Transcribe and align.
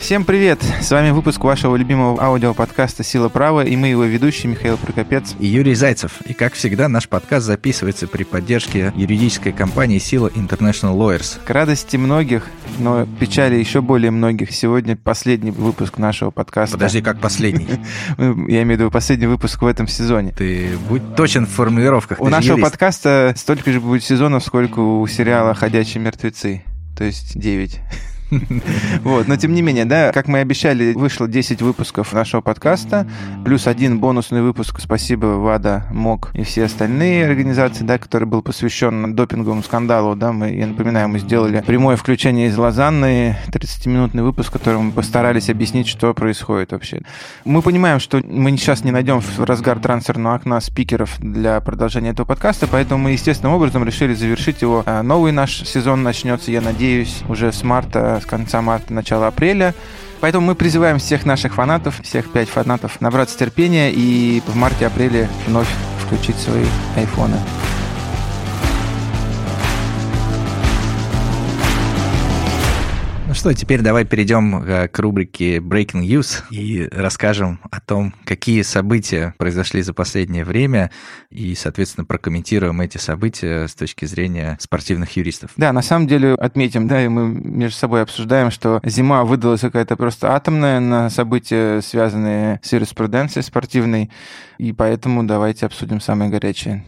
Всем 0.00 0.24
привет! 0.24 0.60
С 0.80 0.90
вами 0.90 1.10
выпуск 1.10 1.44
вашего 1.44 1.76
любимого 1.76 2.20
аудиоподкаста 2.20 3.04
«Сила 3.04 3.28
права» 3.28 3.64
и 3.64 3.76
мы 3.76 3.88
его 3.88 4.04
ведущие 4.04 4.50
Михаил 4.50 4.78
Прокопец 4.78 5.36
и 5.38 5.46
Юрий 5.46 5.74
Зайцев. 5.74 6.22
И 6.22 6.32
как 6.32 6.54
всегда, 6.54 6.88
наш 6.88 7.06
подкаст 7.06 7.46
записывается 7.46 8.08
при 8.08 8.24
поддержке 8.24 8.94
юридической 8.96 9.52
компании 9.52 9.98
«Сила 9.98 10.28
International 10.28 10.96
Lawyers». 10.96 11.38
К 11.44 11.50
радости 11.50 11.98
многих, 11.98 12.46
но 12.78 13.06
печали 13.20 13.56
еще 13.56 13.82
более 13.82 14.10
многих, 14.10 14.52
сегодня 14.52 14.96
последний 14.96 15.50
выпуск 15.50 15.98
нашего 15.98 16.30
подкаста. 16.30 16.78
Подожди, 16.78 17.02
как 17.02 17.20
последний? 17.20 17.68
Я 18.18 18.62
имею 18.62 18.78
в 18.78 18.80
виду 18.80 18.90
последний 18.90 19.26
выпуск 19.26 19.60
в 19.60 19.66
этом 19.66 19.86
сезоне. 19.86 20.32
Ты 20.32 20.78
будь 20.88 21.14
точен 21.14 21.46
в 21.46 21.50
формулировках. 21.50 22.20
У 22.20 22.28
нашего 22.28 22.58
подкаста 22.58 23.34
столько 23.36 23.70
же 23.70 23.80
будет 23.80 24.02
сезонов, 24.02 24.44
сколько 24.44 24.80
у 24.80 25.06
сериала 25.06 25.54
«Ходячие 25.54 26.02
мертвецы», 26.02 26.64
то 26.96 27.04
есть 27.04 27.38
9. 27.38 27.80
Вот, 29.02 29.28
но 29.28 29.36
тем 29.36 29.54
не 29.54 29.62
менее, 29.62 29.84
да, 29.84 30.12
как 30.12 30.28
мы 30.28 30.38
и 30.38 30.42
обещали, 30.42 30.92
вышло 30.92 31.26
10 31.28 31.62
выпусков 31.62 32.12
нашего 32.12 32.40
подкаста, 32.40 33.06
плюс 33.44 33.66
один 33.66 33.98
бонусный 33.98 34.42
выпуск, 34.42 34.80
спасибо 34.80 35.26
ВАДА, 35.26 35.86
МОК 35.90 36.30
и 36.34 36.44
все 36.44 36.64
остальные 36.64 37.26
организации, 37.26 37.84
да, 37.84 37.98
который 37.98 38.26
был 38.26 38.42
посвящен 38.42 39.14
допинговому 39.14 39.62
скандалу, 39.62 40.14
да, 40.16 40.32
мы, 40.32 40.50
я 40.50 40.66
напоминаю, 40.66 41.08
мы 41.08 41.18
сделали 41.18 41.62
прямое 41.66 41.96
включение 41.96 42.48
из 42.48 42.56
Лозанны, 42.56 43.36
30-минутный 43.48 44.22
выпуск, 44.22 44.50
в 44.50 44.52
котором 44.52 44.86
мы 44.86 44.92
постарались 44.92 45.50
объяснить, 45.50 45.88
что 45.88 46.14
происходит 46.14 46.72
вообще. 46.72 47.02
Мы 47.44 47.62
понимаем, 47.62 48.00
что 48.00 48.22
мы 48.24 48.50
сейчас 48.56 48.84
не 48.84 48.90
найдем 48.90 49.20
в 49.20 49.40
разгар 49.44 49.78
трансферного 49.78 50.36
окна 50.36 50.60
спикеров 50.60 51.16
для 51.18 51.60
продолжения 51.60 52.10
этого 52.10 52.26
подкаста, 52.26 52.66
поэтому 52.70 53.04
мы 53.04 53.12
естественным 53.12 53.54
образом 53.54 53.84
решили 53.84 54.14
завершить 54.14 54.62
его. 54.62 54.84
Новый 55.02 55.32
наш 55.32 55.62
сезон 55.62 56.02
начнется, 56.02 56.50
я 56.50 56.60
надеюсь, 56.60 57.22
уже 57.28 57.52
с 57.52 57.62
марта 57.62 58.19
с 58.20 58.26
конца 58.26 58.62
марта, 58.62 58.92
начала 58.92 59.28
апреля. 59.28 59.74
Поэтому 60.20 60.46
мы 60.46 60.54
призываем 60.54 60.98
всех 60.98 61.24
наших 61.24 61.54
фанатов, 61.54 62.00
всех 62.02 62.30
пять 62.30 62.48
фанатов, 62.48 63.00
набраться 63.00 63.38
терпения 63.38 63.90
и 63.90 64.42
в 64.46 64.54
марте-апреле 64.54 65.28
вновь 65.46 65.68
включить 66.04 66.36
свои 66.36 66.66
айфоны. 66.96 67.36
Ну 73.30 73.34
что, 73.34 73.54
теперь 73.54 73.80
давай 73.80 74.04
перейдем 74.04 74.60
э, 74.64 74.88
к 74.88 74.98
рубрике 74.98 75.58
Breaking 75.58 76.02
News 76.02 76.42
и 76.50 76.88
расскажем 76.90 77.60
о 77.70 77.80
том, 77.80 78.12
какие 78.24 78.62
события 78.62 79.36
произошли 79.38 79.82
за 79.82 79.94
последнее 79.94 80.44
время, 80.44 80.90
и, 81.30 81.54
соответственно, 81.54 82.04
прокомментируем 82.04 82.80
эти 82.80 82.98
события 82.98 83.68
с 83.68 83.74
точки 83.76 84.04
зрения 84.04 84.58
спортивных 84.60 85.16
юристов. 85.16 85.52
Да, 85.56 85.72
на 85.72 85.80
самом 85.80 86.08
деле 86.08 86.34
отметим, 86.34 86.88
да, 86.88 87.04
и 87.04 87.06
мы 87.06 87.28
между 87.28 87.78
собой 87.78 88.02
обсуждаем, 88.02 88.50
что 88.50 88.80
зима 88.82 89.22
выдалась 89.22 89.60
какая-то 89.60 89.94
просто 89.94 90.34
атомная 90.34 90.80
на 90.80 91.08
события, 91.08 91.82
связанные 91.82 92.58
с 92.64 92.72
юриспруденцией 92.72 93.44
спортивной, 93.44 94.10
и 94.58 94.72
поэтому 94.72 95.22
давайте 95.22 95.66
обсудим 95.66 96.00
самые 96.00 96.30
горячие. 96.30 96.84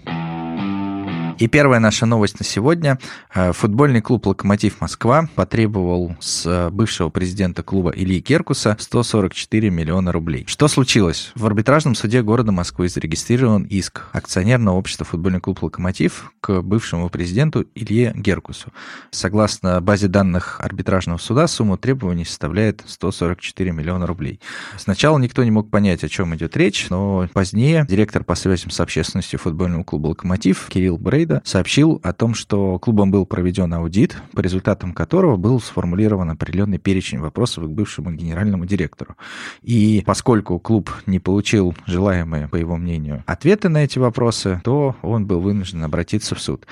И 1.43 1.49
первая 1.49 1.81
наша 1.81 2.07
новость 2.07 2.39
на 2.39 2.45
сегодня. 2.45 3.01
Э, 3.35 3.51
футбольный 3.53 4.01
клуб 4.01 4.29
«Локомотив 4.29 4.81
Москва» 4.81 5.29
потребовал 5.35 6.15
с 6.21 6.47
э, 6.47 6.71
бывшего 6.71 7.09
президента 7.09 7.65
клуба 7.65 7.91
Ильи 7.91 8.21
Керкуса 8.21 8.77
144 8.79 9.69
миллиона 9.69 10.13
рублей. 10.13 10.45
Что 10.47 10.69
случилось? 10.69 11.33
В 11.35 11.45
арбитражном 11.45 11.97
суде 11.97 12.23
города 12.23 12.53
Москвы 12.53 12.89
зарегистрирован 12.89 13.65
иск 13.65 14.05
акционерного 14.13 14.77
общества 14.77 15.05
«Футбольный 15.05 15.41
клуб 15.41 15.65
«Локомотив» 15.65 16.33
к 16.41 16.63
бывшему 16.63 17.09
президенту 17.09 17.67
Илье 17.75 18.13
Геркусу. 18.15 18.69
Согласно 19.11 19.81
базе 19.81 20.07
данных 20.07 20.61
арбитражного 20.61 21.19
суда, 21.19 21.49
сумма 21.49 21.77
требований 21.77 22.25
составляет 22.25 22.85
144 22.87 23.73
миллиона 23.73 24.07
рублей. 24.07 24.39
Сначала 24.79 25.19
никто 25.19 25.43
не 25.43 25.51
мог 25.51 25.71
понять, 25.71 26.05
о 26.05 26.09
чем 26.09 26.37
идет 26.37 26.57
речь, 26.57 26.87
но 26.89 27.29
позднее 27.33 27.85
директор 27.89 28.23
по 28.23 28.37
связям 28.37 28.71
с 28.71 28.79
общественностью 28.79 29.41
футбольного 29.41 29.83
клуба 29.83 30.07
«Локомотив» 30.07 30.69
Кирилл 30.69 30.99
Брейд 30.99 31.32
Фрейда 31.33 31.43
сообщил 31.45 32.01
о 32.03 32.13
том, 32.13 32.35
что 32.35 32.79
клубом 32.79 33.11
был 33.11 33.27
проведен 33.27 33.73
аудит, 33.75 34.17
по 34.33 34.41
результатам 34.41 34.93
которого 34.93 35.37
был 35.37 35.61
сформулирован 35.61 36.31
определенный 36.31 36.79
перечень 36.79 37.21
вопросов 37.21 37.65
к 37.65 37.69
бывшему 37.69 38.13
генеральному 38.13 38.67
директору. 38.67 39.17
И 39.63 40.03
поскольку 40.07 40.59
клуб 40.59 40.91
не 41.07 41.19
получил 41.19 41.75
желаемые, 41.87 42.49
по 42.49 42.57
его 42.57 42.77
мнению, 42.77 43.23
ответы 43.27 43.69
на 43.69 43.85
эти 43.85 43.99
вопросы, 43.99 44.61
то 44.65 44.97
он 45.03 45.27
был 45.27 45.41
вынужден 45.41 45.83
обратиться 45.85 46.35
в 46.35 46.41
суд. 46.41 46.67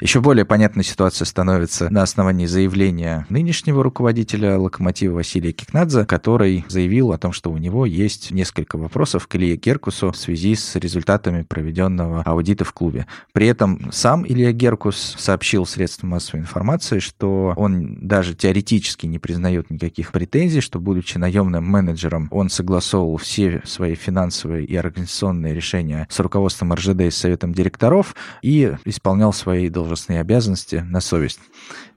Еще 0.00 0.20
более 0.20 0.44
понятной 0.44 0.84
ситуация 0.84 1.26
становится 1.26 1.90
на 1.90 2.02
основании 2.02 2.46
заявления 2.46 3.26
нынешнего 3.28 3.82
руководителя 3.82 4.58
«Локомотива» 4.58 5.16
Василия 5.16 5.52
Кикнадзе, 5.52 6.04
который 6.04 6.64
заявил 6.68 7.12
о 7.12 7.18
том, 7.18 7.32
что 7.32 7.50
у 7.50 7.56
него 7.56 7.86
есть 7.86 8.30
несколько 8.30 8.76
вопросов 8.78 9.26
к 9.26 9.36
Илье 9.36 9.56
Геркусу 9.56 10.12
в 10.12 10.16
связи 10.16 10.54
с 10.54 10.76
результатами 10.76 11.42
проведенного 11.42 12.22
аудита 12.22 12.64
в 12.64 12.72
клубе. 12.72 13.06
При 13.32 13.46
этом 13.46 13.90
сам 13.92 14.05
Илья 14.06 14.52
Геркус 14.52 15.16
сообщил 15.18 15.66
средствам 15.66 16.10
массовой 16.10 16.38
информации, 16.38 17.00
что 17.00 17.54
он 17.56 18.06
даже 18.06 18.36
теоретически 18.36 19.04
не 19.06 19.18
признает 19.18 19.68
никаких 19.68 20.12
претензий, 20.12 20.60
что, 20.60 20.78
будучи 20.78 21.18
наемным 21.18 21.64
менеджером, 21.64 22.28
он 22.30 22.48
согласовывал 22.48 23.16
все 23.16 23.62
свои 23.64 23.96
финансовые 23.96 24.64
и 24.64 24.76
организационные 24.76 25.54
решения 25.54 26.06
с 26.08 26.20
руководством 26.20 26.72
РЖД 26.72 27.00
и 27.00 27.10
Советом 27.10 27.52
директоров 27.52 28.14
и 28.42 28.76
исполнял 28.84 29.32
свои 29.32 29.68
должностные 29.68 30.20
обязанности 30.20 30.84
на 30.88 31.00
совесть. 31.00 31.40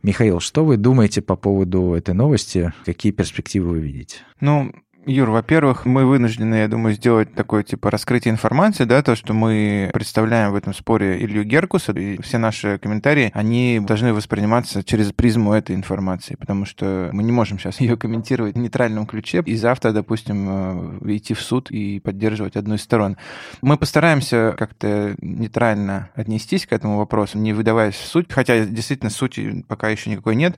Михаил, 0.01 0.39
что 0.39 0.65
вы 0.65 0.77
думаете 0.77 1.21
по 1.21 1.35
поводу 1.35 1.93
этой 1.93 2.15
новости? 2.15 2.73
Какие 2.85 3.11
перспективы 3.11 3.69
вы 3.69 3.79
видите? 3.81 4.17
Ну, 4.41 4.73
Юр, 5.05 5.29
во-первых, 5.29 5.85
мы 5.85 6.05
вынуждены, 6.05 6.55
я 6.55 6.67
думаю, 6.67 6.93
сделать 6.93 7.33
такое, 7.33 7.63
типа, 7.63 7.89
раскрытие 7.89 8.33
информации, 8.33 8.83
да, 8.83 9.01
то, 9.01 9.15
что 9.15 9.33
мы 9.33 9.89
представляем 9.93 10.51
в 10.51 10.55
этом 10.55 10.73
споре 10.73 11.23
Илью 11.23 11.45
Геркуса, 11.45 11.93
и 11.93 12.21
все 12.21 12.37
наши 12.37 12.77
комментарии, 12.79 13.31
они 13.33 13.79
должны 13.79 14.13
восприниматься 14.13 14.83
через 14.83 15.13
призму 15.13 15.53
этой 15.53 15.75
информации, 15.75 16.35
потому 16.35 16.65
что 16.65 17.09
мы 17.13 17.23
не 17.23 17.31
можем 17.31 17.57
сейчас 17.57 17.79
ее 17.79 17.95
комментировать 17.95 18.55
в 18.55 18.59
нейтральном 18.59 19.07
ключе 19.07 19.41
и 19.45 19.55
завтра, 19.55 19.93
допустим, 19.93 20.99
э, 21.01 21.15
идти 21.15 21.33
в 21.33 21.41
суд 21.41 21.71
и 21.71 22.01
поддерживать 22.01 22.57
одну 22.57 22.75
из 22.75 22.81
сторон. 22.81 23.15
Мы 23.61 23.77
постараемся 23.77 24.53
как-то 24.57 25.15
нейтрально 25.21 26.09
отнестись 26.13 26.65
к 26.65 26.73
этому 26.73 26.97
вопросу, 26.97 27.37
не 27.37 27.53
выдаваясь 27.53 27.95
в 27.95 28.05
суть, 28.05 28.27
хотя 28.29 28.65
действительно 28.65 29.09
сути 29.09 29.63
пока 29.67 29.89
еще 29.89 30.09
никакой 30.09 30.35
нет, 30.35 30.57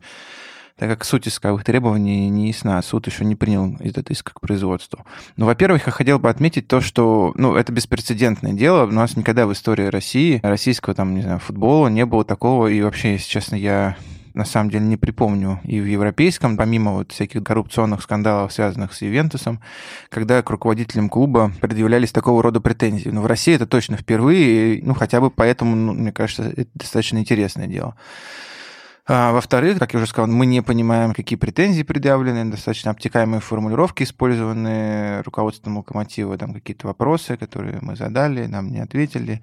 так 0.81 0.89
как 0.89 1.05
суть 1.05 1.27
исковых 1.27 1.63
требований 1.63 2.27
не 2.27 2.47
ясна, 2.47 2.81
суд 2.81 3.05
еще 3.05 3.23
не 3.23 3.35
принял 3.35 3.77
этот 3.81 4.09
иск 4.09 4.33
к 4.33 4.41
производству. 4.41 5.05
Но, 5.37 5.45
во-первых, 5.45 5.85
я 5.85 5.91
хотел 5.91 6.17
бы 6.17 6.27
отметить 6.27 6.67
то, 6.67 6.81
что 6.81 7.33
ну, 7.35 7.53
это 7.53 7.71
беспрецедентное 7.71 8.53
дело. 8.53 8.87
У 8.87 8.91
нас 8.91 9.15
никогда 9.15 9.45
в 9.45 9.53
истории 9.53 9.85
России, 9.85 10.39
российского 10.41 10.95
там, 10.95 11.13
не 11.13 11.21
знаю, 11.21 11.37
футбола 11.37 11.87
не 11.87 12.03
было 12.07 12.25
такого. 12.25 12.65
И 12.65 12.81
вообще, 12.81 13.11
если 13.11 13.29
честно, 13.29 13.57
я 13.57 13.95
на 14.33 14.43
самом 14.43 14.71
деле 14.71 14.85
не 14.85 14.97
припомню 14.97 15.59
и 15.63 15.79
в 15.79 15.85
европейском, 15.85 16.57
помимо 16.57 16.93
вот 16.93 17.11
всяких 17.11 17.43
коррупционных 17.43 18.01
скандалов, 18.01 18.51
связанных 18.51 18.95
с 18.95 19.03
Ювентусом, 19.03 19.61
когда 20.09 20.41
к 20.41 20.49
руководителям 20.49 21.09
клуба 21.09 21.51
предъявлялись 21.61 22.11
такого 22.11 22.41
рода 22.41 22.59
претензии. 22.59 23.09
Но 23.09 23.21
в 23.21 23.27
России 23.27 23.53
это 23.53 23.67
точно 23.67 23.97
впервые, 23.97 24.81
ну 24.83 24.95
хотя 24.95 25.21
бы 25.21 25.29
поэтому, 25.29 25.75
ну, 25.75 25.93
мне 25.93 26.11
кажется, 26.11 26.51
это 26.57 26.69
достаточно 26.73 27.19
интересное 27.19 27.67
дело. 27.67 27.95
А, 29.07 29.31
во-вторых, 29.31 29.79
как 29.79 29.93
я 29.93 29.97
уже 29.97 30.07
сказал, 30.07 30.29
мы 30.29 30.45
не 30.45 30.61
понимаем, 30.61 31.13
какие 31.13 31.37
претензии 31.37 31.83
предъявлены, 31.83 32.49
достаточно 32.51 32.91
обтекаемые 32.91 33.41
формулировки 33.41 34.03
использованы 34.03 35.21
руководством 35.23 35.77
локомотива, 35.77 36.37
там 36.37 36.53
какие-то 36.53 36.87
вопросы, 36.87 37.35
которые 37.37 37.79
мы 37.81 37.95
задали, 37.95 38.45
нам 38.45 38.71
не 38.71 38.79
ответили. 38.79 39.41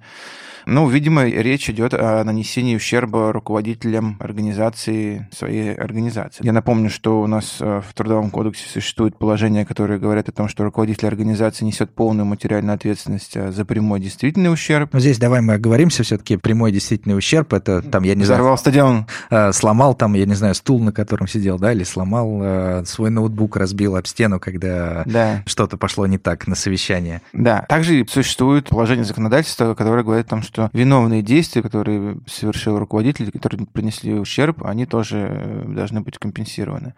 Ну, 0.65 0.87
видимо, 0.87 1.25
речь 1.25 1.69
идет 1.69 1.93
о 1.93 2.23
нанесении 2.23 2.75
ущерба 2.75 3.31
руководителям 3.31 4.17
организации, 4.19 5.27
своей 5.31 5.73
организации. 5.73 6.45
Я 6.45 6.53
напомню, 6.53 6.89
что 6.89 7.21
у 7.21 7.27
нас 7.27 7.57
э, 7.59 7.81
в 7.87 7.93
Трудовом 7.93 8.29
кодексе 8.29 8.67
существует 8.69 9.17
положение, 9.17 9.65
которое 9.65 9.99
говорит 9.99 10.29
о 10.29 10.31
том, 10.31 10.47
что 10.47 10.63
руководитель 10.63 11.07
организации 11.07 11.65
несет 11.65 11.93
полную 11.95 12.25
материальную 12.25 12.75
ответственность 12.75 13.35
э, 13.35 13.51
за 13.51 13.65
прямой 13.65 13.99
действительный 13.99 14.51
ущерб. 14.51 14.93
Но 14.93 14.99
здесь 14.99 15.17
давай 15.17 15.41
мы 15.41 15.55
оговоримся 15.55 16.03
все-таки. 16.03 16.37
Прямой 16.37 16.71
действительный 16.71 17.17
ущерб, 17.17 17.53
это 17.53 17.81
там, 17.81 18.03
я 18.03 18.15
не 18.15 18.23
знаю... 18.23 18.39
Взорвал 18.39 18.57
стадион. 18.57 19.07
Э, 19.49 19.53
сломал 19.53 19.95
там, 19.95 20.13
я 20.13 20.25
не 20.25 20.35
знаю, 20.35 20.55
стул, 20.55 20.79
на 20.79 20.91
котором 20.91 21.27
сидел, 21.27 21.57
да, 21.59 21.73
или 21.73 21.83
сломал 21.83 22.85
свой 22.85 23.09
ноутбук, 23.09 23.57
разбил 23.57 23.95
об 23.95 24.07
стену, 24.07 24.39
когда 24.39 25.03
да. 25.05 25.43
что-то 25.45 25.77
пошло 25.77 26.05
не 26.07 26.17
так 26.17 26.47
на 26.47 26.55
совещание. 26.55 27.21
Да. 27.33 27.65
Также 27.69 28.05
существует 28.07 28.69
положение 28.69 29.05
законодательства, 29.05 29.73
которое 29.75 30.03
говорит 30.03 30.27
о 30.27 30.29
том, 30.29 30.41
что 30.41 30.69
виновные 30.73 31.21
действия, 31.21 31.61
которые 31.61 32.17
совершил 32.27 32.79
руководитель, 32.79 33.31
которые 33.31 33.65
принесли 33.67 34.13
ущерб, 34.13 34.63
они 34.65 34.85
тоже 34.85 35.27
э, 35.29 35.63
должны 35.67 36.01
быть 36.01 36.17
компенсированы. 36.17 36.93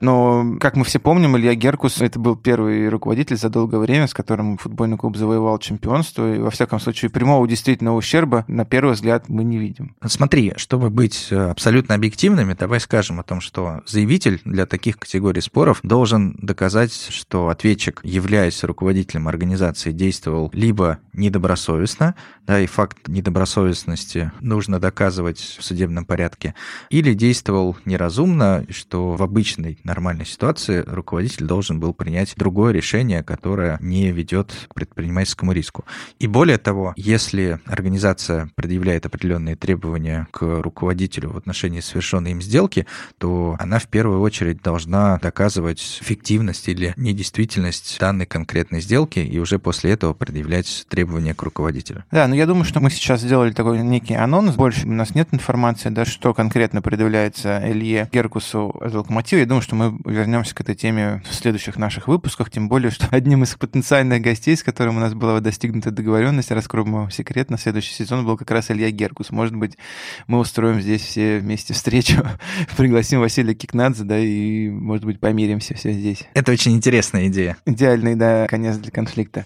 Но, 0.00 0.56
как 0.60 0.76
мы 0.76 0.84
все 0.84 0.98
помним, 0.98 1.36
Илья 1.36 1.54
Геркус— 1.54 2.00
это 2.02 2.18
был 2.18 2.36
первый 2.36 2.88
руководитель 2.88 3.36
за 3.36 3.48
долгое 3.48 3.78
время, 3.78 4.06
с 4.06 4.14
которым 4.14 4.58
футбольный 4.58 4.96
клуб 4.96 5.16
завоевал 5.16 5.58
чемпионство, 5.58 6.34
и, 6.34 6.38
во 6.38 6.50
всяком 6.50 6.80
случае, 6.80 7.10
прямого 7.10 7.46
действительного 7.46 7.96
ущерба, 7.96 8.44
на 8.48 8.64
первый 8.64 8.94
взгляд, 8.94 9.28
мы 9.28 9.44
не 9.44 9.58
видим. 9.58 9.94
Смотри, 10.06 10.52
чтобы 10.56 10.90
быть 10.90 11.28
э, 11.30 11.50
абсолютно 11.50 11.89
абсолютно 11.90 11.94
объективными, 11.94 12.54
давай 12.54 12.80
скажем 12.80 13.20
о 13.20 13.22
том, 13.22 13.40
что 13.40 13.82
заявитель 13.86 14.40
для 14.44 14.66
таких 14.66 14.98
категорий 14.98 15.40
споров 15.40 15.80
должен 15.82 16.36
доказать, 16.38 16.92
что 17.10 17.48
ответчик, 17.48 18.00
являясь 18.04 18.64
руководителем 18.64 19.28
организации, 19.28 19.92
действовал 19.92 20.50
либо 20.52 20.98
недобросовестно, 21.12 22.14
да, 22.46 22.60
и 22.60 22.66
факт 22.66 23.08
недобросовестности 23.08 24.32
нужно 24.40 24.78
доказывать 24.78 25.38
в 25.38 25.62
судебном 25.62 26.04
порядке, 26.04 26.54
или 26.90 27.14
действовал 27.14 27.76
неразумно, 27.84 28.64
что 28.70 29.12
в 29.12 29.22
обычной 29.22 29.78
нормальной 29.84 30.26
ситуации 30.26 30.84
руководитель 30.86 31.46
должен 31.46 31.80
был 31.80 31.92
принять 31.94 32.34
другое 32.36 32.72
решение, 32.72 33.22
которое 33.22 33.78
не 33.80 34.12
ведет 34.12 34.52
к 34.68 34.74
предпринимательскому 34.74 35.52
риску. 35.52 35.84
И 36.18 36.26
более 36.26 36.58
того, 36.58 36.92
если 36.96 37.60
организация 37.66 38.50
предъявляет 38.54 39.06
определенные 39.06 39.56
требования 39.56 40.26
к 40.30 40.42
руководителю 40.62 41.30
в 41.30 41.36
отношении 41.36 41.79
совершенной 41.80 42.32
им 42.32 42.42
сделки, 42.42 42.86
то 43.18 43.56
она 43.58 43.78
в 43.78 43.86
первую 43.86 44.20
очередь 44.20 44.62
должна 44.62 45.18
доказывать 45.18 45.80
фиктивность 45.80 46.68
или 46.68 46.94
недействительность 46.96 47.98
данной 48.00 48.26
конкретной 48.26 48.80
сделки 48.80 49.18
и 49.18 49.38
уже 49.38 49.58
после 49.58 49.92
этого 49.92 50.14
предъявлять 50.14 50.86
требования 50.88 51.34
к 51.34 51.42
руководителю. 51.42 52.04
Да, 52.10 52.26
но 52.28 52.34
я 52.34 52.46
думаю, 52.46 52.64
что 52.64 52.80
мы 52.80 52.90
сейчас 52.90 53.20
сделали 53.20 53.52
такой 53.52 53.80
некий 53.82 54.14
анонс. 54.14 54.56
Больше 54.56 54.86
у 54.86 54.92
нас 54.92 55.14
нет 55.14 55.28
информации, 55.32 55.90
да, 55.90 56.04
что 56.04 56.34
конкретно 56.34 56.82
предъявляется 56.82 57.62
Илье 57.64 58.08
Геркусу 58.12 58.68
от 58.80 58.94
Локомотива. 58.94 59.40
Я 59.40 59.46
думаю, 59.46 59.62
что 59.62 59.74
мы 59.74 59.98
вернемся 60.04 60.54
к 60.54 60.60
этой 60.60 60.74
теме 60.74 61.22
в 61.28 61.34
следующих 61.34 61.76
наших 61.76 62.08
выпусках, 62.08 62.50
тем 62.50 62.68
более, 62.68 62.90
что 62.90 63.06
одним 63.10 63.44
из 63.44 63.54
потенциальных 63.54 64.20
гостей, 64.20 64.56
с 64.56 64.62
которым 64.62 64.96
у 64.96 65.00
нас 65.00 65.14
была 65.14 65.40
достигнута 65.40 65.90
договоренность, 65.90 66.50
раскроем 66.50 67.10
секрет, 67.10 67.50
на 67.50 67.58
следующий 67.58 67.94
сезон 67.94 68.24
был 68.24 68.36
как 68.36 68.50
раз 68.50 68.70
Илья 68.70 68.90
Геркус. 68.90 69.30
Может 69.30 69.54
быть, 69.54 69.76
мы 70.26 70.38
устроим 70.38 70.80
здесь 70.80 71.02
все 71.02 71.38
вместе 71.38 71.69
встречу, 71.74 72.26
пригласим 72.76 73.20
Василия 73.20 73.54
Кикнадзе, 73.54 74.04
да, 74.04 74.18
и, 74.18 74.68
может 74.68 75.04
быть, 75.04 75.20
помиримся 75.20 75.74
все 75.74 75.92
здесь. 75.92 76.24
Это 76.34 76.52
очень 76.52 76.72
интересная 76.72 77.28
идея. 77.28 77.56
Идеальный, 77.66 78.14
да, 78.14 78.46
конец 78.46 78.76
для 78.76 78.90
конфликта. 78.90 79.44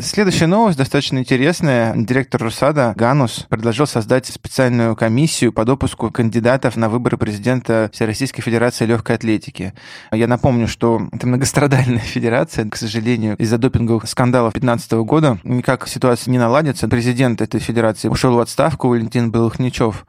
Следующая 0.00 0.46
новость 0.46 0.78
достаточно 0.78 1.18
интересная. 1.18 1.92
Директор 1.96 2.40
Русада 2.40 2.94
Ганус 2.96 3.46
предложил 3.48 3.84
создать 3.88 4.26
специальную 4.26 4.94
комиссию 4.94 5.52
по 5.52 5.64
допуску 5.64 6.12
кандидатов 6.12 6.76
на 6.76 6.88
выборы 6.88 7.16
президента 7.16 7.90
Всероссийской 7.92 8.44
Федерации 8.44 8.86
легкой 8.86 9.16
атлетики. 9.16 9.74
Я 10.12 10.28
напомню, 10.28 10.68
что 10.68 11.08
это 11.10 11.26
многострадальная 11.26 11.98
федерация. 11.98 12.68
К 12.70 12.76
сожалению, 12.76 13.36
из-за 13.38 13.58
допинговых 13.58 14.08
скандалов 14.08 14.52
2015 14.52 14.92
года 15.04 15.38
никак 15.42 15.88
ситуация 15.88 16.30
не 16.30 16.38
наладится. 16.38 16.86
Президент 16.86 17.40
этой 17.40 17.58
федерации 17.58 18.06
ушел 18.06 18.34
в 18.34 18.40
отставку, 18.40 18.88
Валентин 18.88 19.32
Белохничев 19.32 20.06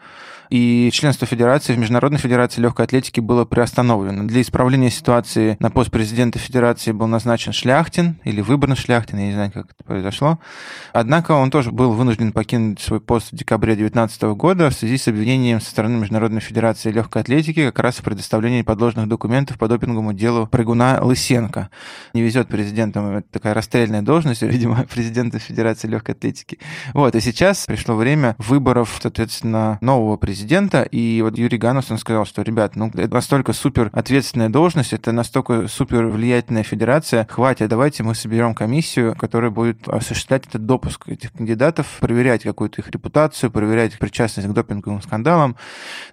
и 0.50 0.90
членство 0.92 1.28
Федерации 1.28 1.74
в 1.74 1.78
Международной 1.78 2.20
Федерации 2.20 2.62
легкой 2.62 2.86
атлетики 2.86 3.20
было 3.20 3.46
приостановлено. 3.46 4.24
Для 4.24 4.42
исправления 4.42 4.90
ситуации 4.90 5.58
на 5.60 5.70
пост 5.70 5.92
президента 5.92 6.40
Федерации 6.40 6.92
был 6.92 7.08
назначен 7.08 7.54
Шляхтин 7.54 8.20
или 8.24 8.42
выбран 8.42 8.76
Шляхтин, 8.76 9.20
я 9.20 9.28
не 9.28 9.34
знаю, 9.34 9.52
как 9.52 9.66
это 9.72 9.84
произошло. 9.84 10.40
Однако 10.92 11.34
он 11.34 11.52
тоже 11.52 11.72
был 11.72 11.92
вынужден 11.92 12.32
покинуть 12.32 12.80
свой 12.80 13.00
пост 13.00 13.32
в 13.32 13.36
декабре 13.36 13.76
2019 13.76 14.22
года 14.36 14.70
в 14.70 14.74
связи 14.74 14.98
с 14.98 15.08
обвинением 15.08 15.62
со 15.62 15.70
стороны 15.70 16.00
Международной 16.00 16.42
Федерации 16.42 16.92
легкой 16.92 17.22
атлетики 17.22 17.66
как 17.66 17.80
раз 17.80 17.98
в 17.98 18.04
предоставлении 18.04 18.64
подложных 18.64 19.08
документов 19.08 19.58
по 19.58 19.68
допинговому 19.68 20.14
делу 20.14 20.48
прыгуна 20.48 21.00
Лысенко. 21.02 21.70
Не 22.14 22.22
везет 22.22 22.48
президентам, 22.48 23.24
такая 23.32 23.54
расстрельная 23.54 24.02
должность, 24.02 24.42
видимо, 24.42 24.84
президента 24.92 25.38
Федерации 25.38 25.88
легкой 25.88 26.12
атлетики. 26.16 26.58
Вот, 26.94 27.16
и 27.16 27.22
сейчас 27.22 27.66
пришло 27.66 27.96
время 27.96 28.36
выборов, 28.40 29.00
соответственно, 29.02 29.78
нового 29.82 30.18
президента 30.18 30.39
президента, 30.40 30.84
и 30.84 31.22
вот 31.22 31.38
Юрий 31.38 31.58
Ганус, 31.58 31.92
он 31.92 31.98
сказал, 31.98 32.26
что, 32.26 32.42
ребят, 32.44 32.78
ну, 32.78 32.90
это 32.94 33.14
настолько 33.14 33.52
супер 33.52 33.90
ответственная 33.92 34.48
должность, 34.48 34.94
это 34.94 35.12
настолько 35.12 35.68
супер 35.68 36.06
влиятельная 36.06 36.64
федерация, 36.64 37.28
хватит, 37.30 37.68
давайте 37.68 38.04
мы 38.04 38.16
соберем 38.16 38.56
комиссию, 38.56 39.18
которая 39.18 39.52
будет 39.52 39.90
осуществлять 39.90 40.48
этот 40.48 40.66
допуск 40.66 41.10
этих 41.10 41.34
кандидатов, 41.34 41.98
проверять 42.00 42.44
какую-то 42.44 42.82
их 42.82 42.90
репутацию, 42.90 43.52
проверять 43.52 43.94
их 43.94 44.00
причастность 44.00 44.48
к 44.48 44.54
допинговым 44.54 45.02
скандалам, 45.02 45.58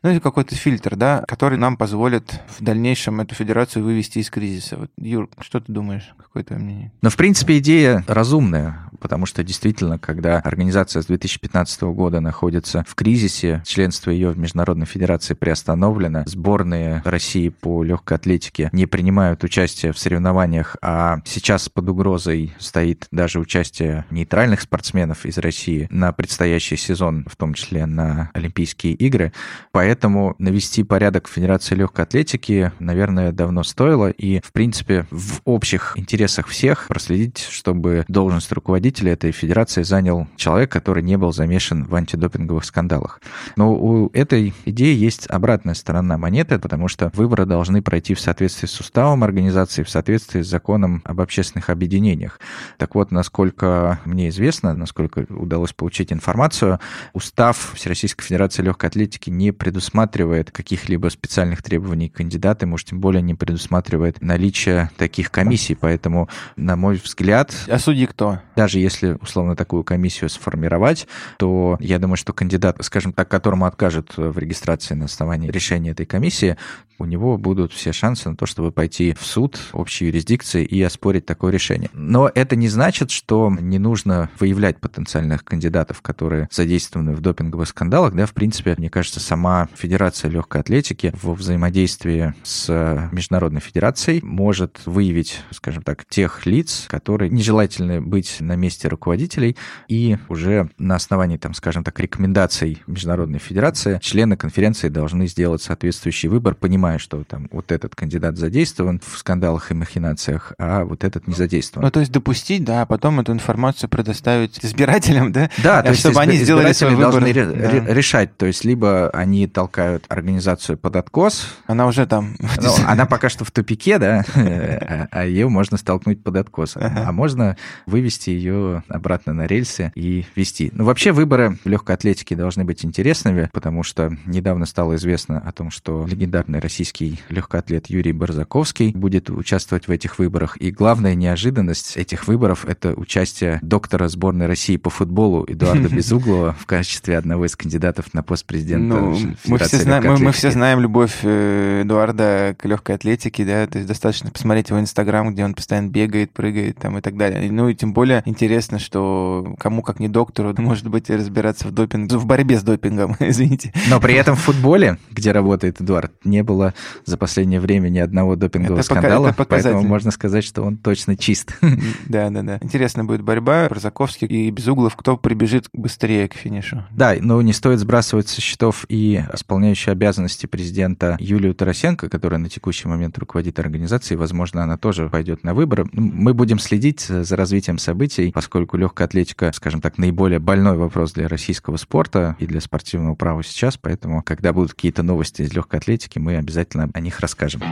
ну, 0.03 0.11
и 0.11 0.19
какой-то 0.19 0.57
фильтр, 0.57 0.97
да, 0.97 1.23
который 1.29 1.57
нам 1.57 1.77
позволит 1.77 2.41
в 2.59 2.65
дальнейшем 2.65 3.21
эту 3.21 3.37
федерацию 3.37 3.85
вывести 3.85 4.19
из 4.19 4.29
кризиса. 4.29 4.77
Вот, 4.77 4.91
Юр, 4.99 5.29
что 5.41 5.61
ты 5.61 5.73
думаешь? 5.73 6.13
Какое 6.19 6.43
твое 6.43 6.61
мнение? 6.61 6.91
Ну, 7.01 7.11
в 7.11 7.17
принципе, 7.17 7.59
идея 7.59 8.05
разумная, 8.09 8.91
потому 8.99 9.27
что 9.27 9.45
действительно, 9.45 10.01
когда 10.01 10.41
организация 10.41 11.01
с 11.01 11.07
2015 11.07 11.83
года 11.83 12.19
находится 12.19 12.85
в 12.89 12.97
кризисе, 12.97 13.63
членство 13.65 14.16
ее 14.17 14.31
в 14.31 14.39
Международной 14.39 14.87
Федерации 14.87 15.35
приостановлено. 15.35 16.25
Сборные 16.27 17.03
России 17.05 17.49
по 17.51 17.83
легкой 17.85 18.17
атлетике 18.17 18.71
не 18.73 18.87
принимают 18.87 19.45
участие 19.45 19.93
в 19.93 19.99
соревнованиях, 19.99 20.77
а 20.83 21.19
сейчас 21.25 21.69
под 21.69 21.89
угрозой 21.89 22.55
стоит 22.59 23.07
даже 23.11 23.39
участие 23.39 24.05
нейтральных 24.11 24.61
спортсменов 24.61 25.27
из 25.27 25.39
России 25.39 25.87
на 25.91 26.13
предстоящий 26.13 26.77
сезон, 26.77 27.27
в 27.31 27.37
том 27.37 27.55
числе 27.55 27.87
на 27.87 28.31
Олимпийские 28.35 28.95
игры. 28.95 29.33
Поэтому 29.73 30.35
навести 30.39 30.83
порядок 30.83 31.29
в 31.29 31.33
Федерации 31.33 31.75
легкой 31.75 32.05
атлетики, 32.05 32.73
наверное, 32.79 33.33
давно 33.33 33.63
стоило. 33.63 34.11
И, 34.11 34.41
в 34.41 34.53
принципе, 34.53 35.07
в 35.11 35.41
общих 35.45 35.93
интересах 35.97 36.47
всех 36.49 36.89
проследить, 36.89 37.47
чтобы 37.51 38.05
должность 38.09 38.51
руководителя 38.53 39.13
этой 39.13 39.33
федерации 39.33 39.83
занял 39.83 40.27
человек, 40.37 40.71
который 40.71 41.03
не 41.03 41.17
был 41.17 41.33
замешан 41.33 41.85
в 41.85 41.95
антидопинговых 41.95 42.65
скандалах. 42.65 43.21
Но 43.57 43.75
у 43.75 44.06
у 44.07 44.11
этой 44.13 44.55
идеи 44.65 44.95
есть 44.95 45.27
обратная 45.29 45.75
сторона 45.75 46.17
монеты, 46.17 46.59
потому 46.59 46.87
что 46.87 47.11
выборы 47.15 47.45
должны 47.45 47.83
пройти 47.83 48.15
в 48.15 48.21
соответствии 48.21 48.67
с 48.67 48.79
уставом 48.79 49.25
организации, 49.25 49.83
в 49.83 49.91
соответствии 49.91 50.43
с 50.43 50.47
законом 50.47 51.03
об 51.05 51.21
общественных 51.21 51.71
объединениях. 51.71 52.39
Так 52.79 52.95
вот, 52.95 53.11
насколько 53.11 53.99
мне 54.05 54.29
известно, 54.29 54.75
насколько 54.75 55.27
удалось 55.29 55.73
получить 55.73 56.13
информацию, 56.13 56.79
устав 57.15 57.73
Всероссийской 57.75 58.25
Федерации 58.25 58.63
легкой 58.63 58.91
атлетики 58.91 59.29
не 59.29 59.51
предусматривает 59.51 60.53
каких-либо 60.53 61.09
специальных 61.09 61.63
требований 61.63 62.09
к 62.09 62.15
кандидатам, 62.15 62.75
уж 62.75 62.85
тем 62.85 63.01
более 63.01 63.23
не 63.23 63.35
предусматривает 63.35 64.23
наличие 64.23 64.91
таких 64.97 65.33
комиссий. 65.33 65.75
Поэтому, 65.75 66.29
на 66.55 66.77
мой 66.77 67.01
взгляд... 67.03 67.53
А 67.69 67.79
судьи 67.79 68.07
кто? 68.07 68.41
Даже 68.55 68.79
если, 68.79 69.19
условно, 69.21 69.57
такую 69.57 69.83
комиссию 69.83 70.31
сформировать, 70.31 71.09
то 71.39 71.77
я 71.81 71.99
думаю, 71.99 72.17
что 72.17 72.33
кандидат, 72.33 72.77
скажем 72.83 73.13
так, 73.13 73.29
которому 73.29 73.67
откажут 73.67 73.86
откажет 73.87 74.17
в 74.17 74.39
регистрации 74.39 74.95
на 74.95 75.05
основании 75.05 75.51
решения 75.51 75.91
этой 75.91 76.07
комиссии, 76.07 76.57
у 76.99 77.05
него 77.05 77.39
будут 77.39 77.73
все 77.73 77.93
шансы 77.93 78.29
на 78.29 78.37
то, 78.37 78.47
чтобы 78.47 78.73
пойти 78.73 79.15
в 79.19 79.25
суд 79.25 79.59
общей 79.73 80.07
юрисдикции 80.07 80.65
и 80.65 80.83
оспорить 80.83 81.27
такое 81.27 81.53
решение. 81.53 81.91
Но 81.93 82.31
это 82.35 82.57
не 82.57 82.69
значит, 82.69 83.11
что 83.11 83.51
не 83.51 83.79
нужно 83.79 84.31
выявлять 84.39 84.79
потенциальных 84.79 85.45
кандидатов, 85.45 86.03
которые 86.03 86.49
задействованы 86.51 87.15
в 87.15 87.21
допинговых 87.21 87.69
скандалах. 87.69 88.15
Да, 88.15 88.27
в 88.27 88.33
принципе, 88.33 88.75
мне 88.77 88.91
кажется, 88.91 89.21
сама 89.21 89.69
Федерация 89.75 90.31
легкой 90.31 90.61
атлетики 90.61 91.13
во 91.23 91.35
взаимодействии 91.35 92.35
с 92.43 93.09
Международной 93.13 93.61
Федерацией 93.61 94.21
может 94.23 94.81
выявить, 94.87 95.41
скажем 95.51 95.83
так, 95.83 96.05
тех 96.09 96.47
лиц, 96.47 96.87
которые 96.89 97.31
нежелательны 97.31 98.01
быть 98.01 98.37
на 98.41 98.57
месте 98.57 98.89
руководителей, 98.89 99.57
и 99.89 100.17
уже 100.29 100.71
на 100.79 100.97
основании, 100.97 101.37
там, 101.37 101.55
скажем 101.55 101.85
так, 101.85 101.99
рекомендаций 102.01 102.83
Международной 102.87 103.39
Федерации 103.39 103.99
члены 104.03 104.37
конференции 104.37 104.89
должны 104.89 105.27
сделать 105.27 105.63
соответствующий 105.63 106.29
выбор, 106.29 106.55
понимая, 106.55 106.86
понимая, 106.87 106.99
что 106.99 107.25
там 107.25 107.49
вот 107.51 107.73
этот 107.73 107.97
кандидат 107.97 108.37
задействован 108.37 109.01
в 109.05 109.19
скандалах 109.19 109.73
и 109.73 109.75
махинациях, 109.75 110.53
а 110.59 110.85
вот 110.85 111.03
этот 111.03 111.27
не 111.27 111.35
задействован. 111.35 111.85
Ну, 111.85 111.91
то 111.91 112.01
есть 112.01 112.13
допустить, 112.13 112.65
да, 112.65 112.83
а 112.83 112.87
потом 112.87 113.19
эту 113.19 113.33
информацию 113.33 113.91
предоставить 113.91 114.65
избирателям, 114.65 115.33
да? 115.33 115.51
Да, 115.63 115.83
то 115.83 115.89
есть 115.89 116.01
чтобы 116.01 116.21
они 116.21 116.37
сделали 116.37 116.73
свой 116.73 116.95
выбор. 116.95 117.11
должны 117.11 117.33
да. 117.35 117.93
решать, 117.93 118.37
то 118.37 118.47
есть 118.47 118.65
либо 118.65 119.11
они 119.11 119.49
толкают 119.49 120.05
организацию 120.09 120.79
под 120.79 120.97
откос. 120.97 121.49
Она 121.67 121.87
уже 121.87 122.07
там. 122.07 122.37
Ну, 122.63 122.73
она 122.87 123.07
пока 123.07 123.29
что 123.29 123.45
в 123.45 123.51
тупике, 123.51 123.99
да, 123.99 124.25
а, 124.35 125.09
а 125.11 125.25
ее 125.27 125.49
можно 125.49 125.77
столкнуть 125.77 126.23
под 126.23 126.37
откос. 126.37 126.77
А 126.77 127.11
можно 127.13 127.57
вывести 127.87 128.31
ее 128.31 128.83
обратно 128.89 129.33
на 129.33 129.47
рельсы 129.47 129.93
и 129.95 130.25
вести. 130.37 130.71
Ну, 130.73 130.85
вообще 130.85 131.13
выборы 131.13 131.59
легкой 131.65 131.97
атлетики 131.97 132.35
должны 132.35 132.65
быть 132.65 132.85
интересными, 132.85 133.51
потому 133.53 133.83
что 133.83 134.17
недавно 134.25 134.67
стало 134.67 134.95
известно 134.95 135.41
о 135.41 135.53
том, 135.53 135.71
что 135.71 136.07
легендарный 136.07 136.61
российский 136.61 136.76
российский 136.77 137.23
легкоатлет 137.31 137.87
Юрий 137.87 138.13
Барзаковский 138.13 138.93
будет 138.93 139.31
участвовать 139.31 139.89
в 139.89 139.91
этих 139.91 140.19
выборах. 140.19 140.59
И 140.61 140.71
главная 140.71 141.15
неожиданность 141.15 141.97
этих 141.97 142.29
выборов— 142.29 142.65
это 142.67 142.93
участие 142.93 143.61
доктора 143.63 144.09
сборной 144.09 144.45
России 144.45 144.77
по 144.77 144.91
футболу 144.91 145.47
Эдуарда 145.49 145.89
Безуглова 145.97 146.55
в 146.61 146.67
качестве 146.67 147.17
одного 147.17 147.47
из 147.47 147.57
кандидатов 147.57 148.13
на 148.13 148.23
пост 148.23 148.45
президента 148.45 148.95
ну, 148.95 149.17
мы 149.47 149.59
все, 149.59 149.79
знаем, 149.79 150.05
мы, 150.05 150.19
мы 150.19 150.33
все 150.33 150.51
знаем 150.51 150.81
любовь 150.81 151.21
э, 151.23 151.81
Эдуарда 151.83 152.55
к 152.59 152.67
легкой 152.67 152.97
атлетике, 152.97 153.47
да, 153.47 153.67
то 153.67 153.79
есть 153.79 153.89
достаточно 153.89 154.31
посмотреть 154.31 154.69
его 154.69 154.79
инстаграм, 154.79 155.33
где 155.33 155.47
он 155.47 155.55
постоянно 155.55 155.89
бегает, 155.89 156.33
прыгает 156.33 156.77
там 156.77 156.99
и 156.99 157.01
так 157.01 157.17
далее. 157.17 157.51
Ну 157.51 157.71
и 157.71 157.75
тем 157.75 157.95
более 157.95 158.23
интересно, 158.27 158.79
что 158.79 159.57
кому 159.59 159.81
как 159.81 159.99
не 159.99 160.09
доктору, 160.09 160.55
может 160.59 160.89
быть, 160.89 161.09
разбираться 161.09 161.69
в 161.69 161.71
допинге, 161.71 162.19
в 162.19 162.27
борьбе 162.27 162.59
с 162.59 162.63
допингом, 162.63 163.17
извините. 163.21 163.73
Но 163.89 163.99
при 163.99 164.13
этом 164.13 164.37
в 164.37 164.41
футболе, 164.41 164.99
где 165.11 165.33
работает 165.33 165.81
Эдуард, 165.81 166.13
не 166.23 166.43
было 166.43 166.66
за 167.05 167.17
последнее 167.17 167.61
время 167.61 167.89
ни 167.89 167.99
одного 167.99 168.37
допингового 168.37 168.79
это 168.79 168.87
скандала, 168.87 169.29
пока, 169.29 169.45
поэтому 169.45 169.83
можно 169.83 170.11
сказать, 170.11 170.45
что 170.45 170.63
он 170.63 170.77
точно 170.77 171.17
чист. 171.17 171.55
Да, 172.07 172.31
да, 172.31 172.43
да. 172.43 172.59
Интересно 172.63 173.05
будет 173.05 173.23
борьба 173.23 173.69
Розаковский 173.69 174.27
и 174.27 174.51
Безуглов, 174.51 174.97
кто 174.97 175.17
прибежит 175.17 175.69
быстрее 175.73 176.29
к 176.29 176.35
финишу. 176.35 176.85
Да, 176.91 177.15
но 177.21 177.41
не 177.43 177.53
стоит 177.53 177.79
сбрасывать 177.81 178.29
со 178.29 178.41
счетов 178.41 178.87
и 178.89 179.23
исполняющую 179.33 179.93
обязанности 179.93 180.47
президента 180.47 181.17
Юлию 181.21 181.55
Тарасенко, 181.55 182.09
которая 182.09 182.39
на 182.39 182.49
текущий 182.49 182.89
момент 182.89 183.19
руководит 183.19 183.59
организацией, 183.59 184.17
возможно, 184.19 184.63
она 184.63 184.77
тоже 184.77 185.09
пойдет 185.09 185.45
на 185.45 185.55
выборы. 185.55 185.87
Мы 185.93 186.35
будем 186.35 186.59
следить 186.59 187.01
за 187.01 187.37
развитием 187.37 187.79
событий, 187.79 188.31
поскольку 188.33 188.77
легкая 188.77 189.07
атлетика, 189.07 189.53
скажем 189.53 189.81
так, 189.81 189.99
наиболее 189.99 190.39
больной 190.39 190.77
вопрос 190.77 191.13
для 191.13 191.29
российского 191.29 191.77
спорта 191.77 192.37
и 192.39 192.47
для 192.47 192.61
спортивного 192.61 193.15
права 193.15 193.43
сейчас, 193.43 193.77
поэтому, 193.77 194.23
когда 194.23 194.53
будут 194.53 194.73
какие-то 194.73 195.03
новости 195.03 195.43
из 195.43 195.53
легкой 195.53 195.81
атлетики, 195.81 196.19
мы 196.19 196.37
обязательно 196.37 196.56
о 196.65 197.01
них 197.01 197.21
расскажем. 197.21 197.63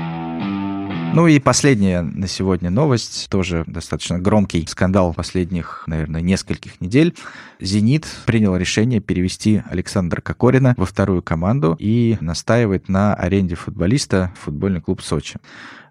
Ну 1.14 1.28
и 1.28 1.38
последняя 1.38 2.02
на 2.02 2.26
сегодня 2.26 2.70
новость, 2.70 3.28
тоже 3.30 3.62
достаточно 3.68 4.18
громкий 4.18 4.66
скандал 4.66 5.14
последних, 5.14 5.84
наверное, 5.86 6.20
нескольких 6.20 6.80
недель. 6.80 7.14
«Зенит» 7.60 8.04
принял 8.26 8.56
решение 8.56 8.98
перевести 8.98 9.62
Александра 9.70 10.20
Кокорина 10.20 10.74
во 10.76 10.86
вторую 10.86 11.22
команду 11.22 11.76
и 11.78 12.18
настаивает 12.20 12.88
на 12.88 13.14
аренде 13.14 13.54
футболиста 13.54 14.32
в 14.40 14.46
футбольный 14.46 14.80
клуб 14.80 15.02
«Сочи». 15.02 15.38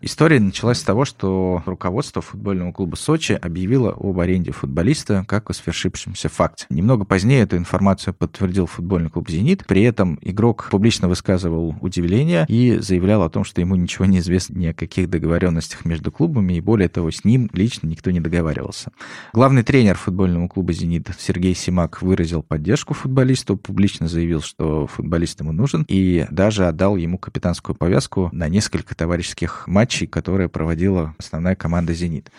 История 0.05 0.41
началась 0.41 0.79
с 0.79 0.83
того, 0.83 1.05
что 1.05 1.63
руководство 1.65 2.22
футбольного 2.22 2.74
клуба 2.74 2.98
«Сочи» 2.98 3.31
объявило 3.31 3.91
об 3.98 4.19
аренде 4.19 4.51
футболиста 4.51 5.24
как 5.29 5.50
о 5.50 5.53
свершившемся 5.53 6.27
факте. 6.27 6.65
Немного 6.69 7.05
позднее 7.05 7.43
эту 7.43 7.55
информацию 7.55 8.13
подтвердил 8.13 8.65
футбольный 8.65 9.10
клуб 9.10 9.29
«Зенит». 9.29 9.65
При 9.65 9.83
этом 9.83 10.19
игрок 10.22 10.67
публично 10.69 11.07
высказывал 11.07 11.77
удивление 11.79 12.45
и 12.50 12.79
заявлял 12.79 13.22
о 13.24 13.29
том, 13.29 13.45
что 13.45 13.62
ему 13.62 13.77
ничего 13.77 14.03
не 14.03 14.19
известно 14.19 14.57
ни 14.57 14.65
о 14.65 14.74
каких 14.74 15.10
договоренностях 15.10 15.86
между 15.86 16.12
клубами, 16.12 16.55
и 16.55 16.60
более 16.60 16.89
того, 16.89 17.10
с 17.10 17.24
ним 17.24 17.50
лично 17.53 17.88
никто 17.88 18.12
не 18.12 18.19
договаривался. 18.19 18.91
Главный 19.31 19.63
тренер 19.63 19.95
футбольного 19.95 20.50
клуба 20.50 20.74
«Зенит» 20.74 21.12
Сергей 21.17 21.55
Симак 21.55 22.01
выразил 22.01 22.43
поддержку 22.43 22.93
футболисту, 22.93 23.55
публично 23.55 24.10
заявил, 24.10 24.41
что 24.41 24.86
футболист 24.86 25.39
ему 25.39 25.53
нужен, 25.53 25.86
и 25.88 26.27
даже 26.29 26.67
отдал 26.67 26.98
ему 26.98 27.17
капитанскую 27.17 27.74
повязку 27.74 28.27
на 28.33 28.50
несколько 28.50 28.95
товарищеских 28.95 29.65
матчей 29.65 29.93
матчей, 29.94 30.08
которые 30.08 30.50
проводила 30.50 31.14
основная 31.18 31.56
команда 31.56 31.94
«Зенит». 31.94 32.32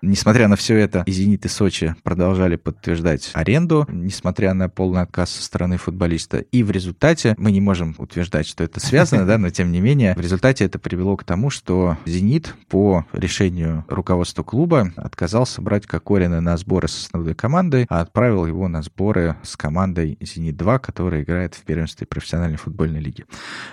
Несмотря 0.00 0.48
на 0.48 0.56
все 0.56 0.76
это, 0.76 1.02
и 1.06 1.12
«Зенит», 1.12 1.44
и 1.44 1.48
«Сочи» 1.48 1.94
продолжали 2.02 2.56
подтверждать 2.56 3.30
аренду, 3.34 3.86
несмотря 3.90 4.54
на 4.54 4.68
полный 4.68 5.02
отказ 5.02 5.30
со 5.30 5.42
стороны 5.42 5.76
футболиста. 5.76 6.38
И 6.38 6.62
в 6.62 6.70
результате, 6.70 7.34
мы 7.38 7.52
не 7.52 7.60
можем 7.60 7.94
утверждать, 7.98 8.46
что 8.46 8.64
это 8.64 8.80
связано, 8.80 9.26
да, 9.26 9.38
но 9.38 9.50
тем 9.50 9.72
не 9.72 9.80
менее, 9.80 10.14
в 10.14 10.20
результате 10.20 10.64
это 10.64 10.78
привело 10.78 11.16
к 11.16 11.24
тому, 11.24 11.50
что 11.50 11.98
«Зенит» 12.06 12.54
по 12.68 13.04
решению 13.12 13.84
руководства 13.88 14.42
клуба 14.42 14.92
отказался 14.96 15.60
брать 15.60 15.86
Кокорина 15.86 16.40
на 16.40 16.56
сборы 16.56 16.88
с 16.88 17.06
основной 17.06 17.34
командой, 17.34 17.86
а 17.88 18.00
отправил 18.00 18.46
его 18.46 18.68
на 18.68 18.82
сборы 18.82 19.36
с 19.42 19.56
командой 19.56 20.16
«Зенит-2», 20.20 20.78
которая 20.78 21.22
играет 21.22 21.54
в 21.54 21.62
первенстве 21.62 22.06
профессиональной 22.06 22.56
футбольной 22.56 23.00
лиги. 23.00 23.24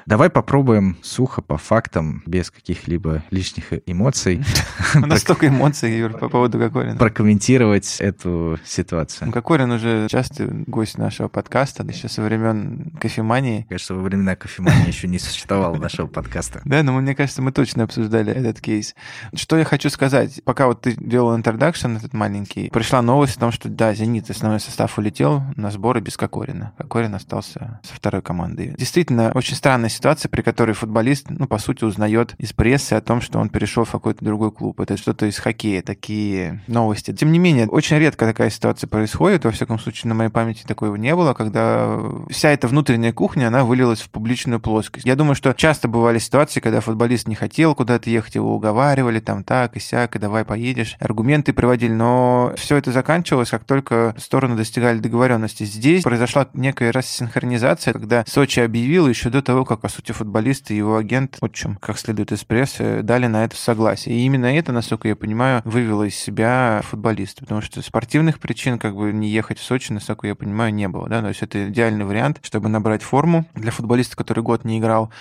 Давай 0.05 0.29
попробуем 0.29 0.97
сухо 1.01 1.41
по 1.41 1.57
фактам, 1.57 2.21
без 2.25 2.51
каких-либо 2.51 3.23
лишних 3.31 3.73
эмоций. 3.85 4.43
У 4.95 5.05
нас 5.05 5.21
столько 5.21 5.47
эмоций, 5.47 5.97
Юр, 5.97 6.17
по 6.17 6.29
поводу 6.29 6.59
Кокорина. 6.59 6.97
Прокомментировать 6.97 7.97
эту 7.99 8.59
ситуацию. 8.65 9.27
Ну, 9.27 9.33
Кокорин 9.33 9.71
уже 9.71 10.07
частый 10.09 10.47
гость 10.47 10.97
нашего 10.97 11.27
подкаста, 11.27 11.83
еще 11.83 12.09
со 12.09 12.21
времен 12.21 12.91
кофемании. 12.99 13.65
Кажется, 13.69 13.95
во 13.95 14.01
времена 14.01 14.35
кофемании 14.35 14.87
еще 14.87 15.07
не 15.07 15.19
существовало 15.19 15.75
нашего 15.75 16.07
подкаста. 16.07 16.61
Да, 16.69 16.83
но 16.83 16.93
мне 16.93 17.15
кажется, 17.15 17.41
мы 17.41 17.51
точно 17.51 17.83
обсуждали 17.83 18.31
этот 18.31 18.61
кейс. 18.61 18.93
Что 19.33 19.57
я 19.57 19.65
хочу 19.65 19.89
сказать? 19.89 20.41
Пока 20.45 20.67
вот 20.67 20.81
ты 20.81 20.93
делал 20.95 21.35
интродакшн 21.35 21.97
этот 21.97 22.13
маленький, 22.13 22.69
пришла 22.69 23.01
новость 23.01 23.37
о 23.37 23.39
том, 23.39 23.51
что 23.51 23.69
да, 23.69 23.93
«Зенит» 23.95 24.29
основной 24.29 24.59
состав 24.59 24.97
улетел 24.99 25.41
на 25.55 25.71
сборы 25.71 25.99
без 26.01 26.15
Кокорина. 26.15 26.73
Кокорин 26.77 27.15
остался 27.15 27.79
со 27.83 27.95
второй 27.95 28.21
командой. 28.21 28.75
Действительно, 28.77 29.31
очень 29.33 29.55
странная 29.55 29.89
ситуация, 29.89 30.29
при 30.29 30.41
которой 30.41 30.73
футболист, 30.73 31.27
ну, 31.29 31.47
по 31.47 31.57
сути, 31.57 31.83
узнает 31.83 32.35
из 32.37 32.53
прессы 32.53 32.93
о 32.93 33.01
том, 33.01 33.18
том, 33.19 33.21
что 33.21 33.39
он 33.39 33.49
перешел 33.49 33.83
в 33.83 33.91
какой-то 33.91 34.23
другой 34.23 34.51
клуб. 34.51 34.79
Это 34.79 34.97
что-то 34.97 35.25
из 35.25 35.37
хоккея, 35.37 35.81
такие 35.81 36.61
новости. 36.67 37.13
Тем 37.13 37.31
не 37.31 37.39
менее, 37.39 37.67
очень 37.67 37.97
редко 37.97 38.25
такая 38.25 38.49
ситуация 38.49 38.87
происходит. 38.87 39.45
Во 39.45 39.51
всяком 39.51 39.79
случае, 39.79 40.09
на 40.09 40.15
моей 40.15 40.29
памяти 40.29 40.63
такого 40.65 40.95
не 40.95 41.15
было, 41.15 41.33
когда 41.33 41.99
вся 42.29 42.49
эта 42.49 42.67
внутренняя 42.67 43.13
кухня, 43.13 43.47
она 43.47 43.63
вылилась 43.63 44.01
в 44.01 44.09
публичную 44.09 44.59
плоскость. 44.59 45.05
Я 45.05 45.15
думаю, 45.15 45.35
что 45.35 45.53
часто 45.53 45.87
бывали 45.87 46.19
ситуации, 46.19 46.59
когда 46.59 46.79
футболист 46.79 47.27
не 47.27 47.35
хотел 47.35 47.75
куда-то 47.75 48.09
ехать, 48.09 48.35
его 48.35 48.55
уговаривали, 48.55 49.19
там 49.19 49.43
так 49.43 49.75
и 49.75 49.79
сяк, 49.79 50.15
и 50.15 50.19
давай 50.19 50.45
поедешь. 50.45 50.95
Аргументы 50.99 51.53
приводили, 51.53 51.93
но 51.93 52.53
все 52.55 52.77
это 52.77 52.91
заканчивалось, 52.91 53.49
как 53.49 53.65
только 53.65 54.15
стороны 54.17 54.55
достигали 54.55 54.99
договоренности. 54.99 55.63
Здесь 55.63 56.03
произошла 56.03 56.47
некая 56.53 56.91
рассинхронизация, 56.91 57.93
когда 57.93 58.23
Сочи 58.27 58.59
объявил 58.59 59.07
еще 59.07 59.29
до 59.29 59.41
того, 59.41 59.65
как, 59.65 59.81
по 59.81 59.89
сути, 59.89 60.11
футболист 60.11 60.71
и 60.71 60.75
его 60.75 60.95
агент, 60.97 61.37
вот 61.41 61.53
чем, 61.53 61.75
как 61.75 61.97
следует 61.97 62.31
из 62.31 62.43
прессы, 62.43 62.98
дали 63.03 63.27
на 63.27 63.45
это 63.45 63.55
согласие. 63.55 64.15
И 64.15 64.21
именно 64.21 64.45
это, 64.45 64.71
насколько 64.71 65.07
я 65.07 65.15
понимаю, 65.15 65.61
вывело 65.65 66.03
из 66.03 66.15
себя 66.15 66.81
футболиста, 66.83 67.41
потому 67.41 67.61
что 67.61 67.81
спортивных 67.81 68.39
причин 68.39 68.79
как 68.79 68.95
бы 68.95 69.11
не 69.11 69.29
ехать 69.29 69.59
в 69.59 69.63
Сочи, 69.63 69.91
насколько 69.91 70.27
я 70.27 70.35
понимаю, 70.35 70.73
не 70.73 70.87
было. 70.87 71.07
Да? 71.07 71.21
То 71.21 71.29
есть 71.29 71.41
это 71.41 71.69
идеальный 71.69 72.05
вариант, 72.05 72.39
чтобы 72.41 72.69
набрать 72.69 73.03
форму 73.03 73.45
для 73.55 73.71
футболиста, 73.71 74.15
который 74.15 74.43
год 74.43 74.65
не 74.65 74.79
играл. 74.79 75.11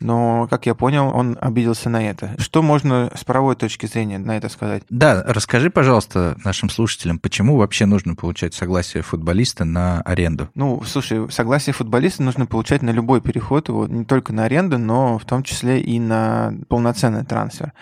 Но, 0.00 0.46
как 0.48 0.66
я 0.66 0.74
понял, 0.74 1.10
он 1.14 1.36
обиделся 1.40 1.90
на 1.90 2.08
это. 2.08 2.34
Что 2.38 2.62
можно 2.62 3.10
с 3.14 3.24
правовой 3.24 3.56
точки 3.56 3.86
зрения 3.86 4.18
на 4.18 4.36
это 4.36 4.48
сказать? 4.48 4.82
Да, 4.88 5.24
расскажи, 5.26 5.70
пожалуйста, 5.70 6.36
нашим 6.44 6.70
слушателям, 6.70 7.18
почему 7.18 7.56
вообще 7.56 7.86
нужно 7.86 8.14
получать 8.14 8.54
согласие 8.54 9.02
футболиста 9.02 9.64
на 9.64 10.00
аренду? 10.02 10.48
Ну, 10.54 10.82
слушай, 10.84 11.30
согласие 11.30 11.74
футболиста 11.74 12.22
нужно 12.22 12.46
получать 12.46 12.82
на 12.82 12.90
любой 12.90 13.20
переход, 13.20 13.68
вот, 13.68 13.90
не 13.90 14.04
только 14.04 14.32
на 14.32 14.44
аренду, 14.44 14.78
но 14.78 15.18
в 15.18 15.24
том 15.24 15.42
числе 15.42 15.80
и 15.80 15.98
на 15.98 16.54
полноценный 16.68 17.24
трансфер. 17.28 17.72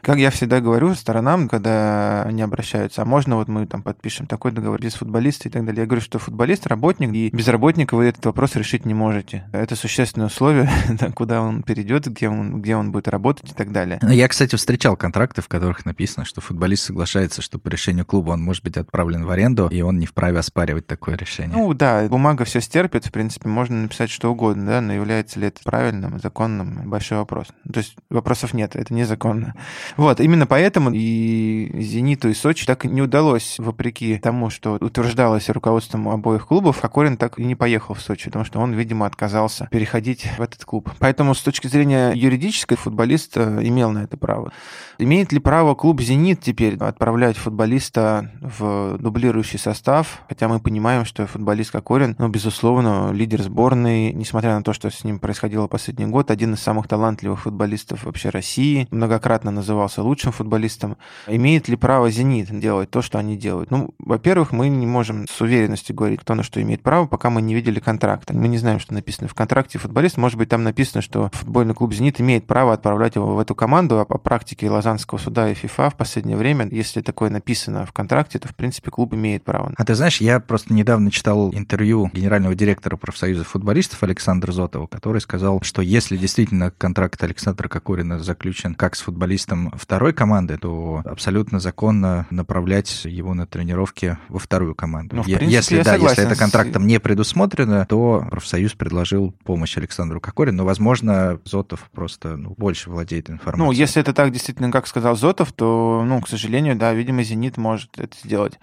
Как 0.00 0.18
я 0.18 0.30
всегда 0.30 0.60
говорю 0.60 0.94
сторонам, 0.94 1.48
когда 1.48 2.22
они 2.22 2.42
обращаются, 2.42 3.02
а 3.02 3.04
можно 3.04 3.36
вот 3.36 3.48
мы 3.48 3.66
там 3.66 3.82
подпишем 3.82 4.26
такой 4.26 4.52
договор 4.52 4.80
без 4.80 4.94
футболиста 4.94 5.48
и 5.48 5.52
так 5.52 5.64
далее. 5.64 5.82
Я 5.82 5.86
говорю, 5.86 6.00
что 6.00 6.18
футболист 6.18 6.66
работник, 6.66 7.12
и 7.12 7.30
без 7.30 7.48
работника 7.48 7.94
вы 7.94 8.06
этот 8.06 8.24
вопрос 8.24 8.56
решить 8.56 8.86
не 8.86 8.94
можете. 8.94 9.44
Это 9.52 9.76
существенное 9.76 10.28
условие, 10.28 10.70
куда 11.14 11.42
он 11.42 11.62
перейдет, 11.62 12.06
где 12.06 12.28
он, 12.28 12.62
где 12.62 12.76
он 12.76 12.92
будет 12.92 13.08
работать 13.08 13.50
и 13.50 13.54
так 13.54 13.72
далее. 13.72 13.98
Я, 14.02 14.28
кстати, 14.28 14.56
встречал 14.56 14.96
контракты, 14.96 15.42
в 15.42 15.48
которых 15.48 15.84
написано, 15.84 16.24
что 16.24 16.40
футболист 16.40 16.84
соглашается, 16.84 17.42
что 17.42 17.58
по 17.58 17.68
решению 17.68 18.06
клуба 18.06 18.30
он 18.30 18.42
может 18.42 18.64
быть 18.64 18.76
отправлен 18.76 19.24
в 19.24 19.30
аренду, 19.30 19.68
и 19.68 19.80
он 19.82 19.98
не 19.98 20.06
вправе 20.06 20.38
оспаривать 20.38 20.86
такое 20.86 21.16
решение. 21.16 21.56
Ну 21.56 21.74
да, 21.74 22.06
бумага 22.08 22.44
все 22.44 22.60
стерпит, 22.60 23.06
в 23.06 23.12
принципе, 23.12 23.48
можно 23.48 23.82
написать 23.82 24.10
что 24.10 24.30
угодно, 24.30 24.66
да, 24.66 24.80
но 24.80 24.92
является 24.92 25.40
ли 25.40 25.48
это 25.48 25.60
правильным, 25.64 26.20
законным, 26.20 26.88
большой 26.88 27.18
вопрос. 27.18 27.48
То 27.70 27.80
есть 27.80 27.96
вопросов 28.10 28.54
нет, 28.54 28.76
это 28.76 28.91
не 28.92 29.02
незаконно. 29.02 29.54
Вот, 29.96 30.20
именно 30.20 30.46
поэтому 30.46 30.90
и 30.92 31.70
«Зениту», 31.80 32.28
и 32.28 32.34
«Сочи» 32.34 32.66
так 32.66 32.84
не 32.84 33.02
удалось, 33.02 33.56
вопреки 33.58 34.18
тому, 34.18 34.50
что 34.50 34.78
утверждалось 34.80 35.48
руководством 35.50 36.08
обоих 36.08 36.46
клубов, 36.46 36.80
Кокорин 36.80 37.16
так 37.16 37.38
и 37.38 37.44
не 37.44 37.54
поехал 37.54 37.94
в 37.94 38.00
Сочи, 38.00 38.26
потому 38.26 38.44
что 38.44 38.60
он, 38.60 38.72
видимо, 38.72 39.06
отказался 39.06 39.68
переходить 39.70 40.28
в 40.38 40.40
этот 40.40 40.64
клуб. 40.64 40.90
Поэтому 40.98 41.34
с 41.34 41.40
точки 41.40 41.66
зрения 41.66 42.12
юридической 42.14 42.76
футболист 42.76 43.36
э, 43.36 43.60
имел 43.62 43.90
на 43.90 44.04
это 44.04 44.16
право. 44.16 44.52
Имеет 44.98 45.32
ли 45.32 45.40
право 45.40 45.74
клуб 45.74 46.00
«Зенит» 46.00 46.40
теперь 46.40 46.76
отправлять 46.76 47.36
футболиста 47.36 48.30
в 48.40 48.98
дублирующий 48.98 49.58
состав? 49.58 50.22
Хотя 50.28 50.48
мы 50.48 50.60
понимаем, 50.60 51.04
что 51.04 51.26
футболист 51.26 51.72
Кокорин, 51.72 52.14
ну, 52.18 52.28
безусловно, 52.28 53.10
лидер 53.12 53.42
сборной, 53.42 54.12
несмотря 54.12 54.54
на 54.54 54.62
то, 54.62 54.72
что 54.72 54.90
с 54.90 55.04
ним 55.04 55.18
происходило 55.18 55.66
последний 55.66 56.06
год, 56.06 56.30
один 56.30 56.54
из 56.54 56.60
самых 56.60 56.88
талантливых 56.88 57.40
футболистов 57.40 58.04
вообще 58.04 58.28
России, 58.28 58.81
многократно 58.90 59.50
назывался 59.50 60.02
лучшим 60.02 60.32
футболистом. 60.32 60.96
Имеет 61.26 61.68
ли 61.68 61.76
право 61.76 62.10
«Зенит» 62.10 62.48
делать 62.58 62.90
то, 62.90 63.02
что 63.02 63.18
они 63.18 63.36
делают? 63.36 63.70
Ну, 63.70 63.94
во-первых, 63.98 64.52
мы 64.52 64.68
не 64.68 64.86
можем 64.86 65.26
с 65.28 65.40
уверенностью 65.40 65.94
говорить, 65.94 66.20
кто 66.20 66.34
на 66.34 66.42
что 66.42 66.60
имеет 66.60 66.82
право, 66.82 67.06
пока 67.06 67.30
мы 67.30 67.42
не 67.42 67.54
видели 67.54 67.80
контракта. 67.80 68.34
Мы 68.34 68.48
не 68.48 68.58
знаем, 68.58 68.80
что 68.80 68.94
написано 68.94 69.28
в 69.28 69.34
контракте 69.34 69.78
футболиста. 69.78 70.20
Может 70.20 70.38
быть, 70.38 70.48
там 70.48 70.62
написано, 70.62 71.02
что 71.02 71.30
футбольный 71.32 71.74
клуб 71.74 71.92
«Зенит» 71.92 72.20
имеет 72.20 72.46
право 72.46 72.72
отправлять 72.72 73.16
его 73.16 73.34
в 73.34 73.38
эту 73.38 73.54
команду, 73.54 73.98
а 74.00 74.04
по 74.04 74.18
практике 74.18 74.70
Лозаннского 74.70 75.18
суда 75.18 75.50
и 75.50 75.54
ФИФА 75.54 75.90
в 75.90 75.96
последнее 75.96 76.36
время, 76.36 76.68
если 76.70 77.00
такое 77.00 77.30
написано 77.30 77.86
в 77.86 77.92
контракте, 77.92 78.38
то, 78.38 78.48
в 78.48 78.54
принципе, 78.54 78.90
клуб 78.90 79.14
имеет 79.14 79.44
право. 79.44 79.72
А 79.76 79.84
ты 79.84 79.94
знаешь, 79.94 80.20
я 80.20 80.40
просто 80.40 80.72
недавно 80.72 81.10
читал 81.10 81.52
интервью 81.52 82.10
генерального 82.12 82.54
директора 82.54 82.96
профсоюза 82.96 83.44
футболистов 83.44 84.02
Александра 84.02 84.52
Зотова, 84.52 84.86
который 84.86 85.20
сказал, 85.20 85.60
что 85.62 85.82
если 85.82 86.16
действительно 86.16 86.70
контракт 86.70 87.22
Александра 87.22 87.68
Кокорина 87.68 88.18
заключен 88.18 88.71
как 88.74 88.96
с 88.96 89.00
футболистом 89.00 89.72
второй 89.76 90.12
команды, 90.12 90.56
то 90.58 91.02
абсолютно 91.04 91.60
законно 91.60 92.26
направлять 92.30 93.04
его 93.04 93.34
на 93.34 93.46
тренировки 93.46 94.18
во 94.28 94.38
вторую 94.38 94.74
команду. 94.74 95.16
Ну, 95.16 95.22
принципе, 95.22 95.50
если, 95.50 95.82
да, 95.82 95.92
согласен 95.92 96.22
если 96.22 96.32
это 96.32 96.38
контрактом 96.38 96.86
не 96.86 97.00
предусмотрено, 97.00 97.86
то 97.86 98.26
профсоюз 98.30 98.74
предложил 98.74 99.34
помощь 99.44 99.76
Александру 99.76 100.20
Кокорину, 100.20 100.58
но, 100.58 100.64
возможно, 100.64 101.40
Зотов 101.44 101.90
просто 101.92 102.36
ну, 102.36 102.54
больше 102.56 102.90
владеет 102.90 103.30
информацией. 103.30 103.66
Ну, 103.66 103.72
если 103.72 104.00
это 104.00 104.12
так 104.12 104.30
действительно, 104.32 104.70
как 104.70 104.86
сказал 104.86 105.16
Зотов, 105.16 105.52
то, 105.52 106.04
ну, 106.06 106.20
к 106.20 106.28
сожалению, 106.28 106.76
да, 106.76 106.92
видимо, 106.92 107.22
«Зенит» 107.22 107.56
может 107.56 107.98
это 107.98 108.16
сделать. 108.22 108.58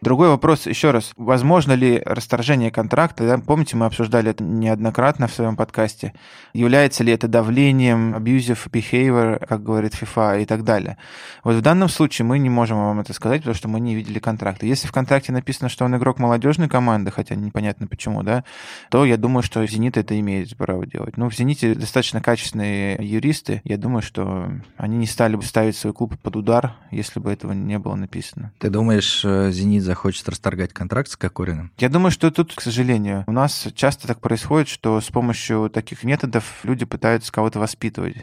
Другой 0.00 0.28
вопрос, 0.28 0.66
еще 0.66 0.90
раз, 0.90 1.12
возможно 1.16 1.72
ли 1.72 2.02
расторжение 2.04 2.70
контракта, 2.70 3.26
да, 3.26 3.38
помните, 3.38 3.76
мы 3.76 3.86
обсуждали 3.86 4.30
это 4.30 4.44
неоднократно 4.44 5.26
в 5.26 5.32
своем 5.32 5.56
подкасте, 5.56 6.12
является 6.52 7.02
ли 7.02 7.12
это 7.12 7.28
давлением, 7.28 8.14
abusive 8.14 8.58
behavior, 8.70 9.47
как 9.48 9.62
говорит 9.62 9.94
FIFA 9.94 10.42
и 10.42 10.44
так 10.44 10.62
далее. 10.64 10.98
Вот 11.42 11.56
в 11.56 11.62
данном 11.62 11.88
случае 11.88 12.26
мы 12.26 12.38
не 12.38 12.50
можем 12.50 12.76
вам 12.76 13.00
это 13.00 13.12
сказать, 13.12 13.40
потому 13.40 13.54
что 13.54 13.68
мы 13.68 13.80
не 13.80 13.94
видели 13.94 14.18
контракта. 14.18 14.66
Если 14.66 14.86
в 14.86 14.92
контракте 14.92 15.32
написано, 15.32 15.68
что 15.68 15.84
он 15.84 15.96
игрок 15.96 16.18
молодежной 16.18 16.68
команды, 16.68 17.10
хотя 17.10 17.34
непонятно 17.34 17.86
почему, 17.86 18.22
да, 18.22 18.44
то 18.90 19.04
я 19.04 19.16
думаю, 19.16 19.42
что 19.42 19.66
«Зенит» 19.66 19.96
это 19.96 20.18
имеет 20.20 20.56
право 20.56 20.86
делать. 20.86 21.16
Ну, 21.16 21.30
в 21.30 21.34
«Зените» 21.34 21.74
достаточно 21.74 22.20
качественные 22.20 22.98
юристы, 23.00 23.62
я 23.64 23.78
думаю, 23.78 24.02
что 24.02 24.50
они 24.76 24.96
не 24.96 25.06
стали 25.06 25.36
бы 25.36 25.42
ставить 25.42 25.76
свой 25.76 25.92
клуб 25.92 26.18
под 26.22 26.36
удар, 26.36 26.74
если 26.90 27.20
бы 27.20 27.32
этого 27.32 27.52
не 27.52 27.78
было 27.78 27.94
написано. 27.94 28.52
Ты 28.58 28.70
думаешь, 28.70 29.22
э, 29.24 29.50
«Зенит» 29.50 29.82
захочет 29.82 30.28
расторгать 30.28 30.72
контракт 30.72 31.10
с 31.10 31.16
Кокориным? 31.16 31.72
Я 31.78 31.88
думаю, 31.88 32.10
что 32.10 32.30
тут, 32.30 32.54
к 32.54 32.60
сожалению, 32.60 33.24
у 33.26 33.32
нас 33.32 33.68
часто 33.74 34.06
так 34.06 34.20
происходит, 34.20 34.68
что 34.68 35.00
с 35.00 35.06
помощью 35.06 35.70
таких 35.70 36.04
методов 36.04 36.44
люди 36.64 36.84
пытаются 36.84 37.32
кого-то 37.32 37.58
воспитывать. 37.58 38.16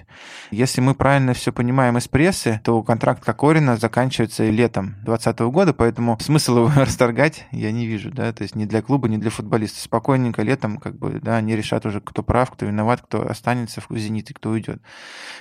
Если 0.51 0.82
мы 0.82 0.94
правильно 0.94 1.15
все 1.34 1.52
понимаем 1.52 1.98
из 1.98 2.08
прессы, 2.08 2.62
то 2.64 2.82
контракт 2.84 3.24
Кокорина 3.24 3.78
заканчивается 3.78 4.50
летом 4.50 4.96
2020 5.04 5.40
года, 5.52 5.74
поэтому 5.74 6.18
смысл 6.20 6.58
его 6.58 6.72
расторгать 6.76 7.46
я 7.52 7.72
не 7.72 7.88
вижу, 7.88 8.12
да, 8.12 8.32
то 8.34 8.44
есть 8.44 8.56
ни 8.56 8.66
для 8.66 8.82
клуба, 8.82 9.08
ни 9.08 9.18
для 9.18 9.30
футболиста. 9.30 9.80
Спокойненько 9.80 10.42
летом, 10.42 10.78
как 10.78 10.98
бы, 10.98 11.20
да, 11.22 11.38
они 11.38 11.56
решат 11.56 11.86
уже, 11.86 12.02
кто 12.02 12.24
прав, 12.24 12.52
кто 12.52 12.66
виноват, 12.66 13.02
кто 13.02 13.28
останется 13.28 13.82
в 13.82 13.98
«Зените», 13.98 14.34
кто 14.34 14.50
уйдет. 14.50 14.82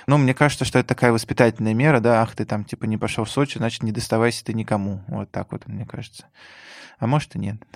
Но 0.07 0.17
мне 0.17 0.33
кажется, 0.33 0.65
что 0.65 0.79
это 0.79 0.89
такая 0.89 1.11
воспитательная 1.11 1.73
мера, 1.73 1.99
да, 1.99 2.21
ах, 2.21 2.35
ты 2.35 2.45
там, 2.45 2.65
типа, 2.65 2.85
не 2.85 2.97
пошел 2.97 3.25
в 3.25 3.31
Сочи, 3.31 3.57
значит, 3.57 3.83
не 3.83 3.91
доставайся 3.91 4.43
ты 4.45 4.53
никому. 4.53 5.03
Вот 5.07 5.31
так 5.31 5.51
вот, 5.51 5.67
мне 5.67 5.85
кажется. 5.85 6.25
А 6.99 7.07
может 7.07 7.35
и 7.35 7.39
нет. 7.39 7.57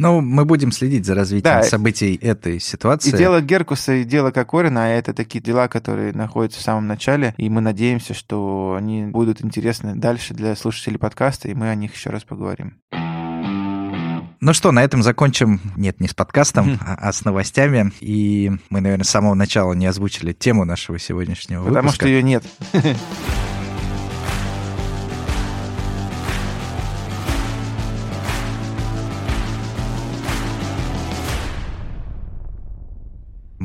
Ну, 0.00 0.20
мы 0.20 0.44
будем 0.44 0.70
следить 0.70 1.04
за 1.04 1.16
развитием 1.16 1.42
Да. 1.42 1.62
событий 1.64 2.14
этой 2.22 2.60
ситуации. 2.60 3.08
И 3.12 3.16
дело 3.16 3.40
Геркуса, 3.40 3.94
и 3.94 4.04
дело 4.04 4.30
Кокорина, 4.30 4.84
а 4.84 4.88
это 4.88 5.12
такие 5.12 5.40
дела, 5.42 5.66
которые 5.66 6.12
находятся 6.12 6.60
в 6.60 6.62
самом 6.62 6.86
начале, 6.86 7.34
и 7.36 7.50
мы 7.50 7.60
надеемся, 7.60 8.14
что 8.14 8.76
они 8.78 9.06
будут 9.06 9.44
интересны 9.44 9.96
дальше 9.96 10.34
для 10.34 10.54
слушателей 10.54 10.98
подкаста, 10.98 11.48
и 11.48 11.54
мы 11.54 11.68
о 11.68 11.74
них 11.74 11.94
еще 11.96 12.10
раз 12.10 12.22
поговорим. 12.22 12.74
Ну 14.40 14.52
что, 14.52 14.70
на 14.70 14.84
этом 14.84 15.02
закончим, 15.02 15.60
нет, 15.76 15.98
не 16.00 16.06
с 16.06 16.14
подкастом, 16.14 16.78
а, 16.80 16.94
а 16.94 17.12
с 17.12 17.24
новостями. 17.24 17.90
И 18.00 18.52
мы, 18.70 18.80
наверное, 18.80 19.04
с 19.04 19.10
самого 19.10 19.34
начала 19.34 19.72
не 19.72 19.86
озвучили 19.86 20.32
тему 20.32 20.64
нашего 20.64 21.00
сегодняшнего 21.00 21.64
Потому 21.64 21.88
выпуска. 21.88 22.04
что 22.04 22.08
ее 22.08 22.22
нет. 22.22 22.44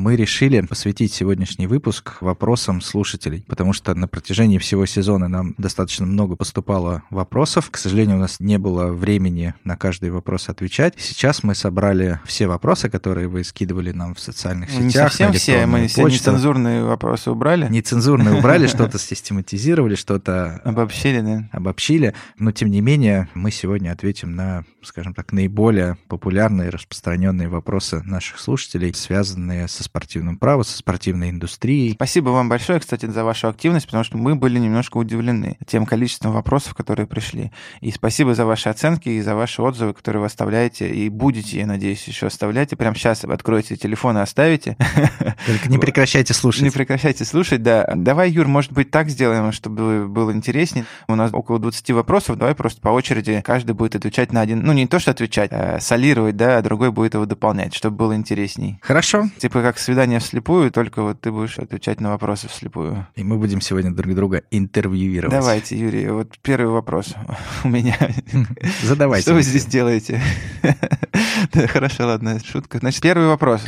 Мы 0.04 0.16
решили 0.16 0.60
посвятить 0.60 1.14
сегодняшний 1.14 1.66
выпуск 1.66 2.20
вопросам 2.20 2.82
слушателей, 2.82 3.42
потому 3.48 3.72
что 3.72 3.94
на 3.94 4.06
протяжении 4.06 4.58
всего 4.58 4.84
сезона 4.84 5.28
нам 5.28 5.54
достаточно 5.56 6.04
много 6.04 6.36
поступало 6.36 7.04
вопросов. 7.08 7.70
К 7.70 7.78
сожалению, 7.78 8.16
у 8.16 8.20
нас 8.20 8.38
не 8.38 8.58
было 8.58 8.92
времени 8.92 9.54
на 9.64 9.78
каждый 9.78 10.10
вопрос 10.10 10.50
отвечать. 10.50 10.92
Сейчас 10.98 11.42
мы 11.42 11.54
собрали 11.54 12.20
все 12.26 12.46
вопросы, 12.46 12.90
которые 12.90 13.28
вы 13.28 13.44
скидывали 13.44 13.92
нам 13.92 14.14
в 14.14 14.20
социальных 14.20 14.68
Ну, 14.74 14.80
Не 14.80 14.90
сетях. 14.90 15.08
совсем 15.10 15.32
все, 15.32 15.64
мы 15.64 15.86
все 15.86 16.02
почту. 16.02 16.18
нецензурные 16.32 16.84
вопросы 16.84 17.30
убрали, 17.30 17.66
Нецензурные 17.70 18.34
убрали, 18.34 18.66
что-то 18.66 18.98
систематизировали, 18.98 19.94
что-то 19.94 20.60
обобщили, 20.64 21.22
да. 21.22 21.48
обобщили, 21.50 22.12
но 22.38 22.52
тем 22.52 22.70
не 22.70 22.82
менее 22.82 23.30
мы 23.32 23.50
сегодня 23.50 23.90
ответим 23.92 24.34
на, 24.34 24.66
скажем 24.82 25.14
так, 25.14 25.32
наиболее 25.32 25.96
популярные, 26.08 26.68
распространенные 26.68 27.48
вопросы 27.48 28.02
наших 28.02 28.38
слушателей, 28.38 28.92
связанные 28.92 29.66
со 29.66 29.82
спортивным 29.94 30.36
правом, 30.38 30.64
со 30.64 30.76
спортивной 30.76 31.30
индустрией. 31.30 31.92
Спасибо 31.92 32.30
вам 32.30 32.48
большое, 32.48 32.80
кстати, 32.80 33.06
за 33.06 33.22
вашу 33.22 33.46
активность, 33.46 33.86
потому 33.86 34.02
что 34.02 34.18
мы 34.18 34.34
были 34.34 34.58
немножко 34.58 34.96
удивлены 34.96 35.56
тем 35.68 35.86
количеством 35.86 36.32
вопросов, 36.32 36.74
которые 36.74 37.06
пришли. 37.06 37.52
И 37.80 37.92
спасибо 37.92 38.34
за 38.34 38.44
ваши 38.44 38.68
оценки 38.68 39.08
и 39.08 39.20
за 39.20 39.36
ваши 39.36 39.62
отзывы, 39.62 39.94
которые 39.94 40.22
вы 40.22 40.26
оставляете, 40.26 40.90
и 40.90 41.08
будете, 41.08 41.58
я 41.58 41.66
надеюсь, 41.66 42.02
еще 42.08 42.26
оставлять. 42.26 42.72
И 42.72 42.76
прямо 42.76 42.96
сейчас 42.96 43.22
откроете 43.24 43.76
телефон 43.76 44.18
и 44.18 44.20
оставите. 44.20 44.76
Только 45.46 45.68
не 45.68 45.78
прекращайте 45.78 46.34
слушать. 46.34 46.62
Не 46.62 46.70
прекращайте 46.70 47.24
слушать, 47.24 47.62
да. 47.62 47.88
Давай, 47.94 48.32
Юр, 48.32 48.48
может 48.48 48.72
быть, 48.72 48.90
так 48.90 49.08
сделаем, 49.08 49.52
чтобы 49.52 50.08
было 50.08 50.32
интереснее. 50.32 50.86
У 51.06 51.14
нас 51.14 51.32
около 51.32 51.60
20 51.60 51.92
вопросов, 51.92 52.36
давай 52.36 52.56
просто 52.56 52.80
по 52.80 52.88
очереди 52.88 53.40
каждый 53.44 53.76
будет 53.76 53.94
отвечать 53.94 54.32
на 54.32 54.40
один, 54.40 54.64
ну 54.64 54.72
не 54.72 54.88
то, 54.88 54.98
что 54.98 55.12
отвечать, 55.12 55.52
а 55.52 55.78
солировать, 55.78 56.36
да, 56.36 56.58
а 56.58 56.62
другой 56.62 56.90
будет 56.90 57.14
его 57.14 57.26
дополнять, 57.26 57.74
чтобы 57.74 57.96
было 57.96 58.16
интересней. 58.16 58.80
Хорошо. 58.82 59.28
Типа 59.38 59.62
как 59.62 59.83
свидание 59.84 60.18
вслепую, 60.18 60.70
только 60.70 61.02
вот 61.02 61.20
ты 61.20 61.30
будешь 61.30 61.58
отвечать 61.58 62.00
на 62.00 62.10
вопросы 62.10 62.48
вслепую. 62.48 63.06
И 63.14 63.22
мы 63.22 63.36
будем 63.38 63.60
сегодня 63.60 63.92
друг 63.92 64.14
друга 64.14 64.42
интервьюировать. 64.50 65.32
Давайте, 65.32 65.78
Юрий, 65.78 66.08
вот 66.08 66.38
первый 66.42 66.70
вопрос 66.70 67.14
у 67.64 67.68
меня. 67.68 67.96
Задавайте. 68.82 69.22
Что 69.22 69.34
вы 69.34 69.42
здесь 69.42 69.66
делаете? 69.66 70.20
Хорошо, 71.68 72.06
ладно, 72.06 72.40
шутка. 72.44 72.78
Значит, 72.78 73.02
первый 73.02 73.28
вопрос. 73.28 73.64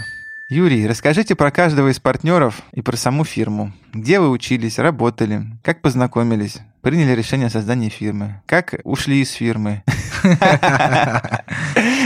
Юрий, 0.48 0.86
расскажите 0.86 1.34
про 1.34 1.50
каждого 1.50 1.88
из 1.88 2.00
партнеров 2.00 2.62
и 2.72 2.80
про 2.80 2.96
саму 2.96 3.24
фирму. 3.24 3.72
Где 3.96 4.20
вы 4.20 4.28
учились, 4.28 4.78
работали, 4.78 5.46
как 5.62 5.80
познакомились, 5.80 6.58
приняли 6.82 7.12
решение 7.12 7.46
о 7.46 7.50
создании 7.50 7.88
фирмы, 7.88 8.42
как 8.44 8.74
ушли 8.84 9.22
из 9.22 9.30
фирмы, 9.30 9.82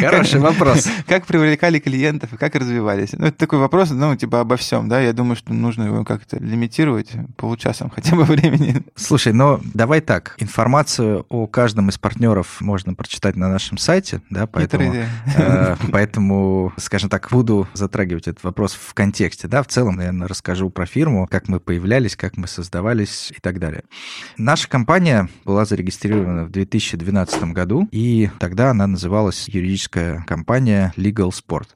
Хороший 0.00 0.40
вопрос. 0.40 0.88
как 1.06 1.26
привлекали 1.26 1.78
клиентов 1.78 2.32
и 2.32 2.36
как 2.36 2.54
развивались. 2.54 3.12
Ну, 3.12 3.26
это 3.26 3.36
такой 3.36 3.58
вопрос, 3.58 3.90
ну, 3.90 4.14
типа 4.16 4.40
обо 4.40 4.56
всем, 4.56 4.88
да, 4.88 5.00
я 5.00 5.12
думаю, 5.12 5.36
что 5.36 5.52
нужно 5.52 5.84
его 5.84 6.04
как-то 6.04 6.38
лимитировать 6.38 7.10
получасом 7.36 7.90
хотя 7.94 8.16
бы 8.16 8.24
времени. 8.24 8.82
Слушай, 8.94 9.32
но 9.32 9.60
давай 9.74 10.00
так. 10.00 10.36
Информацию 10.38 11.26
о 11.28 11.46
каждом 11.46 11.88
из 11.88 11.98
партнеров 11.98 12.60
можно 12.60 12.94
прочитать 12.94 13.36
на 13.36 13.48
нашем 13.48 13.78
сайте, 13.78 14.22
да, 14.30 14.46
поэтому, 14.46 14.94
э, 15.36 15.76
поэтому, 15.92 16.72
скажем 16.76 17.10
так, 17.10 17.28
буду 17.30 17.68
затрагивать 17.74 18.28
этот 18.28 18.42
вопрос 18.44 18.72
в 18.72 18.94
контексте, 18.94 19.48
да, 19.48 19.62
в 19.62 19.66
целом, 19.66 19.96
наверное, 19.96 20.28
расскажу 20.28 20.70
про 20.70 20.86
фирму, 20.86 21.26
как 21.30 21.48
мы 21.48 21.60
появлялись, 21.80 22.14
как 22.14 22.36
мы 22.36 22.46
создавались 22.46 23.32
и 23.34 23.40
так 23.40 23.58
далее. 23.58 23.84
Наша 24.36 24.68
компания 24.68 25.30
была 25.46 25.64
зарегистрирована 25.64 26.44
в 26.44 26.50
2012 26.50 27.44
году, 27.54 27.88
и 27.90 28.28
тогда 28.38 28.70
она 28.70 28.86
называлась 28.86 29.48
юридическая 29.48 30.22
компания 30.26 30.92
Legal 30.98 31.30
Sport. 31.30 31.68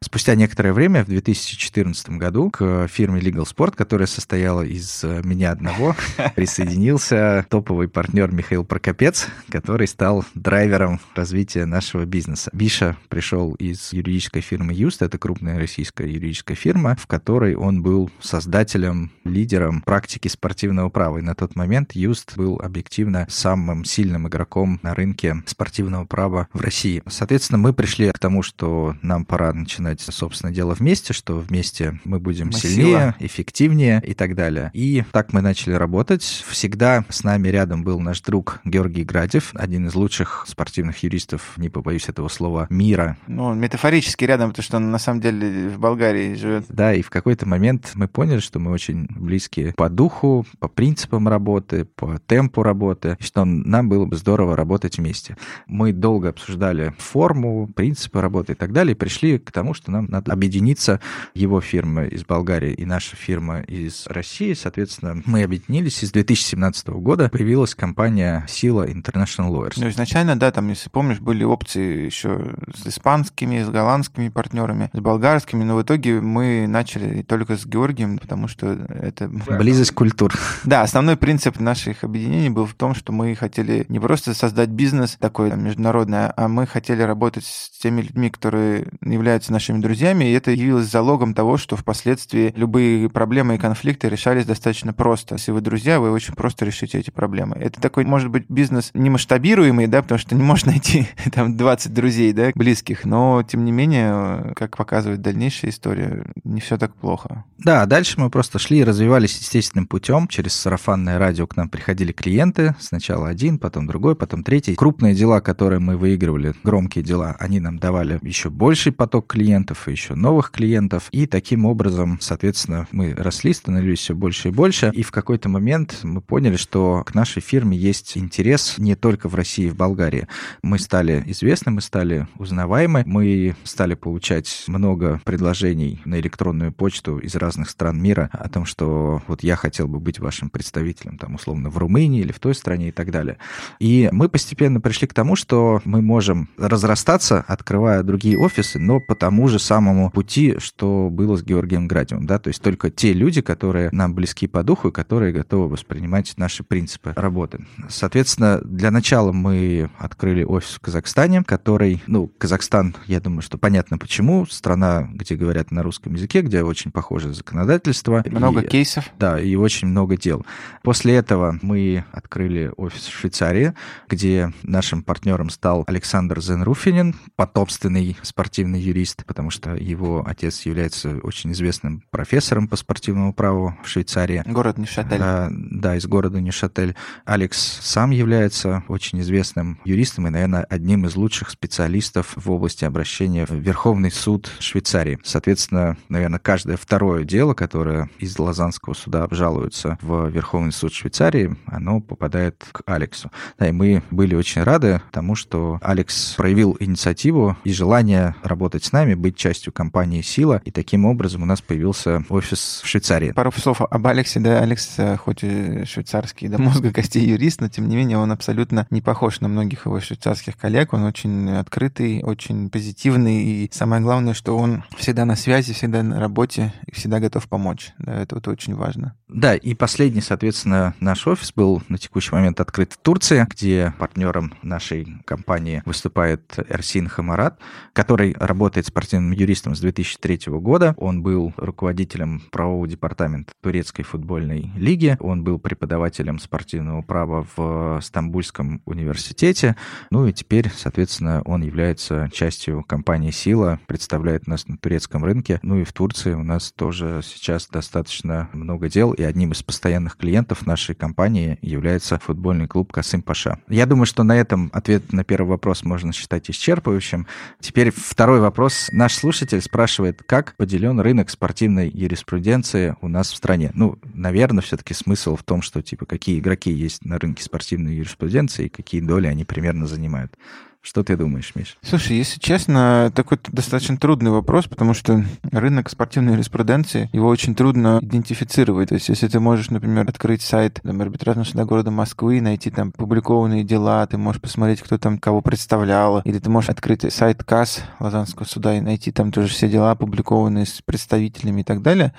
Спустя 0.00 0.36
некоторое 0.36 0.72
время, 0.72 1.04
в 1.04 1.08
2014 1.08 2.10
году, 2.10 2.50
к 2.50 2.86
фирме 2.86 3.20
Legal 3.20 3.44
Sport, 3.44 3.74
которая 3.74 4.06
состояла 4.06 4.62
из 4.62 5.02
э, 5.02 5.22
меня 5.24 5.50
одного, 5.50 5.96
присоединился 6.36 7.44
топовый 7.50 7.88
партнер 7.88 8.30
Михаил 8.30 8.64
Прокопец, 8.64 9.26
который 9.50 9.88
стал 9.88 10.24
драйвером 10.34 11.00
развития 11.16 11.66
нашего 11.66 12.04
бизнеса. 12.04 12.48
Биша 12.52 12.96
пришел 13.08 13.54
из 13.54 13.92
юридической 13.92 14.40
фирмы 14.40 14.72
Юст, 14.72 15.02
это 15.02 15.18
крупная 15.18 15.58
российская 15.58 16.08
юридическая 16.08 16.56
фирма, 16.56 16.96
в 16.96 17.08
которой 17.08 17.56
он 17.56 17.82
был 17.82 18.08
создателем, 18.20 19.10
лидером 19.24 19.80
практики 19.80 20.28
спортивного 20.28 20.90
права. 20.90 21.18
И 21.18 21.22
на 21.22 21.34
тот 21.34 21.56
момент 21.56 21.92
Юст 21.96 22.36
был 22.36 22.60
объективно 22.62 23.26
самым 23.28 23.84
сильным 23.84 24.28
игроком 24.28 24.78
на 24.84 24.94
рынке 24.94 25.42
спортивного 25.46 26.04
права 26.04 26.46
в 26.52 26.60
России. 26.60 27.02
Соответственно, 27.08 27.58
мы 27.58 27.72
пришли 27.72 28.12
к 28.12 28.18
тому, 28.20 28.44
что 28.44 28.94
нам 29.02 29.24
пора 29.24 29.52
начинать 29.52 29.87
начинать, 29.88 30.14
собственно, 30.14 30.52
дело 30.52 30.74
вместе, 30.74 31.12
что 31.12 31.38
вместе 31.38 31.98
мы 32.04 32.20
будем 32.20 32.46
мы 32.46 32.52
сильнее, 32.52 32.86
сила. 32.86 33.14
эффективнее 33.20 34.02
и 34.04 34.14
так 34.14 34.34
далее. 34.34 34.70
И 34.74 35.04
так 35.12 35.32
мы 35.32 35.40
начали 35.40 35.74
работать. 35.74 36.22
Всегда 36.22 37.04
с 37.08 37.24
нами 37.24 37.48
рядом 37.48 37.82
был 37.84 38.00
наш 38.00 38.20
друг 38.20 38.60
Георгий 38.64 39.04
Градев, 39.04 39.52
один 39.54 39.86
из 39.86 39.94
лучших 39.94 40.44
спортивных 40.46 41.02
юристов, 41.02 41.54
не 41.56 41.68
побоюсь 41.68 42.08
этого 42.08 42.28
слова, 42.28 42.66
мира. 42.70 43.16
Ну, 43.26 43.54
метафорически 43.54 44.24
рядом, 44.24 44.50
потому 44.50 44.64
что 44.64 44.76
он 44.76 44.90
на 44.90 44.98
самом 44.98 45.20
деле 45.20 45.68
в 45.68 45.78
Болгарии 45.78 46.34
живет. 46.34 46.64
Да, 46.68 46.94
и 46.94 47.02
в 47.02 47.10
какой-то 47.10 47.46
момент 47.46 47.92
мы 47.94 48.08
поняли, 48.08 48.40
что 48.40 48.58
мы 48.58 48.70
очень 48.72 49.06
близки 49.10 49.72
по 49.76 49.88
духу, 49.88 50.46
по 50.58 50.68
принципам 50.68 51.28
работы, 51.28 51.84
по 51.84 52.18
темпу 52.26 52.62
работы, 52.62 53.16
что 53.20 53.44
нам 53.44 53.88
было 53.88 54.06
бы 54.06 54.16
здорово 54.16 54.56
работать 54.56 54.98
вместе. 54.98 55.36
Мы 55.66 55.92
долго 55.92 56.28
обсуждали 56.28 56.94
форму, 56.98 57.68
принципы 57.74 58.20
работы 58.20 58.52
и 58.52 58.56
так 58.56 58.72
далее, 58.72 58.92
и 58.92 58.98
пришли 58.98 59.38
к 59.38 59.52
тому, 59.52 59.74
что 59.78 59.90
нам 59.90 60.06
надо 60.06 60.32
объединиться. 60.32 61.00
Его 61.34 61.60
фирма 61.60 62.04
из 62.04 62.24
Болгарии 62.24 62.72
и 62.72 62.84
наша 62.84 63.16
фирма 63.16 63.60
из 63.60 64.06
России, 64.06 64.52
соответственно, 64.54 65.22
мы 65.24 65.42
объединились, 65.42 66.02
и 66.02 66.06
с 66.06 66.12
2017 66.12 66.88
года 66.88 67.28
появилась 67.28 67.74
компания 67.74 68.44
Сила 68.48 68.86
International 68.88 69.50
Lawyers. 69.50 69.74
Ну, 69.76 69.88
изначально, 69.88 70.38
да, 70.38 70.50
там, 70.50 70.68
если 70.68 70.90
помнишь, 70.90 71.20
были 71.20 71.44
опции 71.44 72.04
еще 72.04 72.54
с 72.74 72.86
испанскими, 72.86 73.62
с 73.62 73.68
голландскими 73.68 74.28
партнерами, 74.28 74.90
с 74.92 74.98
болгарскими, 74.98 75.64
но 75.64 75.76
в 75.76 75.82
итоге 75.82 76.20
мы 76.20 76.66
начали 76.66 77.22
только 77.22 77.56
с 77.56 77.66
Георгием, 77.66 78.18
потому 78.18 78.48
что 78.48 78.72
это... 78.88 79.28
Близость 79.28 79.92
культур. 79.92 80.34
Да, 80.64 80.82
основной 80.82 81.16
принцип 81.16 81.60
наших 81.60 82.04
объединений 82.04 82.50
был 82.50 82.66
в 82.66 82.74
том, 82.74 82.94
что 82.94 83.12
мы 83.12 83.34
хотели 83.34 83.86
не 83.88 84.00
просто 84.00 84.34
создать 84.34 84.70
бизнес 84.70 85.16
такой 85.20 85.54
международный, 85.54 86.28
а 86.28 86.48
мы 86.48 86.66
хотели 86.66 87.02
работать 87.02 87.44
с 87.44 87.78
теми 87.78 88.00
людьми, 88.00 88.30
которые 88.30 88.88
являются 89.02 89.52
нашими 89.52 89.67
друзьями, 89.76 90.24
и 90.24 90.32
это 90.32 90.50
явилось 90.50 90.90
залогом 90.90 91.34
того, 91.34 91.56
что 91.56 91.76
впоследствии 91.76 92.52
любые 92.56 93.08
проблемы 93.08 93.54
и 93.54 93.58
конфликты 93.58 94.08
решались 94.08 94.46
достаточно 94.46 94.92
просто. 94.92 95.36
Если 95.36 95.52
вы 95.52 95.60
друзья, 95.60 96.00
вы 96.00 96.10
очень 96.10 96.34
просто 96.34 96.64
решите 96.64 96.98
эти 96.98 97.10
проблемы. 97.10 97.56
Это 97.56 97.80
такой, 97.80 98.04
может 98.04 98.30
быть, 98.30 98.46
бизнес 98.48 98.90
не 98.94 99.10
масштабируемый, 99.10 99.86
да, 99.86 100.02
потому 100.02 100.18
что 100.18 100.34
не 100.34 100.42
можно 100.42 100.72
найти 100.72 101.08
там 101.32 101.56
20 101.56 101.92
друзей, 101.92 102.32
да, 102.32 102.50
близких, 102.54 103.04
но, 103.04 103.42
тем 103.42 103.64
не 103.64 103.72
менее, 103.72 104.52
как 104.56 104.76
показывает 104.76 105.20
дальнейшая 105.20 105.70
история, 105.70 106.26
не 106.44 106.60
все 106.60 106.78
так 106.78 106.94
плохо. 106.94 107.44
Да, 107.58 107.86
дальше 107.86 108.20
мы 108.20 108.30
просто 108.30 108.58
шли 108.58 108.78
и 108.78 108.84
развивались 108.84 109.38
естественным 109.38 109.86
путем. 109.86 110.28
Через 110.28 110.54
сарафанное 110.54 111.18
радио 111.18 111.46
к 111.46 111.56
нам 111.56 111.68
приходили 111.68 112.12
клиенты. 112.12 112.74
Сначала 112.80 113.28
один, 113.28 113.58
потом 113.58 113.86
другой, 113.86 114.16
потом 114.16 114.42
третий. 114.44 114.74
Крупные 114.74 115.14
дела, 115.14 115.40
которые 115.40 115.80
мы 115.80 115.96
выигрывали, 115.96 116.54
громкие 116.62 117.04
дела, 117.04 117.36
они 117.38 117.60
нам 117.60 117.78
давали 117.78 118.18
еще 118.22 118.50
больший 118.50 118.92
поток 118.92 119.26
клиентов 119.26 119.57
и 119.86 119.90
еще 119.90 120.14
новых 120.14 120.50
клиентов. 120.50 121.08
И 121.10 121.26
таким 121.26 121.64
образом, 121.64 122.18
соответственно, 122.20 122.86
мы 122.92 123.14
росли, 123.14 123.52
становились 123.52 124.00
все 124.00 124.14
больше 124.14 124.48
и 124.48 124.52
больше. 124.52 124.90
И 124.94 125.02
в 125.02 125.10
какой-то 125.10 125.48
момент 125.48 126.00
мы 126.02 126.20
поняли, 126.20 126.56
что 126.56 127.02
к 127.04 127.14
нашей 127.14 127.40
фирме 127.40 127.76
есть 127.76 128.16
интерес 128.16 128.74
не 128.78 128.94
только 128.94 129.28
в 129.28 129.34
России 129.34 129.66
и 129.66 129.70
в 129.70 129.76
Болгарии. 129.76 130.28
Мы 130.62 130.78
стали 130.78 131.22
известны, 131.26 131.72
мы 131.72 131.80
стали 131.80 132.26
узнаваемы, 132.36 133.02
мы 133.06 133.56
стали 133.64 133.94
получать 133.94 134.64
много 134.66 135.20
предложений 135.24 136.02
на 136.04 136.20
электронную 136.20 136.72
почту 136.72 137.18
из 137.18 137.34
разных 137.34 137.70
стран 137.70 138.00
мира 138.00 138.30
о 138.32 138.48
том, 138.48 138.64
что 138.64 139.22
вот 139.26 139.42
я 139.42 139.56
хотел 139.56 139.88
бы 139.88 139.98
быть 139.98 140.18
вашим 140.18 140.50
представителем, 140.50 141.18
там, 141.18 141.34
условно, 141.34 141.70
в 141.70 141.78
Румынии 141.78 142.20
или 142.20 142.32
в 142.32 142.38
той 142.38 142.54
стране 142.54 142.88
и 142.88 142.92
так 142.92 143.10
далее. 143.10 143.38
И 143.78 144.08
мы 144.12 144.28
постепенно 144.28 144.80
пришли 144.80 145.06
к 145.06 145.14
тому, 145.14 145.36
что 145.36 145.80
мы 145.84 146.02
можем 146.02 146.48
разрастаться, 146.56 147.44
открывая 147.46 148.02
другие 148.02 148.38
офисы, 148.38 148.78
но 148.78 149.00
по 149.00 149.14
тому 149.48 149.58
же 149.58 149.64
самому 149.64 150.10
пути, 150.10 150.56
что 150.58 151.08
было 151.10 151.36
с 151.36 151.42
Георгием 151.42 151.88
Градиевым, 151.88 152.26
да, 152.26 152.38
то 152.38 152.48
есть 152.48 152.60
только 152.60 152.90
те 152.90 153.14
люди, 153.14 153.40
которые 153.40 153.88
нам 153.92 154.14
близки 154.14 154.46
по 154.46 154.62
духу 154.62 154.88
и 154.88 154.92
которые 154.92 155.32
готовы 155.32 155.68
воспринимать 155.68 156.34
наши 156.36 156.62
принципы 156.62 157.14
работы. 157.16 157.64
Соответственно, 157.88 158.60
для 158.62 158.90
начала 158.90 159.32
мы 159.32 159.88
открыли 159.98 160.44
офис 160.44 160.74
в 160.74 160.80
Казахстане, 160.80 161.42
который, 161.44 162.02
ну, 162.06 162.30
Казахстан, 162.36 162.94
я 163.06 163.20
думаю, 163.20 163.40
что 163.40 163.56
понятно 163.56 163.96
почему, 163.96 164.44
страна, 164.44 165.08
где 165.14 165.34
говорят 165.34 165.70
на 165.70 165.82
русском 165.82 166.14
языке, 166.14 166.42
где 166.42 166.62
очень 166.62 166.90
похоже 166.90 167.32
законодательство. 167.32 168.22
Много 168.30 168.60
и, 168.60 168.68
кейсов. 168.68 169.08
Да, 169.18 169.40
и 169.40 169.54
очень 169.54 169.88
много 169.88 170.18
дел. 170.18 170.44
После 170.82 171.14
этого 171.14 171.58
мы 171.62 172.04
открыли 172.12 172.70
офис 172.76 173.06
в 173.06 173.18
Швейцарии, 173.18 173.72
где 174.10 174.52
нашим 174.62 175.02
партнером 175.02 175.48
стал 175.48 175.84
Александр 175.86 176.42
Зенруфинин, 176.42 177.14
потомственный 177.36 178.18
спортивный 178.22 178.80
юрист, 178.80 179.24
потому 179.38 179.50
что 179.50 179.76
его 179.76 180.24
отец 180.26 180.62
является 180.62 181.18
очень 181.22 181.52
известным 181.52 182.02
профессором 182.10 182.66
по 182.66 182.74
спортивному 182.74 183.32
праву 183.32 183.78
в 183.84 183.88
Швейцарии. 183.88 184.42
Город 184.44 184.78
Нишатель. 184.78 185.20
А, 185.20 185.48
да, 185.52 185.94
из 185.94 186.06
города 186.08 186.40
Нишатель. 186.40 186.96
Алекс 187.24 187.56
сам 187.56 188.10
является 188.10 188.82
очень 188.88 189.20
известным 189.20 189.78
юристом 189.84 190.26
и, 190.26 190.30
наверное, 190.30 190.64
одним 190.64 191.06
из 191.06 191.14
лучших 191.14 191.50
специалистов 191.50 192.32
в 192.34 192.50
области 192.50 192.84
обращения 192.84 193.46
в 193.46 193.52
Верховный 193.52 194.10
суд 194.10 194.50
Швейцарии. 194.58 195.20
Соответственно, 195.22 195.96
наверное, 196.08 196.40
каждое 196.40 196.76
второе 196.76 197.22
дело, 197.22 197.54
которое 197.54 198.10
из 198.18 198.36
Лозаннского 198.40 198.94
суда 198.94 199.22
обжалуется 199.22 199.98
в 200.02 200.26
Верховный 200.30 200.72
суд 200.72 200.92
Швейцарии, 200.92 201.56
оно 201.66 202.00
попадает 202.00 202.66
к 202.72 202.82
Алексу. 202.86 203.30
Да, 203.56 203.68
и 203.68 203.70
мы 203.70 204.02
были 204.10 204.34
очень 204.34 204.64
рады 204.64 205.00
тому, 205.12 205.36
что 205.36 205.78
Алекс 205.80 206.34
проявил 206.34 206.76
инициативу 206.80 207.56
и 207.62 207.72
желание 207.72 208.34
работать 208.42 208.82
с 208.82 208.90
нами, 208.90 209.14
быть 209.18 209.36
частью 209.36 209.72
компании 209.72 210.22
«Сила», 210.22 210.62
и 210.64 210.70
таким 210.70 211.04
образом 211.04 211.42
у 211.42 211.46
нас 211.46 211.60
появился 211.60 212.24
офис 212.28 212.80
в 212.82 212.86
Швейцарии. 212.86 213.32
Пару 213.32 213.52
слов 213.52 213.82
об 213.82 214.06
Алексе. 214.06 214.40
Да, 214.40 214.60
Алекс, 214.60 214.94
э, 214.98 215.16
хоть 215.16 215.42
и 215.42 215.84
швейцарский 215.84 216.48
до 216.48 216.60
мозга 216.60 216.92
костей 216.94 217.24
юрист, 217.24 217.60
но 217.60 217.68
тем 217.68 217.88
не 217.88 217.96
менее 217.96 218.18
он 218.18 218.32
абсолютно 218.32 218.86
не 218.90 219.02
похож 219.02 219.40
на 219.40 219.48
многих 219.48 219.86
его 219.86 220.00
швейцарских 220.00 220.56
коллег. 220.56 220.92
Он 220.92 221.04
очень 221.04 221.50
открытый, 221.50 222.22
очень 222.22 222.70
позитивный, 222.70 223.42
и 223.44 223.70
самое 223.72 224.00
главное, 224.02 224.34
что 224.34 224.56
он 224.56 224.84
всегда 224.96 225.24
на 225.24 225.36
связи, 225.36 225.72
всегда 225.72 226.02
на 226.02 226.20
работе 226.20 226.72
и 226.86 226.94
всегда 226.94 227.20
готов 227.20 227.48
помочь. 227.48 227.92
Да, 227.98 228.22
это 228.22 228.36
вот 228.36 228.48
очень 228.48 228.74
важно. 228.74 229.14
Да, 229.28 229.54
и 229.54 229.74
последний, 229.74 230.22
соответственно, 230.22 230.94
наш 231.00 231.26
офис 231.26 231.52
был 231.52 231.82
на 231.88 231.98
текущий 231.98 232.34
момент 232.34 232.60
открыт 232.60 232.94
в 232.94 232.98
Турции, 232.98 233.46
где 233.50 233.92
партнером 233.98 234.54
нашей 234.62 235.06
компании 235.26 235.82
выступает 235.84 236.58
Эрсин 236.68 237.08
Хамарат, 237.08 237.58
который 237.92 238.34
работает 238.38 238.86
спортивным 238.86 239.32
юристом 239.32 239.74
с 239.74 239.80
2003 239.80 240.40
года. 240.46 240.94
Он 240.96 241.22
был 241.22 241.52
руководителем 241.56 242.40
правового 242.50 242.88
департамента 242.88 243.52
турецкой 243.60 244.04
футбольной 244.04 244.70
лиги. 244.76 245.16
Он 245.20 245.44
был 245.44 245.58
преподавателем 245.58 246.38
спортивного 246.38 247.02
права 247.02 247.46
в 247.56 248.00
Стамбульском 248.02 248.80
университете. 248.86 249.76
Ну 250.10 250.26
и 250.26 250.32
теперь, 250.32 250.70
соответственно, 250.74 251.42
он 251.44 251.62
является 251.62 252.30
частью 252.32 252.82
компании 252.82 253.30
«Сила», 253.30 253.78
представляет 253.86 254.46
нас 254.46 254.66
на 254.68 254.78
турецком 254.78 255.24
рынке. 255.24 255.60
Ну 255.62 255.76
и 255.76 255.84
в 255.84 255.92
Турции 255.92 256.32
у 256.32 256.42
нас 256.42 256.72
тоже 256.72 257.20
сейчас 257.22 257.68
достаточно 257.68 258.48
много 258.52 258.88
дел, 258.88 259.14
и 259.18 259.24
одним 259.24 259.52
из 259.52 259.62
постоянных 259.62 260.16
клиентов 260.16 260.66
нашей 260.66 260.94
компании 260.94 261.58
является 261.62 262.18
футбольный 262.18 262.66
клуб 262.66 262.92
«Касым 262.92 263.22
Паша». 263.22 263.58
Я 263.68 263.86
думаю, 263.86 264.06
что 264.06 264.22
на 264.22 264.36
этом 264.36 264.70
ответ 264.72 265.12
на 265.12 265.24
первый 265.24 265.48
вопрос 265.48 265.84
можно 265.84 266.12
считать 266.12 266.48
исчерпывающим. 266.50 267.26
Теперь 267.60 267.90
второй 267.90 268.40
вопрос. 268.40 268.88
Наш 268.92 269.14
слушатель 269.14 269.60
спрашивает, 269.60 270.22
как 270.24 270.54
поделен 270.56 271.00
рынок 271.00 271.30
спортивной 271.30 271.88
юриспруденции 271.88 272.96
у 273.00 273.08
нас 273.08 273.32
в 273.32 273.36
стране? 273.36 273.70
Ну, 273.74 273.98
наверное, 274.14 274.62
все-таки 274.62 274.94
смысл 274.94 275.36
в 275.36 275.42
том, 275.42 275.62
что, 275.62 275.82
типа, 275.82 276.06
какие 276.06 276.38
игроки 276.38 276.70
есть 276.70 277.04
на 277.04 277.18
рынке 277.18 277.42
спортивной 277.42 277.94
юриспруденции 277.94 278.66
и 278.66 278.70
какие 278.70 279.00
доли 279.00 279.26
они 279.26 279.44
примерно 279.44 279.86
занимают. 279.86 280.36
Что 280.80 281.02
ты 281.02 281.16
думаешь, 281.16 281.52
Миш? 281.54 281.76
Слушай, 281.82 282.16
если 282.16 282.38
честно, 282.38 283.12
такой 283.14 283.38
достаточно 283.48 283.96
трудный 283.96 284.30
вопрос, 284.30 284.68
потому 284.68 284.94
что 284.94 285.24
рынок 285.50 285.90
спортивной 285.90 286.34
юриспруденции, 286.34 287.10
его 287.12 287.28
очень 287.28 287.54
трудно 287.54 287.98
идентифицировать. 288.00 288.90
То 288.90 288.94
есть, 288.94 289.08
если 289.08 289.26
ты 289.26 289.40
можешь, 289.40 289.70
например, 289.70 290.08
открыть 290.08 290.40
сайт 290.40 290.80
там, 290.82 291.00
арбитражного 291.00 291.46
суда 291.46 291.64
города 291.64 291.90
Москвы, 291.90 292.40
найти 292.40 292.70
там 292.70 292.92
публикованные 292.92 293.64
дела, 293.64 294.06
ты 294.06 294.18
можешь 294.18 294.40
посмотреть, 294.40 294.80
кто 294.80 294.98
там 294.98 295.18
кого 295.18 295.42
представлял, 295.42 296.20
или 296.20 296.38
ты 296.38 296.48
можешь 296.48 296.70
открыть 296.70 297.12
сайт 297.12 297.42
КАС 297.42 297.82
Лазанского 297.98 298.46
суда 298.46 298.76
и 298.76 298.80
найти 298.80 299.10
там 299.10 299.32
тоже 299.32 299.48
все 299.48 299.68
дела, 299.68 299.90
опубликованные 299.90 300.64
с 300.64 300.80
представителями 300.84 301.62
и 301.62 301.64
так 301.64 301.82
далее, 301.82 302.14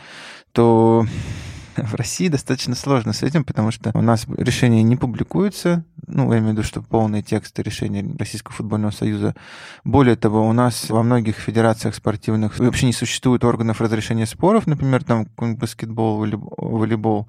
то 0.51 1.05
в 1.87 1.95
России 1.95 2.27
достаточно 2.27 2.75
сложно 2.75 3.13
с 3.13 3.23
этим, 3.23 3.43
потому 3.43 3.71
что 3.71 3.91
у 3.93 4.01
нас 4.01 4.25
решения 4.37 4.83
не 4.83 4.95
публикуются, 4.95 5.83
ну, 6.07 6.31
я 6.33 6.39
имею 6.39 6.53
в 6.53 6.57
виду, 6.57 6.63
что 6.63 6.81
полные 6.81 7.21
тексты 7.21 7.61
решений 7.61 8.15
Российского 8.17 8.53
футбольного 8.53 8.91
союза. 8.91 9.35
Более 9.83 10.15
того, 10.15 10.47
у 10.47 10.53
нас 10.53 10.89
во 10.89 11.03
многих 11.03 11.37
федерациях 11.37 11.95
спортивных 11.95 12.57
вообще 12.59 12.87
не 12.87 12.93
существует 12.93 13.43
органов 13.43 13.81
разрешения 13.81 14.25
споров, 14.25 14.67
например, 14.67 15.03
там 15.03 15.27
баскетбол, 15.37 16.17
волейбол. 16.57 17.27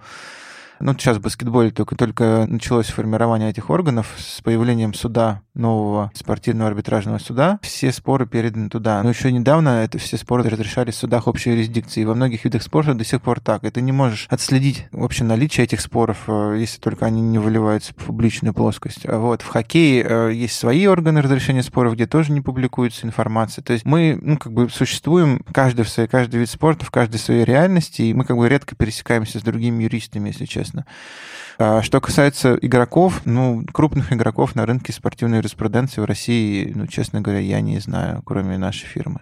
Ну, 0.81 0.95
сейчас 0.95 1.19
в 1.19 1.21
баскетболе 1.21 1.71
только, 1.71 1.95
только 1.95 2.47
началось 2.49 2.89
формирование 2.89 3.51
этих 3.51 3.69
органов 3.69 4.15
с 4.19 4.41
появлением 4.41 4.95
суда, 4.95 5.43
нового 5.55 6.11
спортивного 6.15 6.71
арбитражного 6.71 7.19
суда. 7.19 7.59
Все 7.63 7.93
споры 7.93 8.27
переданы 8.27 8.69
туда. 8.69 9.03
Но 9.03 9.11
еще 9.11 9.31
недавно 9.31 9.83
это 9.83 9.99
все 9.99 10.17
споры 10.17 10.49
разрешались 10.49 10.95
в 10.95 10.99
судах 10.99 11.29
общей 11.29 11.51
юрисдикции. 11.51 12.05
Во 12.05 12.15
многих 12.15 12.45
видах 12.45 12.63
спорта 12.63 12.95
до 12.95 13.05
сих 13.05 13.21
пор 13.21 13.41
так. 13.41 13.65
И 13.65 13.71
ты 13.71 13.83
не 13.83 13.93
можешь 13.93 14.27
отследить 14.31 14.87
вообще 14.91 15.25
наличие 15.25 15.65
этих 15.65 15.81
споров, 15.81 16.25
э, 16.29 16.57
если 16.59 16.81
только 16.81 17.07
они 17.07 17.21
не 17.21 17.39
выливаются 17.39 17.93
в 17.93 17.97
публичную 18.07 18.55
плоскость. 18.55 19.07
А 19.07 19.19
вот 19.19 19.43
в 19.43 19.49
хоккее 19.49 20.05
э, 20.09 20.33
есть 20.33 20.57
свои 20.57 20.87
органы 20.87 21.21
разрешения 21.21 21.63
споров, 21.63 21.95
где 21.95 22.07
тоже 22.07 22.33
не 22.33 22.41
публикуется 22.41 23.07
информация. 23.07 23.63
То 23.63 23.73
есть 23.73 23.85
мы, 23.85 24.19
ну, 24.21 24.39
как 24.39 24.53
бы 24.53 24.71
существуем, 24.71 25.45
каждый 25.53 25.85
в 25.85 25.89
своей, 25.89 26.09
каждый 26.09 26.41
вид 26.41 26.49
спорта, 26.49 26.85
в 26.85 26.91
каждой 26.91 27.19
своей 27.19 27.45
реальности, 27.45 28.03
и 28.03 28.15
мы 28.15 28.25
как 28.25 28.37
бы 28.37 28.49
редко 28.49 28.75
пересекаемся 28.75 29.39
с 29.39 29.43
другими 29.43 29.83
юристами, 29.83 30.29
если 30.29 30.47
честно. 30.47 30.70
А 31.63 31.83
что 31.83 32.01
касается 32.01 32.59
игроков, 32.63 33.21
ну, 33.27 33.67
крупных 33.71 34.15
игроков 34.15 34.55
на 34.55 34.65
рынке 34.65 34.95
спортивной 34.95 35.39
юриспруденции 35.39 36.01
в 36.01 36.07
России, 36.07 36.73
ну, 36.75 36.87
честно 36.87 37.21
говоря, 37.21 37.41
я 37.41 37.61
не 37.61 37.79
знаю, 37.81 38.23
кроме 38.25 38.57
нашей 38.57 38.87
фирмы. 38.87 39.21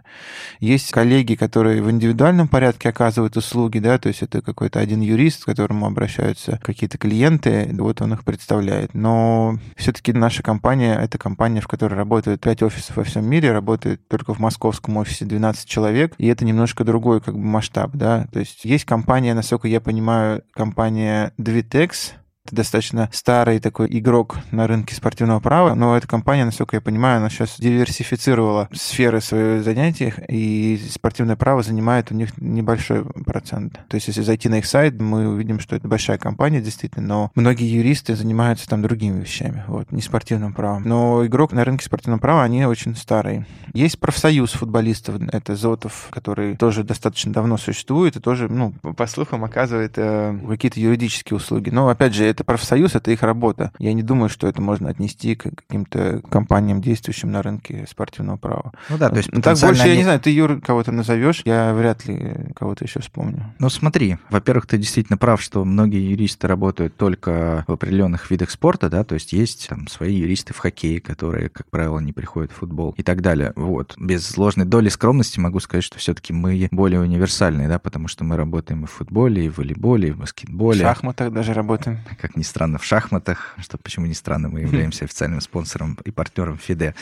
Есть 0.60 0.92
коллеги, 0.92 1.34
которые 1.34 1.82
в 1.82 1.90
индивидуальном 1.90 2.46
порядке 2.46 2.90
оказывают 2.90 3.36
услуги, 3.36 3.80
да, 3.80 3.98
то 3.98 4.06
есть 4.06 4.22
это 4.22 4.40
какой-то 4.40 4.78
один 4.78 5.00
юрист, 5.00 5.42
к 5.42 5.46
которому 5.46 5.84
обращаются 5.86 6.60
какие-то 6.62 6.96
клиенты, 6.96 7.74
вот 7.76 8.00
он 8.02 8.12
их 8.12 8.22
представляет. 8.22 8.94
Но 8.94 9.58
все-таки 9.74 10.12
наша 10.12 10.44
компания— 10.44 10.96
это 11.02 11.18
компания, 11.18 11.60
в 11.60 11.66
которой 11.66 11.94
работает 11.94 12.40
5 12.40 12.62
офисов 12.62 12.98
во 12.98 13.02
всем 13.02 13.28
мире, 13.28 13.50
работает 13.50 14.06
только 14.06 14.32
в 14.32 14.38
московском 14.38 14.96
офисе 14.98 15.24
12 15.24 15.68
человек, 15.68 16.14
и 16.18 16.28
это 16.28 16.44
немножко 16.44 16.84
другой 16.84 17.20
как 17.20 17.34
бы 17.34 17.42
масштаб, 17.42 17.90
да. 17.94 18.28
То 18.32 18.38
есть 18.38 18.64
есть 18.64 18.84
компания, 18.84 19.34
насколько 19.34 19.66
я 19.66 19.80
понимаю, 19.80 20.44
компания 20.52 21.32
Двитекс 21.38 22.14
Dvitex, 22.48 22.54
достаточно 22.54 23.08
старый 23.12 23.60
такой 23.60 23.88
игрок 23.90 24.36
на 24.50 24.66
рынке 24.66 24.94
спортивного 24.94 25.40
права, 25.40 25.74
но 25.74 25.96
эта 25.96 26.06
компания, 26.06 26.44
насколько 26.44 26.76
я 26.76 26.80
понимаю, 26.80 27.18
она 27.18 27.30
сейчас 27.30 27.56
диверсифицировала 27.58 28.68
сферы 28.72 29.20
своих 29.20 29.64
занятий, 29.64 30.12
и 30.28 30.80
спортивное 30.90 31.36
право 31.36 31.62
занимает 31.62 32.10
у 32.10 32.14
них 32.14 32.36
небольшой 32.38 33.04
процент. 33.24 33.80
То 33.88 33.94
есть, 33.96 34.08
если 34.08 34.22
зайти 34.22 34.48
на 34.48 34.58
их 34.58 34.66
сайт, 34.66 35.00
мы 35.00 35.28
увидим, 35.28 35.60
что 35.60 35.76
это 35.76 35.88
большая 35.88 36.18
компания, 36.18 36.60
действительно, 36.60 37.06
но 37.06 37.30
многие 37.34 37.66
юристы 37.66 38.14
занимаются 38.16 38.68
там 38.68 38.82
другими 38.82 39.20
вещами, 39.20 39.64
вот, 39.66 39.90
не 39.92 40.02
спортивным 40.02 40.52
правом. 40.52 40.82
Но 40.84 41.24
игрок 41.26 41.52
на 41.52 41.64
рынке 41.64 41.84
спортивного 41.84 42.20
права, 42.20 42.42
они 42.42 42.64
очень 42.64 42.96
старые. 42.96 43.46
Есть 43.74 43.98
профсоюз 43.98 44.52
футболистов, 44.52 45.16
это 45.32 45.56
Зотов, 45.56 46.08
который 46.10 46.56
тоже 46.56 46.84
достаточно 46.84 47.32
давно 47.32 47.56
существует 47.56 48.16
и 48.16 48.20
тоже, 48.20 48.48
ну, 48.48 48.72
по 48.72 49.06
слухам, 49.06 49.44
оказывает 49.44 49.94
э, 49.96 50.38
какие-то 50.48 50.80
юридические 50.80 51.36
услуги. 51.36 51.70
Но, 51.70 51.88
опять 51.88 52.14
же, 52.14 52.24
это 52.24 52.37
профсоюз, 52.44 52.94
это 52.94 53.10
их 53.10 53.22
работа. 53.22 53.72
Я 53.78 53.92
не 53.92 54.02
думаю, 54.02 54.28
что 54.28 54.46
это 54.46 54.60
можно 54.60 54.88
отнести 54.88 55.34
к 55.34 55.50
каким-то 55.54 56.20
компаниям, 56.30 56.80
действующим 56.80 57.30
на 57.30 57.42
рынке 57.42 57.86
спортивного 57.88 58.36
права. 58.36 58.72
Ну 58.88 58.98
да, 58.98 59.08
то 59.10 59.16
есть 59.16 59.32
ну, 59.32 59.40
Так 59.40 59.58
больше, 59.58 59.82
они... 59.82 59.90
я 59.92 59.96
не 59.96 60.04
знаю, 60.04 60.20
ты, 60.20 60.30
Юр, 60.30 60.60
кого-то 60.60 60.92
назовешь, 60.92 61.42
я 61.44 61.72
вряд 61.74 62.06
ли 62.06 62.52
кого-то 62.54 62.84
еще 62.84 63.00
вспомню. 63.00 63.52
Ну 63.58 63.68
смотри, 63.68 64.18
во-первых, 64.30 64.66
ты 64.66 64.78
действительно 64.78 65.16
прав, 65.16 65.40
что 65.40 65.64
многие 65.64 66.10
юристы 66.10 66.46
работают 66.46 66.96
только 66.96 67.64
в 67.66 67.72
определенных 67.72 68.30
видах 68.30 68.50
спорта, 68.50 68.88
да, 68.88 69.04
то 69.04 69.14
есть 69.14 69.32
есть 69.32 69.68
там 69.68 69.88
свои 69.88 70.14
юристы 70.14 70.54
в 70.54 70.58
хоккее, 70.58 71.00
которые, 71.00 71.48
как 71.48 71.68
правило, 71.70 71.98
не 71.98 72.12
приходят 72.12 72.52
в 72.52 72.56
футбол 72.56 72.94
и 72.96 73.02
так 73.02 73.22
далее. 73.22 73.52
Вот. 73.56 73.94
Без 73.98 74.36
ложной 74.36 74.66
доли 74.66 74.88
скромности 74.88 75.40
могу 75.40 75.60
сказать, 75.60 75.84
что 75.84 75.98
все-таки 75.98 76.32
мы 76.32 76.68
более 76.70 77.00
универсальные, 77.00 77.68
да, 77.68 77.78
потому 77.78 78.08
что 78.08 78.24
мы 78.24 78.36
работаем 78.36 78.84
и 78.84 78.86
в 78.86 78.90
футболе, 78.90 79.46
и 79.46 79.48
в 79.48 79.58
волейболе, 79.58 80.08
и 80.08 80.10
в 80.12 80.18
баскетболе. 80.18 80.80
В 80.80 80.82
шахматах 80.82 81.32
даже 81.32 81.54
работаем. 81.54 81.98
Как 82.28 82.36
ни 82.36 82.42
странно, 82.42 82.76
в 82.76 82.84
шахматах, 82.84 83.54
что 83.58 83.78
почему 83.78 84.04
не 84.04 84.12
странно, 84.12 84.50
мы 84.50 84.60
являемся 84.60 85.06
официальным 85.06 85.40
спонсором 85.40 85.96
и 86.04 86.10
партнером 86.10 86.58
ФИДЕ. 86.58 86.94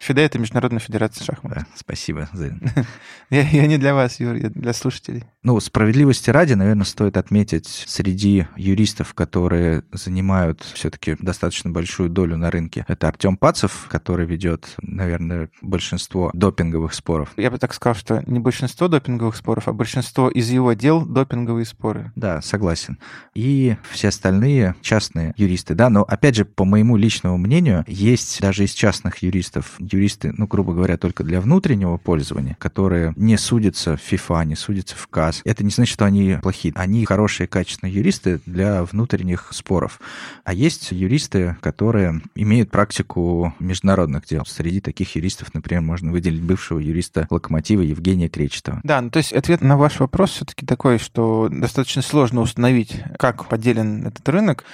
ФИДЕ— 0.00 0.22
это 0.24 0.40
Международная 0.40 0.80
Федерация 0.80 1.24
шахмат. 1.24 1.54
Да, 1.54 1.66
спасибо, 1.76 2.28
Зарин. 2.32 2.60
я, 3.30 3.42
я 3.42 3.68
не 3.68 3.78
для 3.78 3.94
вас, 3.94 4.18
Юр, 4.18 4.34
я 4.34 4.50
для 4.50 4.72
слушателей. 4.72 5.22
Ну, 5.44 5.60
справедливости 5.60 6.30
ради, 6.30 6.54
наверное, 6.54 6.84
стоит 6.84 7.16
отметить 7.16 7.84
среди 7.86 8.48
юристов, 8.56 9.14
которые 9.14 9.84
занимают 9.92 10.62
все-таки 10.74 11.16
достаточно 11.20 11.70
большую 11.70 12.08
долю 12.10 12.36
на 12.36 12.50
рынке, 12.50 12.84
это 12.88 13.06
Артем 13.06 13.36
Пацев, 13.36 13.86
который 13.88 14.26
ведет, 14.26 14.74
наверное, 14.82 15.48
большинство 15.60 16.30
допинговых 16.32 16.92
споров. 16.92 17.30
Я 17.36 17.52
бы 17.52 17.58
так 17.58 17.72
сказал, 17.72 17.94
что 17.94 18.22
не 18.26 18.40
большинство 18.40 18.88
допинговых 18.88 19.36
споров, 19.36 19.68
а 19.68 19.72
большинство 19.72 20.28
из 20.28 20.50
его 20.50 20.72
дел 20.72 21.06
допинговые 21.06 21.66
споры. 21.66 22.10
Да, 22.16 22.42
согласен. 22.42 22.98
И 23.34 23.76
все 23.92 24.08
остальные 24.08 24.61
частные 24.82 25.34
юристы, 25.36 25.74
да, 25.74 25.90
но 25.90 26.02
опять 26.02 26.36
же, 26.36 26.44
по 26.44 26.64
моему 26.64 26.96
личному 26.96 27.38
мнению, 27.38 27.84
есть 27.86 28.40
даже 28.40 28.64
из 28.64 28.72
частных 28.72 29.18
юристов 29.18 29.74
юристы, 29.78 30.32
ну, 30.36 30.46
грубо 30.46 30.72
говоря, 30.72 30.96
только 30.96 31.24
для 31.24 31.40
внутреннего 31.40 31.96
пользования, 31.96 32.56
которые 32.58 33.12
не 33.16 33.36
судятся 33.36 33.96
в 33.96 34.00
ФИФА, 34.00 34.44
не 34.44 34.56
судятся 34.56 34.96
в 34.96 35.06
КАС. 35.08 35.42
Это 35.44 35.64
не 35.64 35.70
значит, 35.70 35.94
что 35.94 36.04
они 36.04 36.38
плохие. 36.42 36.74
Они 36.76 37.04
хорошие, 37.04 37.46
качественные 37.46 37.94
юристы 37.94 38.40
для 38.46 38.84
внутренних 38.84 39.48
споров. 39.52 40.00
А 40.44 40.52
есть 40.52 40.92
юристы, 40.92 41.56
которые 41.60 42.20
имеют 42.34 42.70
практику 42.70 43.54
международных 43.58 44.26
дел. 44.26 44.44
Среди 44.46 44.80
таких 44.80 45.14
юристов, 45.16 45.54
например, 45.54 45.82
можно 45.82 46.12
выделить 46.12 46.42
бывшего 46.42 46.78
юриста 46.78 47.26
Локомотива 47.30 47.82
Евгения 47.82 48.28
Кречетова. 48.28 48.80
Да, 48.82 49.00
ну, 49.00 49.10
то 49.10 49.18
есть 49.18 49.32
ответ 49.32 49.60
на 49.62 49.76
ваш 49.76 50.00
вопрос 50.00 50.32
все-таки 50.32 50.66
такой, 50.66 50.98
что 50.98 51.48
достаточно 51.50 52.02
сложно 52.02 52.40
установить, 52.40 53.00
как 53.18 53.48
поделен 53.48 54.06
этот 54.06 54.28
рынок 54.28 54.51
рынок, 54.52 54.64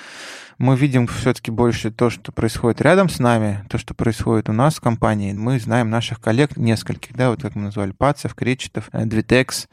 мы 0.58 0.76
видим 0.76 1.06
все-таки 1.06 1.50
больше 1.50 1.90
то, 1.90 2.10
что 2.10 2.32
происходит 2.32 2.80
рядом 2.80 3.08
с 3.08 3.18
нами, 3.18 3.64
то, 3.68 3.78
что 3.78 3.94
происходит 3.94 4.48
у 4.48 4.52
нас 4.52 4.76
в 4.76 4.80
компании. 4.80 5.32
Мы 5.32 5.58
знаем 5.60 5.88
наших 5.88 6.20
коллег 6.20 6.56
нескольких, 6.56 7.14
да, 7.14 7.30
вот 7.30 7.42
как 7.42 7.54
мы 7.54 7.62
назвали, 7.62 7.92
Пацев, 7.92 8.34
Кречетов, 8.34 8.90
Двитекс, 8.92 9.68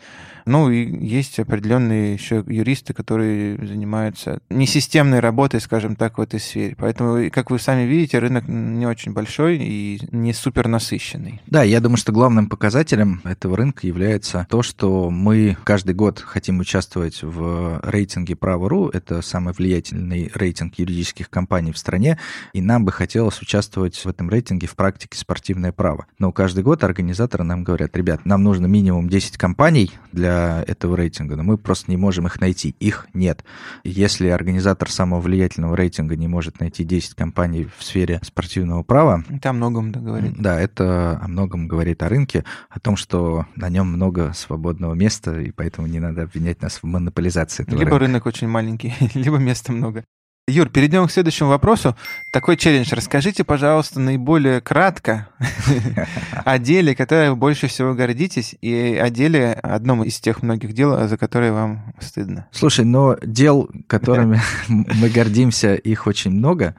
ну 0.45 0.69
и 0.69 1.05
есть 1.05 1.39
определенные 1.39 2.13
еще 2.13 2.43
юристы, 2.45 2.93
которые 2.93 3.57
занимаются 3.65 4.39
несистемной 4.49 5.19
работой, 5.19 5.59
скажем 5.59 5.95
так, 5.95 6.19
в 6.19 6.21
этой 6.21 6.39
сфере. 6.39 6.75
Поэтому, 6.77 7.31
как 7.31 7.49
вы 7.49 7.57
сами 7.57 7.81
видите, 7.81 8.19
рынок 8.19 8.47
не 8.47 8.85
очень 8.85 9.11
большой 9.11 9.57
и 9.57 9.99
не 10.11 10.33
супер 10.33 10.67
насыщенный. 10.67 11.41
Да, 11.47 11.63
я 11.63 11.79
думаю, 11.79 11.97
что 11.97 12.11
главным 12.11 12.47
показателем 12.47 13.21
этого 13.23 13.57
рынка 13.57 13.87
является 13.87 14.45
то, 14.49 14.61
что 14.61 15.09
мы 15.09 15.57
каждый 15.63 15.95
год 15.95 16.19
хотим 16.19 16.59
участвовать 16.59 17.23
в 17.23 17.79
рейтинге 17.83 18.35
Право.ру. 18.35 18.89
Это 18.89 19.23
самый 19.23 19.53
влиятельный 19.53 20.31
рейтинг 20.35 20.74
юридических 20.79 21.29
компаний 21.29 21.71
в 21.71 21.77
стране, 21.77 22.19
и 22.53 22.61
нам 22.61 22.85
бы 22.85 22.91
хотелось 22.91 23.41
участвовать 23.41 23.97
в 23.97 24.07
этом 24.07 24.29
рейтинге 24.29 24.67
в 24.67 24.75
практике 24.75 25.17
спортивное 25.17 25.71
право. 25.71 26.05
Но 26.19 26.31
каждый 26.31 26.63
год 26.63 26.83
организаторы 26.83 27.43
нам 27.43 27.63
говорят, 27.63 27.95
ребят, 27.95 28.25
нам 28.25 28.43
нужно 28.43 28.65
минимум 28.65 29.09
10 29.09 29.37
компаний 29.37 29.91
для 30.11 30.63
этого 30.67 30.95
рейтинга, 30.95 31.35
но 31.35 31.43
мы 31.43 31.57
просто 31.57 31.91
не 31.91 31.97
можем 31.97 32.27
их 32.27 32.39
найти. 32.39 32.75
Их 32.79 33.07
нет. 33.13 33.43
Если 33.83 34.27
организатор 34.27 34.89
самого 34.89 35.21
влиятельного 35.21 35.75
рейтинга 35.75 36.15
не 36.15 36.27
может 36.27 36.59
найти 36.59 36.83
10 36.83 37.15
компаний 37.15 37.67
в 37.77 37.83
сфере 37.83 38.19
спортивного 38.23 38.83
права... 38.83 39.23
Это 39.29 39.49
о 39.49 39.53
многом 39.53 39.91
говорит. 39.91 40.33
Да, 40.37 40.59
это 40.59 41.19
о 41.21 41.27
многом 41.27 41.67
говорит 41.67 42.03
о 42.03 42.09
рынке, 42.09 42.43
о 42.69 42.79
том, 42.79 42.95
что 42.95 43.45
на 43.55 43.69
нем 43.69 43.87
много 43.87 44.33
свободного 44.33 44.93
места, 44.93 45.39
и 45.39 45.51
поэтому 45.51 45.87
не 45.87 45.99
надо 45.99 46.23
обвинять 46.23 46.61
нас 46.61 46.77
в 46.77 46.83
монополизации 46.83 47.63
Либо 47.67 47.79
рынка. 47.79 47.99
рынок 47.99 48.25
очень 48.25 48.47
маленький, 48.47 48.93
либо 49.13 49.37
места 49.37 49.71
много. 49.71 50.05
Юр, 50.47 50.69
перейдем 50.69 51.07
к 51.07 51.11
следующему 51.11 51.49
вопросу. 51.49 51.95
Такой 52.31 52.55
челлендж. 52.55 52.89
Расскажите, 52.91 53.43
пожалуйста, 53.43 53.99
наиболее 53.99 54.61
кратко 54.61 55.27
о 56.45 56.59
деле, 56.59 56.93
которое 56.93 57.31
вы 57.31 57.35
больше 57.35 57.65
всего 57.65 57.95
гордитесь, 57.95 58.53
и 58.61 58.95
о 58.95 59.09
деле, 59.09 59.53
одном 59.53 60.03
из 60.03 60.19
тех 60.19 60.43
многих 60.43 60.73
дел, 60.73 61.07
за 61.07 61.17
которые 61.17 61.51
вам 61.51 61.95
стыдно. 61.99 62.45
Слушай, 62.51 62.85
но 62.85 63.17
дел, 63.23 63.71
которыми 63.87 64.39
мы 64.67 65.09
гордимся, 65.09 65.73
их 65.73 66.05
очень 66.05 66.29
много 66.29 66.75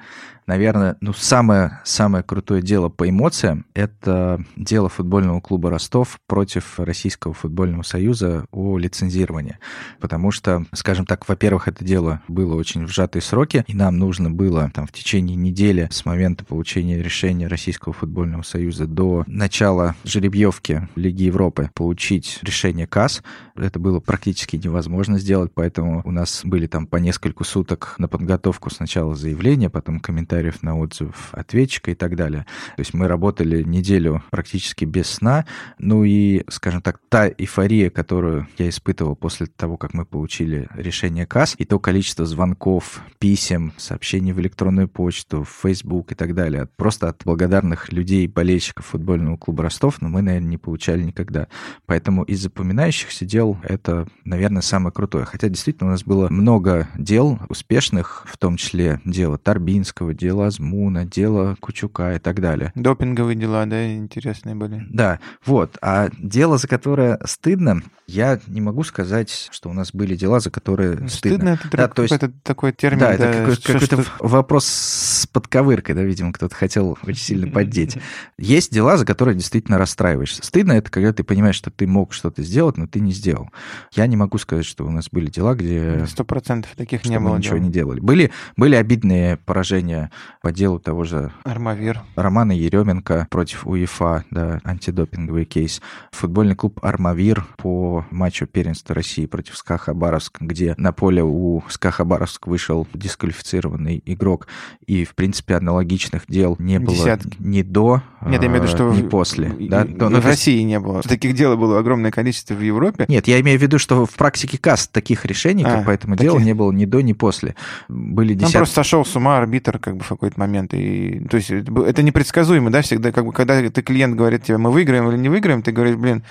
наверное, 0.47 0.97
ну, 1.01 1.13
самое, 1.13 1.81
самое 1.85 2.25
крутое 2.25 2.63
дело 2.63 2.89
по 2.89 3.09
эмоциям— 3.09 3.67
это 3.75 4.45
дело 4.57 4.89
футбольного 4.89 5.41
клуба 5.41 5.71
«Ростов» 5.71 6.19
против 6.27 6.79
Российского 6.79 7.35
футбольного 7.35 7.83
союза 7.83 8.47
о 8.53 8.79
лицензировании. 8.79 9.59
Потому 10.01 10.31
что, 10.31 10.65
скажем 10.73 11.07
так, 11.07 11.29
во-первых, 11.29 11.69
это 11.69 11.85
дело 11.85 12.23
было 12.29 12.55
очень 12.55 12.87
в 12.87 12.91
сжатые 12.91 13.23
сроки, 13.23 13.65
и 13.67 13.75
нам 13.75 13.99
нужно 13.99 14.31
было 14.31 14.71
там 14.75 14.87
в 14.87 14.93
течение 14.93 15.37
недели 15.37 15.89
с 15.91 16.05
момента 16.05 16.45
получения 16.45 17.03
решения 17.03 17.47
Российского 17.49 17.93
футбольного 17.93 18.43
союза 18.43 18.87
до 18.87 19.25
начала 19.27 19.95
жеребьевки 20.05 20.89
Лиги 20.95 21.25
Европы 21.25 21.71
получить 21.75 22.39
решение 22.43 22.87
КАС. 22.87 23.23
Это 23.57 23.79
было 23.79 24.01
практически 24.01 24.57
невозможно 24.57 25.19
сделать, 25.19 25.53
поэтому 25.55 26.03
у 26.05 26.11
нас 26.11 26.43
были 26.45 26.67
там 26.67 26.87
по 26.87 26.97
несколько 26.97 27.45
суток 27.45 27.95
на 27.99 28.09
подготовку 28.09 28.71
сначала 28.71 29.15
заявления, 29.15 29.71
потом 29.71 30.01
комментарии 30.01 30.36
комментариев 30.37 30.63
на 30.63 30.79
отзыв 30.79 31.29
ответчика 31.33 31.91
и 31.91 31.95
так 31.95 32.17
далее. 32.17 32.47
То 32.77 32.81
есть 32.81 32.95
мы 32.95 33.09
работали 33.09 33.63
неделю 33.63 34.23
практически 34.31 34.85
без 34.85 35.07
сна. 35.07 35.47
Ну 35.79 36.05
и, 36.05 36.45
скажем 36.49 36.83
так, 36.83 37.01
та 37.09 37.29
эйфория, 37.29 37.91
которую 37.91 38.47
я 38.59 38.69
испытывал 38.69 39.17
после 39.17 39.47
того, 39.47 39.77
как 39.77 39.95
мы 39.95 40.05
получили 40.05 40.69
решение 40.75 41.27
КАС, 41.27 41.55
и 41.59 41.65
то 41.65 41.79
количество 41.79 42.27
звонков, 42.27 43.01
писем, 43.19 43.73
сообщений 43.79 44.33
в 44.33 44.41
электронную 44.41 44.89
почту, 44.89 45.45
в 45.45 45.51
Facebook 45.63 46.13
и 46.13 46.15
так 46.15 46.35
далее, 46.35 46.69
просто 46.77 47.09
от 47.09 47.23
благодарных 47.25 47.93
людей, 47.93 48.27
болельщиков 48.27 48.87
футбольного 48.87 49.37
клуба 49.37 49.65
Ростов, 49.65 50.03
но 50.03 50.09
мы, 50.09 50.23
наверное, 50.23 50.51
не 50.51 50.59
получали 50.59 51.03
никогда. 51.03 51.49
Поэтому 51.87 52.25
из 52.25 52.43
запоминающихся 52.43 53.25
дел 53.25 53.59
это, 53.63 54.07
наверное, 54.25 54.63
самое 54.63 54.93
крутое. 54.93 55.25
Хотя 55.25 55.49
действительно 55.49 55.89
у 55.89 55.93
нас 55.93 56.05
было 56.05 56.29
много 56.29 56.89
дел 56.97 57.39
успешных, 57.49 58.25
в 58.27 58.37
том 58.37 58.57
числе 58.57 59.01
дело 59.05 59.39
Тарбинского, 59.39 60.13
дело 60.27 60.47
Азмуна, 60.47 61.05
дело 61.05 61.57
Кучука 61.61 62.17
и 62.17 62.19
так 62.19 62.41
далее. 62.41 62.73
Допинговые 62.75 63.37
дела, 63.37 63.65
да, 63.67 63.95
интересные 63.95 64.57
были. 64.57 64.85
Да, 64.91 65.21
вот. 65.45 65.79
А 65.81 66.09
дело, 66.19 66.59
за 66.59 66.67
которое 66.67 67.21
стыдно, 67.25 67.83
я 68.09 68.41
не 68.49 68.61
могу 68.61 68.83
сказать, 68.83 69.49
что 69.53 69.71
у 69.71 69.73
нас 69.73 69.93
были 69.93 70.17
дела, 70.17 70.41
за 70.41 70.51
которые 70.51 71.09
стыдно. 71.09 71.09
Стыдно 71.09 71.49
это 71.51 71.77
Да, 71.77 71.89
то 71.89 72.03
есть- 72.03 72.13
какой-то 72.15 72.35
такой 72.43 72.73
термин. 72.73 72.99
Да, 73.01 73.17
да, 73.17 73.29
это 73.31 73.39
какой- 73.39 73.55
что- 73.55 73.73
какой-то 73.75 74.03
что- 74.03 74.13
вопрос 74.21 74.65
с 74.67 75.27
подковыркой, 75.29 75.95
да, 75.95 76.03
видимо, 76.03 76.33
кто-то 76.33 76.55
хотел 76.57 76.99
очень 77.05 77.21
сильно 77.21 77.47
поддеть. 77.49 77.97
Есть 78.39 78.73
дела, 78.73 78.97
за 78.97 79.07
которые 79.07 79.37
действительно 79.37 79.79
расстраиваешься. 79.79 80.45
Стыдно 80.45 80.73
это, 80.73 80.91
когда 80.91 81.13
ты 81.13 81.23
понимаешь, 81.23 81.55
что 81.57 81.71
ты 81.71 81.87
мог 81.87 82.13
что-то 82.13 82.43
сделать, 82.43 82.77
но 82.79 82.89
ты 82.89 82.99
не 82.99 83.13
сделал. 83.13 83.51
Я 83.93 84.09
не 84.09 84.17
могу 84.17 84.39
сказать, 84.39 84.65
что 84.67 84.85
у 84.85 84.91
нас 84.91 85.09
были 85.11 85.31
дела, 85.31 85.55
где 85.55 86.05
Сто 86.09 86.25
процентов 86.25 86.73
таких 86.77 87.05
не 87.05 87.21
было. 87.21 87.37
ничего 87.37 87.59
не 87.59 87.71
делали. 87.71 88.01
Были, 88.01 88.33
были 88.57 88.75
обидные 88.75 89.37
поражения 89.37 90.11
по 90.43 90.53
делу 90.53 90.79
того 90.79 91.05
же 91.05 91.33
Армавир. 91.45 92.01
Романа 92.15 92.53
Еременко 92.53 93.27
против 93.31 93.67
УЕФА, 93.67 94.25
да, 94.31 94.61
антидопинговый 94.65 95.45
кейс. 95.45 95.81
Футбольный 96.13 96.55
клуб 96.55 96.79
«Армавир» 96.83 97.47
по 97.57 98.05
матчу 98.11 98.47
первенства 98.47 98.95
России 98.95 99.27
против 99.27 99.57
СКА 99.57 99.79
Хабаровск, 99.79 100.41
где 100.41 100.75
на 100.79 100.93
поле 100.93 101.23
у 101.23 101.63
СКА 101.69 101.91
Хабаровск 101.91 102.47
вышел 102.47 102.87
дисквалифицированный 102.95 104.03
игрок, 104.07 104.47
и, 104.87 105.05
в 105.05 105.15
принципе, 105.15 105.57
аналогичных 105.57 106.23
дел 106.29 106.57
не 106.59 106.79
было 106.79 106.95
Десятки. 106.95 107.37
ни 107.39 107.63
до, 107.63 108.03
Нет, 108.23 108.43
я 108.43 108.49
имею 108.49 108.63
в 108.63 108.65
виду, 108.65 108.73
а, 108.73 108.77
что 108.77 108.93
ни 108.95 109.03
в- 109.03 109.09
после. 109.09 109.49
и- 109.59 109.69
да? 109.69 109.83
и- 109.83 109.89
Ну, 109.89 110.09
ну, 110.09 110.09
в 110.09 110.15
есть- 110.17 110.27
России 110.27 110.63
не 110.63 110.79
было. 110.81 111.03
Таких 111.03 111.35
дел 111.35 111.57
было 111.57 111.79
огромное 111.79 112.11
количество 112.11 112.55
в 112.55 112.61
Европе. 112.63 113.05
Нет, 113.09 113.27
я 113.29 113.41
имею 113.41 113.59
в 113.59 113.63
виду, 113.63 113.79
что 113.79 114.07
в 114.07 114.15
практике 114.15 114.59
КАС 114.59 114.89
таких 114.89 115.25
решений, 115.25 115.65
А, 115.65 115.77
как 115.77 115.87
по 115.87 115.91
этому 115.91 116.17
таких- 116.17 116.33
делу, 116.33 116.43
не 116.43 116.53
было 116.55 116.73
ни 116.73 116.85
до, 116.85 117.01
ни 117.01 117.13
после. 117.13 117.55
Были 117.89 118.31
Там 118.35 118.39
десятки... 118.41 118.57
просто 118.59 118.75
сошел 118.77 119.05
с 119.05 119.15
ума 119.17 119.39
арбитр 119.39 119.79
как 119.79 119.97
бы 119.97 120.05
в 120.07 120.09
какой-то 120.11 120.39
момент. 120.41 120.73
И, 120.75 121.21
то 121.29 121.37
есть 121.37 121.51
это, 121.51 122.03
непредсказуемо, 122.03 122.71
да, 122.71 122.83
всегда, 122.83 123.13
как 123.13 123.27
бы, 123.27 123.33
когда 123.33 123.69
ты 123.69 123.83
клиент 123.83 124.17
говорит 124.17 124.45
тебе, 124.45 124.59
мы 124.59 124.71
выиграем 124.71 125.09
или 125.11 125.19
не 125.19 125.29
выиграем, 125.29 125.63
ты 125.63 125.73
говоришь, 125.73 125.97
блин, 125.97 126.23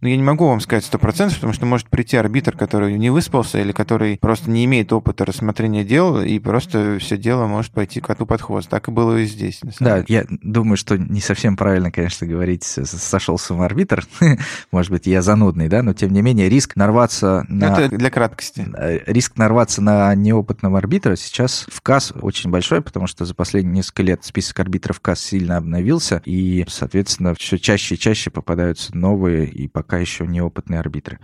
ну 0.00 0.08
я 0.08 0.16
не 0.16 0.22
могу 0.22 0.48
вам 0.48 0.60
сказать 0.60 0.84
сто 0.84 0.98
процентов, 0.98 1.36
потому 1.36 1.52
что 1.52 1.66
может 1.66 1.88
прийти 1.88 2.16
арбитр, 2.16 2.56
который 2.56 2.96
не 2.98 3.10
выспался 3.10 3.60
или 3.60 3.72
который 3.72 4.18
просто 4.18 4.50
не 4.50 4.64
имеет 4.64 4.92
опыта 4.92 5.24
рассмотрения 5.24 5.84
дел, 5.84 6.20
и 6.20 6.38
просто 6.38 6.98
все 7.00 7.16
дело 7.16 7.46
может 7.46 7.72
пойти 7.72 8.00
коту 8.00 8.26
под 8.26 8.40
хвост. 8.40 8.68
Так 8.68 8.88
и 8.88 8.90
было 8.90 9.16
и 9.18 9.26
здесь. 9.26 9.60
Да, 9.80 10.04
я 10.08 10.24
думаю, 10.28 10.76
что 10.76 10.96
не 10.96 11.20
совсем 11.20 11.56
правильно, 11.56 11.90
конечно, 11.90 12.26
говорить 12.26 12.64
сошел 12.64 13.38
с 13.38 13.50
ума 13.50 13.66
арбитр. 13.66 14.06
Может 14.72 14.90
быть, 14.90 15.06
я 15.06 15.22
занудный, 15.22 15.68
да, 15.68 15.82
но 15.82 15.92
тем 15.94 16.12
не 16.12 16.22
менее 16.22 16.48
риск 16.48 16.76
нарваться 16.76 17.44
на... 17.48 17.78
Это 17.78 17.96
для 17.96 18.10
краткости. 18.10 18.66
э, 18.76 19.00
Риск 19.06 19.36
нарваться 19.36 19.82
на 19.82 20.14
неопытного 20.14 20.78
арбитра 20.78 21.16
сейчас 21.16 21.66
в 21.70 21.80
КАС 21.80 22.12
очень 22.20 22.50
большой, 22.50 22.82
потому 22.82 23.06
что 23.06 23.24
за 23.24 23.34
последние 23.34 23.76
несколько 23.76 24.02
лет 24.02 24.24
список 24.24 24.60
арбитров 24.60 25.00
КАС 25.00 25.20
сильно 25.20 25.56
обновился, 25.56 26.22
и, 26.24 26.64
соответственно, 26.68 27.34
все 27.34 27.58
чаще 27.58 27.94
и 27.94 27.98
чаще 27.98 28.30
попадаются 28.30 28.96
новые 28.96 29.46
и 29.46 29.68
пока 29.84 29.98
еще 29.98 30.26
неопытные 30.26 30.80
арбитры. 30.80 31.18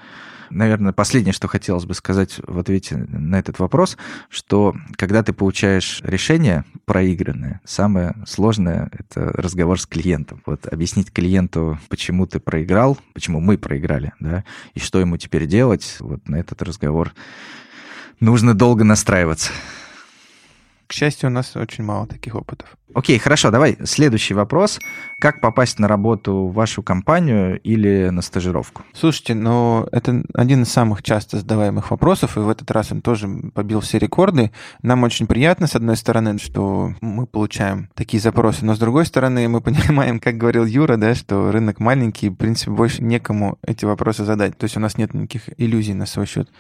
Наверное, 0.51 0.92
последнее, 0.92 1.33
что 1.33 1.49
хотелось 1.49 1.87
бы 1.87 1.94
сказать 1.94 2.40
в 2.46 2.59
ответе 2.59 2.96
на 2.96 3.37
этот 3.37 3.59
вопрос, 3.59 3.96
что 4.29 4.75
когда 4.96 5.23
ты 5.23 5.33
получаешь 5.33 6.03
решение 6.05 6.64
проигранное, 6.85 7.62
самое 7.64 8.14
сложное— 8.27 8.90
это 8.92 9.33
разговор 9.33 9.81
с 9.81 9.87
клиентом. 9.87 10.42
Вот 10.44 10.66
объяснить 10.66 11.11
клиенту, 11.11 11.79
почему 11.88 12.27
ты 12.27 12.38
проиграл, 12.38 12.99
почему 13.14 13.40
мы 13.40 13.57
проиграли, 13.57 14.12
да, 14.20 14.44
и 14.75 14.81
что 14.81 15.01
ему 15.01 15.16
теперь 15.16 15.46
делать, 15.46 15.96
вот 16.01 16.29
на 16.29 16.37
этот 16.37 16.61
разговор 16.61 17.14
нужно 18.18 18.53
долго 18.53 18.85
настраиваться. 18.85 19.53
К 20.90 20.92
счастью, 20.92 21.29
у 21.29 21.33
нас 21.33 21.55
очень 21.55 21.85
мало 21.85 22.09
таких 22.09 22.35
опытов. 22.35 22.76
Окей, 22.94 23.16
хорошо, 23.20 23.53
давай 23.53 23.79
следующий 23.85 24.35
вопрос. 24.35 24.81
Как 25.20 25.40
попасть 25.40 25.79
на 25.79 25.87
работу 25.87 26.48
в 26.48 26.53
вашу 26.53 26.83
компанию 26.83 27.61
или 27.61 28.09
на 28.09 28.22
стажировку? 28.22 28.83
Слушайте, 28.92 29.35
ну, 29.35 29.87
это 29.92 30.24
один 30.35 30.64
из 30.64 30.72
самых 30.72 31.05
часто 31.05 31.38
задаваемых 31.38 31.92
вопросов, 31.92 32.37
и 32.37 32.40
в 32.40 32.48
этот 32.48 32.72
раз 32.72 32.90
он 32.90 33.03
тоже 33.03 33.29
побил 33.55 33.79
все 33.79 33.98
рекорды. 33.98 34.50
Нам 34.83 35.05
очень 35.05 35.29
приятно, 35.29 35.68
с 35.68 35.76
одной 35.76 35.96
стороны, 35.96 36.40
что 36.40 36.92
мы 37.00 37.26
получаем 37.26 37.88
такие 37.94 38.20
запросы, 38.20 38.64
но 38.64 38.74
с 38.74 38.79
другой 38.81 39.07
стороны, 39.07 39.46
мы 39.48 39.61
понимаем, 39.61 40.18
как 40.18 40.38
говорил 40.38 40.64
Юра, 40.64 40.96
да, 40.96 41.14
что 41.14 41.53
рынок 41.53 41.79
маленький, 41.79 42.26
и, 42.26 42.31
в 42.31 42.35
принципе, 42.35 42.72
больше 42.72 43.05
некому 43.05 43.59
эти 43.64 43.85
вопросы 43.85 44.24
задать. 44.24 44.59
То 44.59 44.64
есть 44.64 44.76
у 44.76 44.81
нас 44.81 44.98
нет 44.98 45.14
никаких 45.14 45.42
иллюзий 45.57 45.94
на 45.94 46.07
свой 46.07 46.26
счет. 46.26 46.50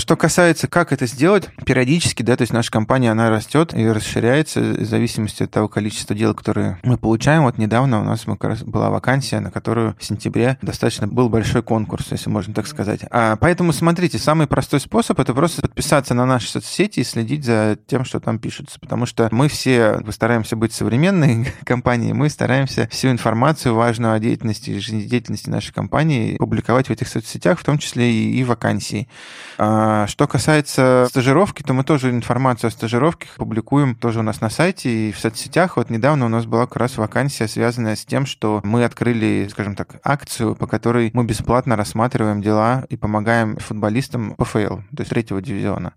Что 0.00 0.16
касается, 0.16 0.66
как 0.66 0.92
это 0.94 1.04
сделать, 1.04 1.50
периодически, 1.66 2.22
да, 2.22 2.34
то 2.34 2.40
есть 2.40 2.54
наша 2.54 2.70
компания, 2.70 3.10
она 3.10 3.28
растет 3.28 3.74
и 3.74 3.86
расширяется 3.86 4.58
в 4.60 4.84
зависимости 4.86 5.42
от 5.42 5.50
того 5.50 5.68
количества 5.68 6.16
дел, 6.16 6.32
которые 6.32 6.78
мы 6.82 6.96
получаем. 6.96 7.42
Вот 7.42 7.58
недавно 7.58 8.00
у 8.00 8.04
нас 8.04 8.24
была 8.24 8.88
вакансия, 8.88 9.40
на 9.40 9.50
которую 9.50 9.94
в 9.98 10.04
сентябре 10.04 10.56
достаточно 10.62 11.06
был 11.06 11.28
большой 11.28 11.62
конкурс, 11.62 12.06
если 12.12 12.30
можно 12.30 12.54
так 12.54 12.66
сказать. 12.66 13.00
А, 13.10 13.36
поэтому 13.36 13.74
смотрите, 13.74 14.16
самый 14.18 14.46
простой 14.46 14.80
способ 14.80 15.20
это 15.20 15.34
просто 15.34 15.60
подписаться 15.60 16.14
на 16.14 16.24
наши 16.24 16.48
соцсети 16.48 17.00
и 17.00 17.04
следить 17.04 17.44
за 17.44 17.76
тем, 17.86 18.06
что 18.06 18.20
там 18.20 18.38
пишется, 18.38 18.80
потому 18.80 19.04
что 19.04 19.28
мы 19.30 19.48
все 19.48 20.00
стараемся 20.12 20.56
быть 20.56 20.72
современной 20.72 21.46
компанией, 21.64 22.14
мы 22.14 22.30
стараемся 22.30 22.88
всю 22.90 23.10
информацию 23.10 23.74
важную 23.74 24.14
о 24.14 24.18
деятельности, 24.18 24.78
жизнедеятельности 24.78 25.50
нашей 25.50 25.74
компании 25.74 26.38
публиковать 26.38 26.86
в 26.86 26.90
этих 26.90 27.06
соцсетях, 27.06 27.58
в 27.60 27.64
том 27.64 27.76
числе 27.76 28.10
и, 28.10 28.38
и 28.38 28.44
вакансии. 28.44 29.06
А, 29.58 29.89
что 30.06 30.26
касается 30.26 31.06
стажировки, 31.08 31.62
то 31.62 31.72
мы 31.72 31.84
тоже 31.84 32.10
информацию 32.10 32.68
о 32.68 32.70
стажировках 32.70 33.30
публикуем 33.36 33.94
тоже 33.94 34.20
у 34.20 34.22
нас 34.22 34.40
на 34.40 34.50
сайте 34.50 35.08
и 35.08 35.12
в 35.12 35.18
соцсетях. 35.18 35.76
Вот 35.76 35.90
недавно 35.90 36.26
у 36.26 36.28
нас 36.28 36.46
была 36.46 36.66
как 36.66 36.76
раз 36.76 36.96
вакансия, 36.96 37.48
связанная 37.48 37.96
с 37.96 38.04
тем, 38.04 38.26
что 38.26 38.60
мы 38.64 38.84
открыли, 38.84 39.48
скажем 39.50 39.76
так, 39.76 40.00
акцию, 40.04 40.54
по 40.54 40.66
которой 40.66 41.10
мы 41.14 41.24
бесплатно 41.24 41.76
рассматриваем 41.76 42.42
дела 42.42 42.84
и 42.88 42.96
помогаем 42.96 43.56
футболистам 43.56 44.34
ПФЛ, 44.36 44.76
то 44.76 45.00
есть 45.00 45.10
третьего 45.10 45.40
дивизиона. 45.40 45.94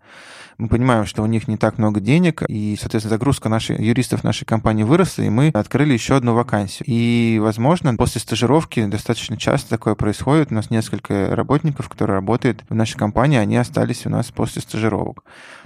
Мы 0.58 0.68
понимаем, 0.68 1.06
что 1.06 1.24
у 1.24 1.26
них 1.26 1.48
не 1.48 1.58
так 1.58 1.78
много 1.78 2.00
денег, 2.00 2.44
и, 2.48 2.78
соответственно, 2.80 3.16
загрузка 3.16 3.50
наших 3.50 3.80
юристов 3.80 4.24
нашей 4.24 4.46
компании 4.46 4.84
выросла, 4.84 5.24
и 5.24 5.30
мы 5.30 5.50
открыли 5.50 5.94
еще 5.94 6.16
одну 6.16 6.34
вакансию. 6.34 6.86
И, 6.88 7.40
возможно, 7.42 7.96
после 7.96 8.22
стажировки 8.22 8.86
достаточно 8.86 9.38
часто 9.38 9.70
такое 9.70 9.96
происходит. 9.96 10.52
У 10.52 10.56
нас 10.56 10.70
несколько 10.70 11.36
работников, 11.36 11.90
которые 11.90 12.16
работают 12.16 12.64
в 12.70 12.76
нашей 12.76 12.98
компании, 12.98 13.38
они 13.38 13.58
остались 13.58 14.06
у 14.06 14.10
нас 14.10 14.32
после 14.32 14.62
стажировок. 14.62 15.24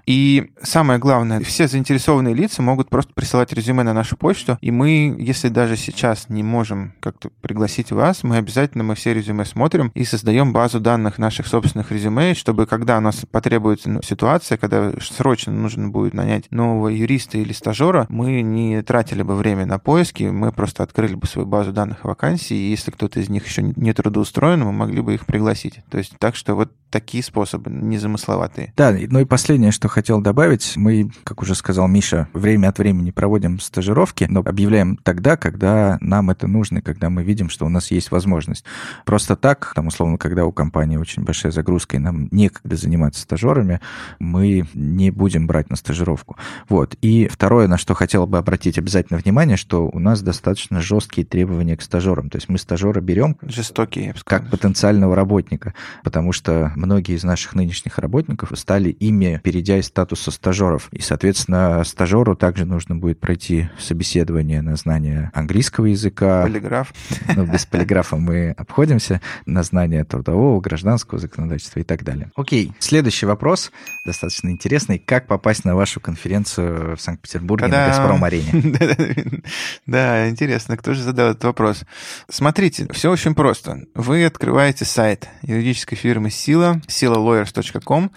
И 0.08 0.52
самое 0.63 1.00
главное, 1.00 1.41
все 1.41 1.67
заинтересованные 1.67 2.34
лица 2.34 2.62
могут 2.62 2.89
просто 2.89 3.13
присылать 3.13 3.52
резюме 3.52 3.84
на 3.84 3.93
нашу 3.93 4.15
почту, 4.15 4.58
и 4.62 4.72
мы, 4.72 5.13
если 5.20 5.50
даже 5.50 5.76
сейчас 5.76 6.30
не 6.30 6.43
можем 6.43 6.93
как-то 7.02 7.30
пригласить 7.41 7.91
вас, 7.91 8.24
мы 8.24 8.38
обязательно 8.38 8.86
мы 8.86 8.96
все 8.96 9.13
резюме 9.13 9.43
смотрим 9.43 9.91
и 9.93 10.06
создаем 10.06 10.54
базу 10.54 10.80
данных 10.80 11.17
наших 11.17 11.46
собственных 11.46 11.91
резюме, 11.91 12.36
чтобы 12.36 12.67
когда 12.67 12.98
у 12.98 13.02
нас 13.02 13.26
потребуется 13.30 13.89
ну, 13.89 14.02
ситуация, 14.02 14.58
когда 14.58 14.93
срочно 15.02 15.52
нужно 15.52 15.89
будет 15.89 16.13
нанять 16.13 16.50
нового 16.52 16.88
юриста 16.88 17.38
или 17.38 17.52
стажера, 17.52 18.06
мы 18.08 18.41
не 18.41 18.82
тратили 18.84 19.24
бы 19.24 19.36
время 19.36 19.65
на 19.65 19.78
поиски, 19.78 20.24
мы 20.24 20.54
просто 20.54 20.84
открыли 20.84 21.15
бы 21.15 21.28
свою 21.28 21.46
базу 21.46 21.74
данных 21.74 22.06
вакансий, 22.06 22.56
и 22.56 22.70
если 22.70 22.91
кто-то 22.91 23.20
из 23.20 23.28
них 23.28 23.46
еще 23.46 23.62
не 23.62 23.91
трудоустроен, 23.91 24.63
мы 24.63 24.72
могли 24.72 25.02
бы 25.02 25.15
их 25.15 25.26
пригласить. 25.26 25.82
То 25.89 25.98
есть 25.98 26.13
так 26.17 26.38
что 26.38 26.56
вот 26.56 26.72
такие 26.89 27.24
способы 27.24 27.70
незамысловатые. 27.70 28.74
Да, 28.78 28.96
ну 28.98 29.20
и 29.20 29.26
последнее, 29.26 29.72
что 29.72 29.89
хотел 29.98 30.22
добавить, 30.22 30.74
мы, 30.76 31.10
как 31.24 31.42
уже 31.42 31.56
сказал 31.56 31.88
Миша, 31.88 32.28
время 32.32 32.68
от 32.68 32.78
времени 32.78 33.10
проводим 33.10 33.60
стажировки, 33.60 34.28
но 34.30 34.42
объявляем 34.42 34.96
тогда, 35.02 35.38
когда 35.38 35.98
нам 36.02 36.30
это 36.30 36.46
нужно, 36.46 36.84
когда 36.84 37.10
мы 37.10 37.24
видим, 37.24 37.50
что 37.50 37.66
у 37.66 37.70
нас 37.70 37.90
есть 37.90 38.12
возможность. 38.12 38.64
Просто 39.06 39.36
так, 39.36 39.72
там, 39.74 39.88
условно, 39.88 40.20
когда 40.20 40.46
у 40.46 40.52
компании 40.52 40.98
очень 40.98 41.24
большая 41.24 41.52
загрузка, 41.52 41.96
и 41.96 42.00
нам 42.00 42.28
некогда 42.30 42.76
заниматься 42.76 43.24
стажерами, 43.24 43.82
мы 44.20 44.68
не 44.76 45.10
будем 45.10 45.48
брать 45.48 45.72
на 45.72 45.76
стажировку. 45.76 46.38
Вот. 46.70 46.96
И 47.02 47.28
второе, 47.28 47.68
на 47.68 47.80
что 47.80 47.96
хотел 47.96 48.28
бы 48.28 48.38
обратить 48.38 48.78
обязательно 48.78 49.18
внимание, 49.18 49.58
что 49.58 49.90
у 49.92 49.98
нас 49.98 50.22
достаточно 50.22 50.80
жесткие 50.80 51.26
требования 51.26 51.76
к 51.76 51.82
стажерам. 51.82 52.30
То 52.30 52.38
есть 52.38 52.50
мы 52.50 52.60
стажера 52.60 53.02
берем 53.02 53.36
Жестокие, 53.42 54.14
как 54.26 54.52
потенциального 54.52 55.16
работника, 55.16 55.74
потому 56.04 56.34
что 56.34 56.72
многие 56.76 57.16
из 57.16 57.24
наших 57.24 57.56
нынешних 57.56 57.98
работников 57.98 58.52
стали 58.54 58.90
ими, 58.90 59.42
перейдя 59.44 59.77
из 59.80 59.88
статуса 59.88 60.32
стажеров. 60.32 60.90
И, 60.92 61.02
соответственно, 61.02 61.84
стажеру 61.84 62.36
также 62.36 62.66
нужно 62.66 62.96
будет 62.96 63.20
пройти 63.20 63.70
собеседование 63.80 64.62
на 64.62 64.76
знание 64.76 65.32
английского 65.34 65.86
языка. 65.86 66.44
Полиграф. 66.44 66.94
Ну, 67.36 67.46
без 67.46 67.66
полиграфа 67.66 68.18
мы 68.18 68.52
обходимся. 68.52 69.22
На 69.46 69.63
знание 69.63 70.04
трудового, 70.04 70.60
гражданского 70.62 71.20
законодательства 71.20 71.80
и 71.80 71.84
так 71.84 72.04
далее. 72.04 72.32
Окей, 72.36 72.74
следующий 72.80 73.26
вопрос, 73.26 73.72
достаточно 74.06 74.50
интересный. 74.50 75.00
Как 75.00 75.28
попасть 75.28 75.66
на 75.66 75.76
вашу 75.76 76.00
конференцию 76.00 76.96
в 76.96 77.02
Санкт-Петербурге 77.02 77.68
на 77.68 77.88
«Газпром-арене»? 77.88 79.44
Да, 79.86 80.30
интересно, 80.30 80.78
кто 80.78 80.94
же 80.94 81.02
задал 81.02 81.32
этот 81.32 81.44
вопрос? 81.46 81.84
Смотрите, 82.30 82.88
все 82.91 83.12
очень 83.12 83.36
просто. 83.36 83.86
Вы 83.93 84.26
открываете 84.26 84.86
сайт 84.86 85.28
юридической 85.41 85.95
фирмы 85.95 86.30
«Сила», 86.30 86.82
silalawyers.com, 86.88 88.12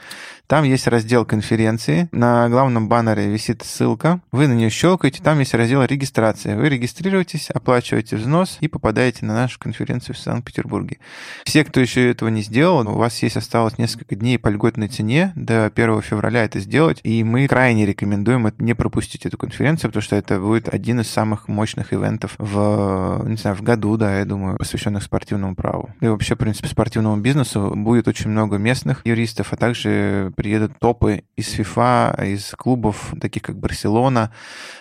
там 0.50 0.64
есть 0.64 0.88
раздел 0.88 1.24
конференции. 1.24 2.08
На 2.10 2.48
главном 2.48 2.88
баннере 2.88 3.28
висит 3.28 3.62
ссылка. 3.62 4.20
Вы 4.32 4.48
на 4.48 4.52
нее 4.52 4.68
щелкаете. 4.68 5.22
Там 5.22 5.38
есть 5.38 5.54
раздел 5.54 5.84
регистрация. 5.84 6.56
Вы 6.56 6.70
регистрируетесь, 6.70 7.50
оплачиваете 7.50 8.16
взнос 8.16 8.58
и 8.58 8.66
попадаете 8.66 9.24
на 9.26 9.34
нашу 9.34 9.60
конференцию 9.60 10.16
в 10.16 10.18
Санкт-Петербурге. 10.18 10.98
Все, 11.44 11.64
кто 11.64 11.78
еще 11.78 12.10
этого 12.10 12.30
не 12.30 12.42
сделал, 12.42 12.80
у 12.88 12.96
вас 12.96 13.22
есть 13.22 13.36
осталось 13.36 13.78
несколько 13.78 14.16
дней 14.16 14.40
по 14.40 14.48
льготной 14.48 14.88
цене 14.88 15.32
до 15.36 15.66
1 15.66 16.02
февраля 16.02 16.42
это 16.42 16.58
сделать. 16.58 16.98
И 17.04 17.22
мы 17.22 17.46
крайне 17.46 17.86
рекомендуем 17.86 18.52
не 18.58 18.74
пропустить 18.74 19.26
эту 19.26 19.38
конференцию, 19.38 19.90
потому 19.90 20.02
что 20.02 20.16
это 20.16 20.40
будет 20.40 20.68
один 20.68 20.98
из 20.98 21.08
самых 21.08 21.46
мощных 21.46 21.92
ивентов 21.92 22.34
в, 22.38 23.22
не 23.24 23.36
знаю, 23.36 23.54
в 23.54 23.62
году, 23.62 23.96
да, 23.96 24.18
я 24.18 24.24
думаю, 24.24 24.56
посвященных 24.56 25.04
спортивному 25.04 25.54
праву. 25.54 25.90
И 26.00 26.08
вообще, 26.08 26.34
в 26.34 26.38
принципе, 26.38 26.66
спортивному 26.66 27.18
бизнесу 27.18 27.72
будет 27.76 28.08
очень 28.08 28.30
много 28.30 28.56
местных 28.56 29.02
юристов, 29.06 29.52
а 29.52 29.56
также 29.56 30.32
приедут 30.40 30.78
топы 30.78 31.24
из 31.36 31.54
FIFA, 31.54 32.32
из 32.32 32.52
клубов, 32.52 33.12
таких 33.20 33.42
как 33.42 33.58
Барселона, 33.58 34.32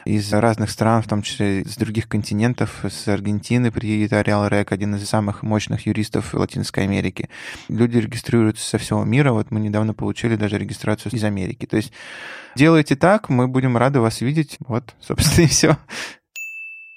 из 0.05 0.32
разных 0.32 0.70
стран, 0.70 1.01
в 1.01 1.07
том 1.10 1.22
числе 1.22 1.64
из 1.64 1.76
других 1.76 2.07
континентов. 2.07 2.86
С 2.86 3.10
Аргентины 3.10 3.70
приедет 3.70 4.14
Ариал 4.14 4.47
Рек, 4.47 4.72
один 4.72 4.95
из 4.95 5.05
самых 5.10 5.43
мощных 5.43 5.86
юристов 5.86 6.34
Латинской 6.34 6.86
Америки. 6.86 7.28
Люди 7.68 7.97
регистрируются 7.97 8.66
со 8.66 8.78
всего 8.78 9.03
мира. 9.03 9.34
Вот 9.34 9.51
мы 9.51 9.60
недавно 9.60 9.93
получили 9.93 10.38
даже 10.38 10.57
регистрацию 10.57 11.12
из 11.12 11.26
Америки. 11.26 11.66
То 11.66 11.76
есть 11.76 11.91
делайте 12.55 12.95
так, 12.95 13.28
мы 13.28 13.49
будем 13.49 13.76
рады 13.76 13.99
вас 13.99 14.22
видеть. 14.22 14.55
Вот, 14.66 14.95
собственно, 15.01 15.43
и 15.45 15.49
все. 15.49 15.78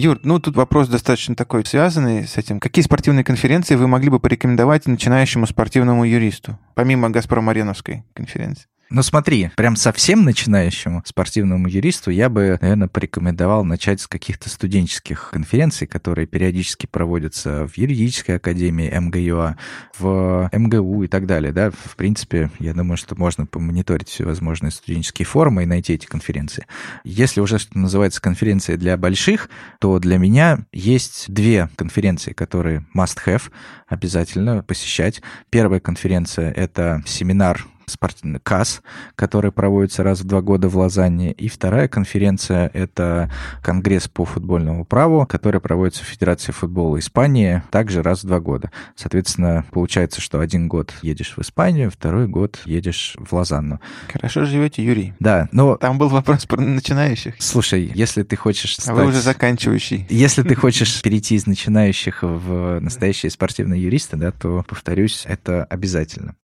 Юр, 0.02 0.18
ну 0.24 0.40
тут 0.40 0.56
вопрос 0.56 0.88
достаточно 0.88 1.36
такой 1.36 1.64
связанный 1.64 2.26
с 2.26 2.36
этим. 2.36 2.58
Какие 2.58 2.82
спортивные 2.84 3.22
конференции 3.22 3.76
вы 3.76 3.86
могли 3.86 4.10
бы 4.10 4.18
порекомендовать 4.18 4.86
начинающему 4.86 5.46
спортивному 5.46 6.04
юристу, 6.04 6.58
помимо 6.74 7.08
Газпром-Ареновской 7.08 8.02
конференции? 8.12 8.66
Ну 8.94 9.02
смотри, 9.02 9.50
прям 9.56 9.74
совсем 9.74 10.22
начинающему 10.22 11.02
спортивному 11.06 11.66
юристу 11.66 12.10
я 12.10 12.28
бы, 12.28 12.58
наверное, 12.60 12.88
порекомендовал 12.88 13.64
начать 13.64 14.02
с 14.02 14.06
каких-то 14.06 14.50
студенческих 14.50 15.30
конференций, 15.32 15.86
которые 15.86 16.26
периодически 16.26 16.84
проводятся 16.84 17.66
в 17.66 17.78
юридической 17.78 18.36
академии 18.36 18.92
МГЮА, 18.94 19.56
в 19.98 20.50
МГУ 20.52 21.04
и 21.04 21.08
так 21.08 21.24
далее. 21.24 21.54
Да? 21.54 21.70
В 21.70 21.96
принципе, 21.96 22.50
я 22.58 22.74
думаю, 22.74 22.98
что 22.98 23.14
можно 23.16 23.46
помониторить 23.46 24.10
все 24.10 24.26
возможные 24.26 24.72
студенческие 24.72 25.24
форумы 25.24 25.62
и 25.62 25.66
найти 25.66 25.94
эти 25.94 26.04
конференции. 26.04 26.66
Если 27.02 27.40
уже 27.40 27.58
что 27.58 27.78
называется 27.78 28.20
конференции 28.20 28.76
для 28.76 28.98
больших, 28.98 29.48
то 29.80 29.98
для 30.00 30.18
меня 30.18 30.66
есть 30.70 31.32
две 31.32 31.70
конференции, 31.76 32.34
которые 32.34 32.84
must 32.94 33.16
have, 33.24 33.44
обязательно 33.88 34.62
посещать. 34.62 35.22
Первая 35.48 35.80
конференция— 35.80 36.52
это 36.52 37.02
семинар 37.06 37.64
спортивный 37.86 38.40
КАС, 38.40 38.82
который 39.16 39.52
проводится 39.52 40.02
раз 40.02 40.20
в 40.20 40.24
два 40.24 40.40
года 40.40 40.68
в 40.68 40.76
Лозанне. 40.76 41.32
И 41.32 41.48
вторая 41.48 41.88
конференция— 41.88 42.70
это 42.74 43.30
Конгресс 43.62 44.08
по 44.08 44.24
футбольному 44.24 44.84
праву, 44.84 45.26
который 45.26 45.60
проводится 45.60 46.04
в 46.04 46.06
Федерации 46.06 46.52
футбола 46.52 46.98
Испании 46.98 47.62
также 47.70 48.02
раз 48.02 48.24
в 48.24 48.26
два 48.26 48.40
года. 48.40 48.70
Соответственно, 48.96 49.64
получается, 49.70 50.20
что 50.20 50.40
один 50.40 50.68
год 50.68 50.92
едешь 51.02 51.34
в 51.36 51.40
Испанию, 51.40 51.90
второй 51.90 52.26
год 52.28 52.60
едешь 52.64 53.16
в 53.18 53.32
Лозанну. 53.34 53.80
Хорошо 54.12 54.44
живете, 54.44 54.84
Юрий. 54.84 55.14
Да, 55.20 55.48
но... 55.52 55.76
Там 55.76 55.98
был 55.98 56.08
вопрос 56.08 56.46
про 56.46 56.60
начинающих. 56.60 57.34
Слушай, 57.38 57.90
если 57.94 58.22
ты 58.22 58.36
хочешь 58.36 58.74
стать... 58.74 58.88
А 58.88 58.94
вы 58.94 59.06
уже 59.06 59.20
заканчивающий. 59.20 60.06
Если 60.08 60.42
ты 60.42 60.54
хочешь 60.54 61.02
перейти 61.02 61.36
из 61.36 61.46
начинающих 61.46 62.22
в 62.22 62.80
настоящие 62.80 63.30
спортивные 63.30 63.82
юристы, 63.82 64.16
да, 64.16 64.30
то, 64.32 64.64
повторюсь, 64.68 65.24
это 65.26 65.64
обязательно. 65.64 66.36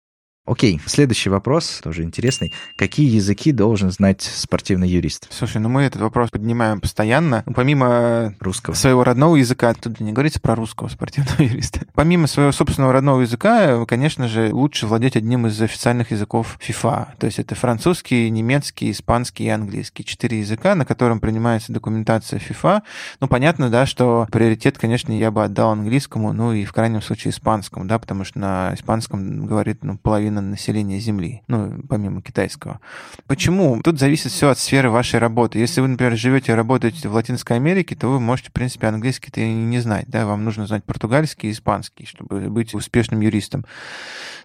Окей, 0.46 0.80
следующий 0.86 1.28
вопрос, 1.28 1.80
тоже 1.82 2.04
интересный. 2.04 2.52
Какие 2.76 3.12
языки 3.12 3.50
должен 3.50 3.90
знать 3.90 4.22
спортивный 4.22 4.88
юрист? 4.88 5.26
Слушай, 5.30 5.60
ну 5.60 5.68
мы 5.68 5.82
этот 5.82 6.00
вопрос 6.00 6.30
поднимаем 6.30 6.80
постоянно. 6.80 7.42
Помимо 7.54 8.32
русского 8.38 8.74
своего 8.74 9.02
родного 9.02 9.34
языка, 9.34 9.74
тут 9.74 9.98
не 9.98 10.12
говорится 10.12 10.40
про 10.40 10.54
русского 10.54 10.86
спортивного 10.86 11.42
юриста. 11.42 11.80
Помимо 11.94 12.28
своего 12.28 12.52
собственного 12.52 12.92
родного 12.92 13.22
языка, 13.22 13.84
конечно 13.86 14.28
же, 14.28 14.50
лучше 14.52 14.86
владеть 14.86 15.16
одним 15.16 15.48
из 15.48 15.60
официальных 15.60 16.12
языков 16.12 16.58
FIFA. 16.60 17.08
То 17.18 17.26
есть 17.26 17.40
это 17.40 17.56
французский, 17.56 18.30
немецкий, 18.30 18.92
испанский 18.92 19.46
и 19.46 19.48
английский. 19.48 20.04
Четыре 20.04 20.38
языка, 20.38 20.76
на 20.76 20.84
котором 20.84 21.18
принимается 21.18 21.72
документация 21.72 22.38
FIFA. 22.38 22.82
Ну, 23.20 23.26
понятно, 23.26 23.68
да, 23.68 23.84
что 23.84 24.28
приоритет, 24.30 24.78
конечно, 24.78 25.10
я 25.10 25.32
бы 25.32 25.42
отдал 25.42 25.72
английскому, 25.72 26.32
ну 26.32 26.52
и 26.52 26.64
в 26.64 26.72
крайнем 26.72 27.02
случае 27.02 27.32
испанскому, 27.32 27.84
да, 27.84 27.98
потому 27.98 28.24
что 28.24 28.38
на 28.38 28.74
испанском 28.74 29.46
говорит 29.46 29.82
ну, 29.82 29.98
половина 29.98 30.35
половина 30.36 30.40
населения 30.42 30.98
Земли, 30.98 31.42
ну, 31.48 31.82
помимо 31.88 32.20
китайского. 32.22 32.80
Почему? 33.26 33.80
Тут 33.82 33.98
зависит 33.98 34.32
все 34.32 34.50
от 34.50 34.58
сферы 34.58 34.90
вашей 34.90 35.18
работы. 35.18 35.58
Если 35.58 35.80
вы, 35.80 35.88
например, 35.88 36.16
живете 36.16 36.52
и 36.52 36.54
работаете 36.54 37.08
в 37.08 37.14
Латинской 37.14 37.56
Америке, 37.56 37.96
то 37.96 38.08
вы 38.08 38.20
можете, 38.20 38.50
в 38.50 38.52
принципе, 38.52 38.88
английский-то 38.88 39.40
и 39.40 39.52
не 39.52 39.80
знать, 39.80 40.06
да, 40.08 40.26
вам 40.26 40.44
нужно 40.44 40.66
знать 40.66 40.84
португальский 40.84 41.48
и 41.48 41.52
испанский, 41.52 42.06
чтобы 42.06 42.48
быть 42.50 42.74
успешным 42.74 43.20
юристом. 43.20 43.64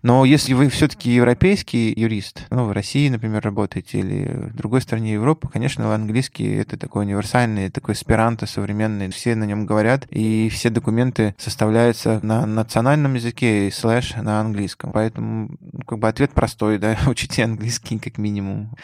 Но 0.04 0.26
если 0.26 0.54
вы 0.54 0.70
все-таки 0.70 1.12
европейский 1.12 1.94
юрист, 1.96 2.48
ну, 2.50 2.66
в 2.66 2.72
России, 2.72 3.10
например, 3.10 3.44
работаете 3.44 4.00
или 4.00 4.50
в 4.52 4.56
другой 4.56 4.82
стране 4.82 5.14
Европы, 5.14 5.48
конечно, 5.48 5.94
английский 5.94 6.56
это 6.56 6.78
такой 6.78 7.06
универсальный, 7.06 7.70
такой 7.70 7.94
аспиранто 7.94 8.48
современный, 8.48 9.12
все 9.12 9.36
на 9.36 9.44
нем 9.44 9.66
говорят, 9.66 10.08
и 10.10 10.50
все 10.50 10.70
документы 10.70 11.36
составляются 11.38 12.20
на 12.24 12.46
национальном 12.46 13.14
языке 13.14 13.68
и 13.68 13.72
слэш 13.72 14.16
на 14.16 14.40
английском. 14.40 14.92
Поэтому 14.92 15.52
как 15.84 16.00
бы 16.00 16.08
ответ 16.08 16.32
простой, 16.32 16.78
да, 16.78 16.98
учите 17.08 17.44
английский 17.44 18.00
как 18.00 18.18
минимум. 18.18 18.76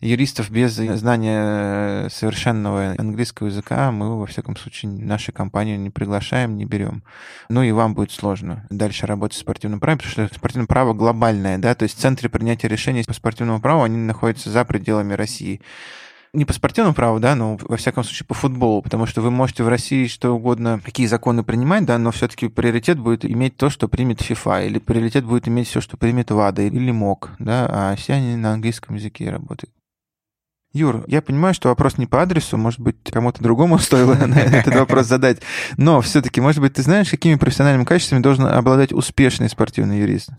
Юристов 0.00 0.50
без 0.50 0.74
знания 0.74 2.08
совершенного 2.08 2.94
английского 2.98 3.48
языка 3.48 3.90
мы, 3.90 4.18
во 4.18 4.26
всяком 4.26 4.56
случае, 4.56 4.92
нашу 4.92 5.32
компанию 5.32 5.78
не 5.78 5.90
приглашаем, 5.90 6.56
не 6.56 6.64
берем. 6.64 7.02
Ну 7.48 7.62
и 7.62 7.72
вам 7.72 7.94
будет 7.94 8.10
сложно 8.10 8.66
дальше 8.70 9.06
работать 9.06 9.36
с 9.36 9.40
спортивным 9.40 9.80
правом, 9.80 9.98
потому 9.98 10.12
что 10.12 10.34
спортивное 10.34 10.66
право 10.66 10.94
глобальное, 10.94 11.58
да, 11.58 11.74
то 11.74 11.84
есть 11.84 11.98
центры 11.98 12.28
принятия 12.28 12.68
решений 12.68 13.04
по 13.04 13.12
спортивному 13.12 13.60
праву, 13.60 13.82
они 13.82 13.96
находятся 13.96 14.50
за 14.50 14.64
пределами 14.64 15.14
России 15.14 15.60
не 16.34 16.46
по 16.46 16.52
спортивному 16.52 16.94
праву, 16.94 17.20
да, 17.20 17.34
но 17.34 17.58
во 17.60 17.76
всяком 17.76 18.04
случае 18.04 18.26
по 18.26 18.34
футболу, 18.34 18.80
потому 18.80 19.06
что 19.06 19.20
вы 19.20 19.30
можете 19.30 19.64
в 19.64 19.68
России 19.68 20.06
что 20.06 20.30
угодно, 20.32 20.80
какие 20.82 21.06
законы 21.06 21.42
принимать, 21.42 21.84
да, 21.84 21.98
но 21.98 22.10
все-таки 22.10 22.48
приоритет 22.48 22.98
будет 22.98 23.24
иметь 23.24 23.56
то, 23.56 23.68
что 23.68 23.86
примет 23.86 24.22
FIFA, 24.22 24.66
или 24.66 24.78
приоритет 24.78 25.24
будет 25.24 25.46
иметь 25.48 25.68
все, 25.68 25.80
что 25.80 25.96
примет 25.96 26.30
ВАДА 26.30 26.62
или 26.62 26.90
МОК, 26.90 27.32
да, 27.38 27.68
а 27.70 27.96
все 27.96 28.14
они 28.14 28.36
на 28.36 28.52
английском 28.52 28.96
языке 28.96 29.30
работают. 29.30 29.74
Юр, 30.72 31.04
я 31.06 31.20
понимаю, 31.20 31.52
что 31.52 31.68
вопрос 31.68 31.98
не 31.98 32.06
по 32.06 32.22
адресу, 32.22 32.56
может 32.56 32.80
быть, 32.80 32.96
кому-то 33.10 33.42
другому 33.42 33.78
стоило 33.78 34.14
этот 34.14 34.74
вопрос 34.74 35.06
задать, 35.06 35.42
но 35.76 36.00
все-таки, 36.00 36.40
может 36.40 36.62
быть, 36.62 36.72
ты 36.72 36.82
знаешь, 36.82 37.10
какими 37.10 37.34
профессиональными 37.34 37.84
качествами 37.84 38.22
должен 38.22 38.46
обладать 38.46 38.92
успешный 38.92 39.50
спортивный 39.50 39.98
юрист? 39.98 40.30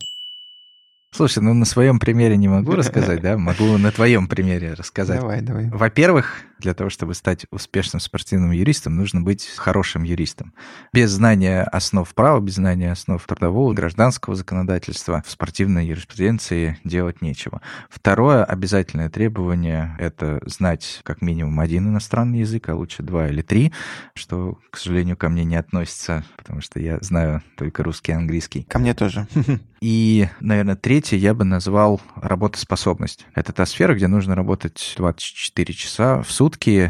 Слушай, 1.14 1.44
ну 1.44 1.54
на 1.54 1.64
своем 1.64 2.00
примере 2.00 2.36
не 2.36 2.48
могу 2.48 2.72
рассказать, 2.76 3.20
да? 3.22 3.38
Могу 3.38 3.78
на 3.78 3.92
твоем 3.92 4.26
примере 4.26 4.74
рассказать. 4.74 5.20
Давай, 5.20 5.40
давай. 5.42 5.68
Во-первых, 5.68 6.42
для 6.58 6.74
того, 6.74 6.90
чтобы 6.90 7.14
стать 7.14 7.46
успешным 7.50 8.00
спортивным 8.00 8.50
юристом, 8.50 8.96
нужно 8.96 9.20
быть 9.20 9.46
хорошим 9.56 10.02
юристом. 10.02 10.54
Без 10.92 11.10
знания 11.10 11.62
основ 11.62 12.12
права, 12.14 12.40
без 12.40 12.54
знания 12.54 12.92
основ 12.92 13.24
трудового, 13.24 13.72
гражданского 13.72 14.34
законодательства 14.34 15.22
в 15.26 15.30
спортивной 15.30 15.86
юриспруденции 15.86 16.78
делать 16.84 17.22
нечего. 17.22 17.60
Второе 17.88 18.44
обязательное 18.44 19.10
требование— 19.10 19.96
это 19.98 20.40
знать 20.46 21.00
как 21.02 21.22
минимум 21.22 21.60
один 21.60 21.88
иностранный 21.88 22.40
язык, 22.40 22.68
а 22.68 22.74
лучше 22.74 23.02
два 23.02 23.28
или 23.28 23.42
три, 23.42 23.72
что, 24.14 24.58
к 24.70 24.78
сожалению, 24.78 25.16
ко 25.16 25.28
мне 25.28 25.44
не 25.44 25.56
относится, 25.56 26.24
потому 26.36 26.60
что 26.60 26.80
я 26.80 26.98
знаю 27.00 27.42
только 27.56 27.82
русский 27.82 28.12
и 28.12 28.14
английский. 28.14 28.62
Ко 28.64 28.78
мне 28.78 28.94
тоже. 28.94 29.26
И, 29.84 30.30
наверное, 30.40 30.76
третье 30.76 31.18
я 31.18 31.34
бы 31.34 31.44
назвал 31.44 32.00
работоспособность. 32.16 33.26
Это 33.34 33.52
та 33.52 33.66
сфера, 33.66 33.94
где 33.94 34.06
нужно 34.06 34.34
работать 34.34 34.94
24 34.96 35.74
часа 35.74 36.22
в 36.22 36.30
сутки, 36.30 36.43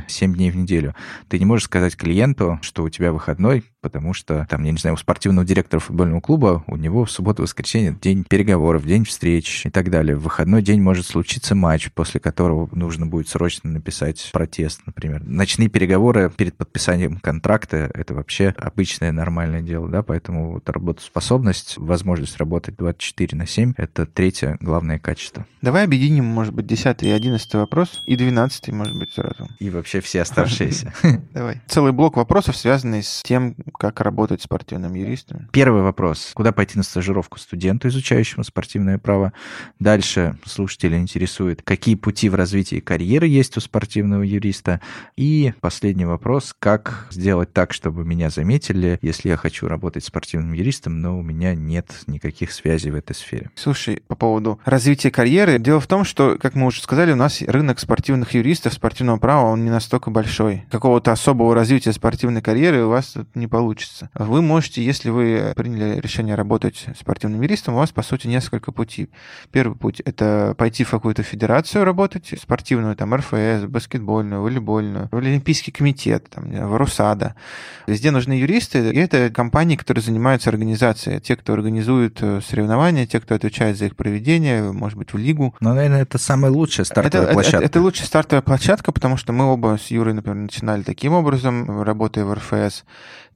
7 0.09 0.35
дней 0.35 0.51
в 0.51 0.57
неделю. 0.57 0.95
Ты 1.29 1.39
не 1.39 1.45
можешь 1.45 1.67
сказать 1.67 1.97
клиенту, 1.97 2.59
что 2.63 2.83
у 2.83 2.89
тебя 2.89 3.13
выходной, 3.13 3.65
потому 3.85 4.15
что, 4.15 4.47
там, 4.49 4.65
я 4.65 4.73
не 4.73 4.79
знаю, 4.79 4.95
у 4.95 4.97
спортивного 4.97 5.47
директора 5.47 5.79
футбольного 5.79 6.23
клуба 6.23 6.65
у 6.67 6.77
него 6.77 7.05
в 7.05 7.11
субботу-воскресенье 7.11 7.95
день 8.01 8.25
переговоров, 8.25 8.87
день 8.87 9.05
встреч 9.05 9.67
и 9.67 9.71
так 9.71 9.91
далее. 9.91 10.17
В 10.17 10.23
выходной 10.23 10.63
день 10.63 10.81
может 10.81 11.07
случиться 11.07 11.55
матч, 11.55 11.93
после 11.93 12.19
которого 12.19 12.67
нужно 12.73 13.05
будет 13.05 13.29
срочно 13.29 13.69
написать 13.69 14.31
протест, 14.33 14.81
например. 14.87 15.23
Ночные 15.23 15.69
переговоры 15.69 16.31
перед 16.35 16.57
подписанием 16.57 17.19
контракта— 17.19 17.91
это 17.95 18.15
вообще 18.15 18.55
обычное 18.57 19.13
нормальное 19.13 19.61
дело, 19.61 19.87
да, 19.87 20.03
поэтому 20.03 20.55
вот 20.55 20.67
работоспособность, 20.71 21.77
возможность 21.77 22.39
работать 22.39 22.77
24 22.79 23.37
на 23.37 23.47
7— 23.47 23.75
это 23.77 24.07
третье 24.07 24.57
главное 24.63 24.99
качество. 24.99 25.45
Давай 25.61 25.85
объединим, 25.85 26.25
может 26.25 26.55
быть, 26.55 26.67
10 26.67 27.03
и 27.03 27.11
11 27.11 27.55
вопрос, 27.55 28.03
и 28.07 28.17
12, 28.17 28.69
может 28.71 28.99
быть, 28.99 29.13
сразу. 29.13 29.51
И 29.59 29.69
вообще 29.69 30.01
все 30.01 30.23
оставшиеся. 30.23 30.95
Давай. 31.35 31.61
Целый 31.67 31.93
блок 31.93 32.17
вопросов, 32.17 32.57
связанный 32.57 33.03
с 33.03 33.23
тем, 33.23 33.55
как 33.79 34.01
работать 34.01 34.43
спортивным 34.43 34.95
юристом. 34.95 35.49
Первый 35.53 35.83
вопрос. 35.83 36.33
Куда 36.35 36.53
пойти 36.53 36.77
на 36.77 36.83
стажировку 36.83 37.39
студенту, 37.39 37.89
изучающему 37.89 38.45
спортивное 38.45 38.99
право? 38.99 39.33
Дальше 39.79 40.39
слушателя 40.45 40.99
интересует, 40.99 41.63
какие 41.63 41.95
пути 41.95 42.29
в 42.29 42.35
развитии 42.35 42.81
карьеры 42.81 43.27
есть 43.27 43.57
у 43.57 43.61
спортивного 43.61 44.23
юриста? 44.23 44.81
И 45.17 45.53
последний 45.61 46.05
вопрос. 46.05 46.55
Как 46.59 47.07
сделать 47.11 47.53
так, 47.53 47.73
чтобы 47.73 48.05
меня 48.05 48.31
заметили, 48.31 48.99
если 49.03 49.29
я 49.29 49.37
хочу 49.37 49.69
работать 49.69 50.05
спортивным 50.05 50.53
юристом, 50.53 51.01
но 51.01 51.19
у 51.19 51.23
меня 51.23 51.55
нет 51.55 51.91
никаких 52.07 52.53
связей 52.53 52.91
в 52.91 52.95
этой 52.95 53.15
сфере? 53.15 53.51
Слушай, 53.55 54.03
по 54.07 54.15
поводу 54.15 54.61
развития 54.65 55.11
карьеры. 55.11 55.59
Дело 55.59 55.81
в 55.81 55.87
том, 55.87 56.05
что, 56.05 56.37
как 56.41 56.55
мы 56.55 56.67
уже 56.67 56.81
сказали, 56.83 57.13
у 57.13 57.17
нас 57.17 57.43
рынок 57.43 57.81
спортивных 57.81 58.35
юристов, 58.35 58.75
спортивного 58.75 59.19
права, 59.19 59.51
он 59.51 59.65
не 59.65 59.71
настолько 59.71 60.11
большой. 60.11 60.65
Какого-то 60.71 61.13
особого 61.13 61.55
развития 61.55 61.93
спортивной 61.93 62.43
карьеры 62.43 62.85
у 62.85 62.89
вас 62.89 63.13
тут 63.13 63.35
не 63.35 63.47
получится. 63.47 63.64
Вы 64.15 64.43
можете, 64.43 64.85
если 64.85 65.11
вы 65.11 65.53
приняли 65.57 66.01
решение 66.01 66.35
работать 66.35 66.87
спортивным 66.99 67.43
юристом, 67.43 67.75
у 67.75 67.79
вас, 67.79 67.91
по 67.91 68.03
сути, 68.03 68.27
несколько 68.27 68.73
путей. 68.73 69.11
Первый 69.53 69.77
путь— 69.77 70.01
это 70.05 70.55
пойти 70.57 70.85
в 70.85 70.91
какую-то 70.91 71.23
федерацию 71.23 71.85
работать, 71.85 72.35
спортивную, 72.41 72.97
там, 72.97 73.15
РФС, 73.15 73.65
баскетбольную, 73.67 74.43
волейбольную, 74.43 75.09
в 75.11 75.17
Олимпийский 75.17 75.73
комитет, 75.73 76.29
там, 76.31 76.51
в 76.51 76.77
РУСАДА. 76.77 77.35
Везде 77.87 78.11
нужны 78.11 78.35
юристы, 78.35 78.91
и 78.91 78.99
это 78.99 79.31
компании, 79.31 79.77
которые 79.77 80.03
занимаются 80.03 80.51
организацией. 80.51 81.21
Те, 81.21 81.37
кто 81.37 81.53
организует 81.53 82.19
э, 82.23 82.41
соревнования, 82.41 83.07
те, 83.07 83.21
кто 83.21 83.35
отвечает 83.35 83.77
за 83.79 83.87
их 83.87 83.97
проведение, 83.97 84.73
может 84.73 84.99
быть, 84.99 85.13
в 85.13 85.19
лигу. 85.19 85.55
Ну, 85.61 85.75
наверное, 85.75 86.03
это 86.03 86.19
самая 86.19 86.51
лучшая 86.51 86.85
стартовая 86.85 87.27
это, 87.27 87.35
площадка. 87.35 87.59
Это, 87.59 87.67
это 87.67 87.81
лучшая 87.81 88.07
стартовая 88.07 88.43
площадка, 88.43 88.93
потому 88.93 89.17
что 89.17 89.33
мы 89.33 89.45
оба 89.45 89.79
с 89.81 89.91
Юрой, 89.91 90.15
например, 90.15 90.37
начинали 90.37 90.83
таким 90.83 91.13
образом, 91.13 91.83
работая 91.83 92.25
в 92.25 92.35
РФС. 92.35 92.85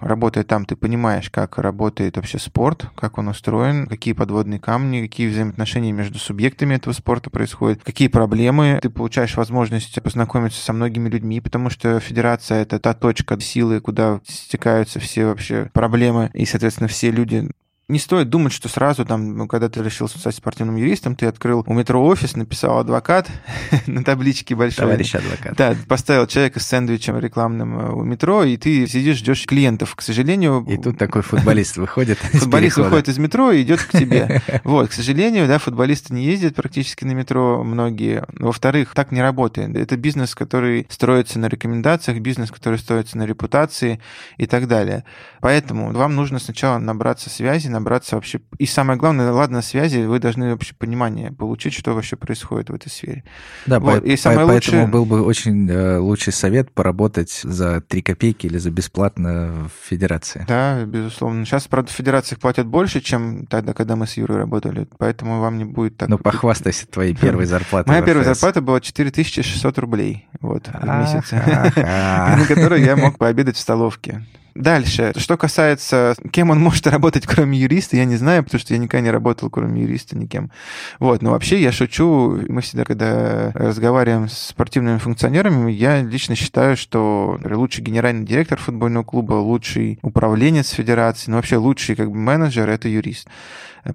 Работая 0.00 0.44
там, 0.44 0.64
ты 0.64 0.76
понимаешь, 0.76 1.30
как 1.30 1.58
работает 1.58 2.16
вообще 2.16 2.38
спорт, 2.38 2.86
как 2.94 3.18
он 3.18 3.28
устроен, 3.28 3.86
какие 3.86 4.14
подводные 4.14 4.60
камни, 4.60 5.02
какие 5.02 5.28
взаимоотношения 5.28 5.92
между 5.92 6.18
субъектами 6.18 6.74
этого 6.74 6.92
спорта 6.92 7.30
происходят, 7.30 7.82
какие 7.82 8.08
проблемы. 8.08 8.78
Ты 8.80 8.90
получаешь 8.90 9.36
возможность 9.36 10.00
познакомиться 10.02 10.60
со 10.60 10.72
многими 10.72 11.08
людьми, 11.08 11.40
потому 11.40 11.68
что 11.70 11.98
федерация— 12.00 12.62
это 12.62 12.78
та 12.78 12.94
точка 12.94 13.38
силы, 13.40 13.80
куда 13.80 14.20
стекаются 14.26 15.00
все 15.00 15.26
вообще 15.26 15.70
проблемы, 15.72 16.30
и, 16.34 16.44
соответственно, 16.44 16.88
все 16.88 17.10
люди 17.10 17.50
не 17.88 17.98
стоит 17.98 18.28
думать, 18.28 18.52
что 18.52 18.68
сразу 18.68 19.06
там, 19.06 19.36
ну, 19.36 19.46
когда 19.46 19.70
ты 19.70 19.82
решил 19.82 20.08
стать 20.08 20.34
спортивным 20.34 20.76
юристом, 20.76 21.16
ты 21.16 21.24
открыл 21.26 21.64
у 21.66 21.72
метро 21.72 22.04
офис, 22.04 22.36
написал 22.36 22.78
адвокат 22.78 23.28
на 23.86 24.04
табличке 24.04 24.54
большой. 24.54 24.84
Товарищ 24.84 25.14
адвокат. 25.14 25.56
Да, 25.56 25.74
поставил 25.88 26.26
человека 26.26 26.60
с 26.60 26.66
сэндвичем 26.66 27.18
рекламным 27.18 27.78
э, 27.78 27.92
у 27.92 28.02
метро, 28.02 28.44
и 28.44 28.58
ты 28.58 28.86
сидишь, 28.86 29.18
ждешь 29.18 29.46
клиентов. 29.46 29.94
К 29.94 30.02
сожалению... 30.02 30.66
И 30.68 30.76
тут 30.76 30.98
такой 30.98 31.22
футболист 31.22 31.78
выходит 31.78 32.18
Футболист 32.18 32.76
выходит 32.76 33.08
из 33.08 33.18
метро 33.18 33.52
и 33.52 33.62
идет 33.62 33.82
к 33.82 33.90
тебе. 33.90 34.42
Вот, 34.64 34.90
к 34.90 34.92
сожалению, 34.92 35.46
да, 35.46 35.58
футболисты 35.58 36.12
не 36.12 36.24
ездят 36.24 36.54
практически 36.54 37.04
на 37.04 37.12
метро 37.12 37.62
многие. 37.64 38.24
Во-вторых, 38.32 38.92
так 38.94 39.12
не 39.12 39.22
работает. 39.22 39.74
Это 39.76 39.96
бизнес, 39.96 40.34
который 40.34 40.86
строится 40.90 41.38
на 41.38 41.46
рекомендациях, 41.46 42.18
бизнес, 42.18 42.50
который 42.50 42.78
строится 42.78 43.16
на 43.16 43.24
репутации 43.24 44.00
и 44.36 44.46
так 44.46 44.68
далее. 44.68 45.04
Поэтому 45.40 45.92
вам 45.92 46.16
нужно 46.16 46.38
сначала 46.38 46.78
набраться 46.78 47.30
связи, 47.30 47.68
набраться 47.78 48.16
вообще... 48.16 48.40
И 48.58 48.66
самое 48.66 48.98
главное, 48.98 49.30
ладно, 49.32 49.62
связи, 49.62 50.04
вы 50.04 50.18
должны 50.18 50.50
вообще 50.50 50.74
понимание 50.74 51.32
получить, 51.32 51.74
что 51.74 51.94
вообще 51.94 52.16
происходит 52.16 52.70
в 52.70 52.74
этой 52.74 52.88
сфере. 52.88 53.24
Да, 53.66 53.80
вот. 53.80 54.02
по, 54.02 54.06
и 54.06 54.16
самое 54.16 54.46
по, 54.46 54.52
лучшее... 54.52 54.72
поэтому 54.72 54.92
был 54.92 55.04
бы 55.04 55.22
очень 55.22 55.68
э, 55.70 55.98
лучший 55.98 56.32
совет 56.32 56.70
поработать 56.72 57.40
за 57.42 57.80
3 57.80 58.02
копейки 58.02 58.46
или 58.46 58.58
за 58.58 58.70
бесплатно 58.70 59.68
в 59.68 59.88
федерации. 59.88 60.44
Да, 60.48 60.84
безусловно. 60.84 61.44
Сейчас, 61.44 61.66
правда, 61.68 61.90
в 61.90 61.94
федерациях 61.94 62.40
платят 62.40 62.66
больше, 62.66 63.00
чем 63.00 63.46
тогда, 63.46 63.72
когда 63.72 63.96
мы 63.96 64.06
с 64.06 64.16
Юрой 64.16 64.38
работали, 64.38 64.88
поэтому 64.98 65.40
вам 65.40 65.58
не 65.58 65.64
будет 65.64 65.96
так... 65.96 66.08
Ну, 66.08 66.18
похвастайся 66.18 66.86
твоей 66.86 67.14
первой 67.14 67.44
зарплатой. 67.46 67.90
Моя 67.92 68.02
первая 68.02 68.24
зарплата 68.24 68.60
была 68.60 68.80
4600 68.80 69.78
рублей 69.78 70.28
вот, 70.40 70.68
в 70.68 70.84
месяц, 70.84 71.32
на 71.76 72.44
которой 72.46 72.82
я 72.82 72.96
мог 72.96 73.18
пообедать 73.18 73.56
в 73.56 73.60
столовке. 73.60 74.24
Дальше. 74.54 75.12
Что 75.16 75.36
касается, 75.36 76.14
кем 76.32 76.50
он 76.50 76.60
может 76.60 76.86
работать, 76.86 77.26
кроме 77.26 77.58
юриста, 77.58 77.96
я 77.96 78.04
не 78.04 78.16
знаю, 78.16 78.44
потому 78.44 78.60
что 78.60 78.74
я 78.74 78.78
никогда 78.78 79.04
не 79.04 79.10
работал, 79.10 79.50
кроме 79.50 79.82
юриста, 79.82 80.16
никем. 80.16 80.50
Вот. 80.98 81.22
Но 81.22 81.30
вообще 81.30 81.60
я 81.60 81.72
шучу. 81.72 82.40
Мы 82.48 82.60
всегда, 82.60 82.84
когда 82.84 83.52
разговариваем 83.54 84.28
с 84.28 84.48
спортивными 84.48 84.98
функционерами, 84.98 85.70
я 85.70 86.02
лично 86.02 86.34
считаю, 86.34 86.76
что 86.76 87.38
лучший 87.44 87.84
генеральный 87.84 88.26
директор 88.26 88.58
футбольного 88.58 89.04
клуба, 89.04 89.34
лучший 89.34 89.98
управленец 90.02 90.70
федерации, 90.70 91.30
ну 91.30 91.36
вообще 91.36 91.56
лучший 91.56 91.94
как 91.94 92.10
бы 92.10 92.16
менеджер— 92.16 92.68
это 92.70 92.88
юрист. 92.88 93.28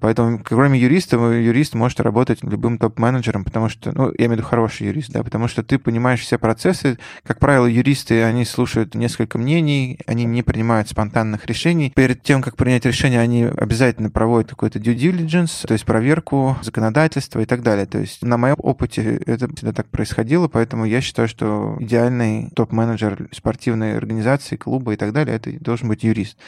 Поэтому, 0.00 0.40
кроме 0.42 0.78
юриста, 0.80 1.16
юрист 1.16 1.74
может 1.74 2.00
работать 2.00 2.42
любым 2.42 2.78
топ-менеджером, 2.78 3.44
потому 3.44 3.68
что, 3.68 3.92
ну, 3.92 4.10
я 4.18 4.26
имею 4.26 4.30
в 4.30 4.32
виду 4.38 4.42
хороший 4.42 4.88
юрист, 4.88 5.10
да, 5.10 5.22
потому 5.22 5.46
что 5.46 5.62
ты 5.62 5.78
понимаешь 5.78 6.20
все 6.20 6.38
процессы. 6.38 6.98
Как 7.24 7.38
правило, 7.38 7.66
юристы, 7.66 8.22
они 8.22 8.44
слушают 8.44 8.94
несколько 8.94 9.38
мнений, 9.38 9.98
они 10.06 10.24
не 10.24 10.42
принимают 10.54 10.88
спонтанных 10.88 11.46
решений. 11.46 11.92
Перед 11.94 12.22
тем, 12.22 12.40
как 12.40 12.56
принять 12.56 12.84
решение, 12.86 13.18
они 13.18 13.42
обязательно 13.42 14.08
проводят 14.08 14.50
какой-то 14.50 14.78
due 14.78 14.94
diligence, 14.94 15.66
то 15.66 15.72
есть 15.72 15.84
проверку 15.84 16.56
законодательства 16.62 17.40
и 17.40 17.44
так 17.44 17.62
далее. 17.62 17.86
То 17.86 17.98
есть 17.98 18.22
на 18.22 18.36
моем 18.36 18.54
опыте 18.58 19.20
это 19.26 19.52
всегда 19.52 19.72
так 19.72 19.88
происходило, 19.88 20.46
поэтому 20.46 20.84
я 20.84 21.00
считаю, 21.00 21.26
что 21.26 21.76
идеальный 21.80 22.50
топ-менеджер 22.54 23.28
спортивной 23.32 23.96
организации, 23.96 24.54
клуба 24.54 24.94
и 24.94 24.96
так 24.96 25.12
далее, 25.12 25.34
это 25.34 25.50
должен 25.58 25.88
быть 25.88 26.04
юрист. 26.04 26.38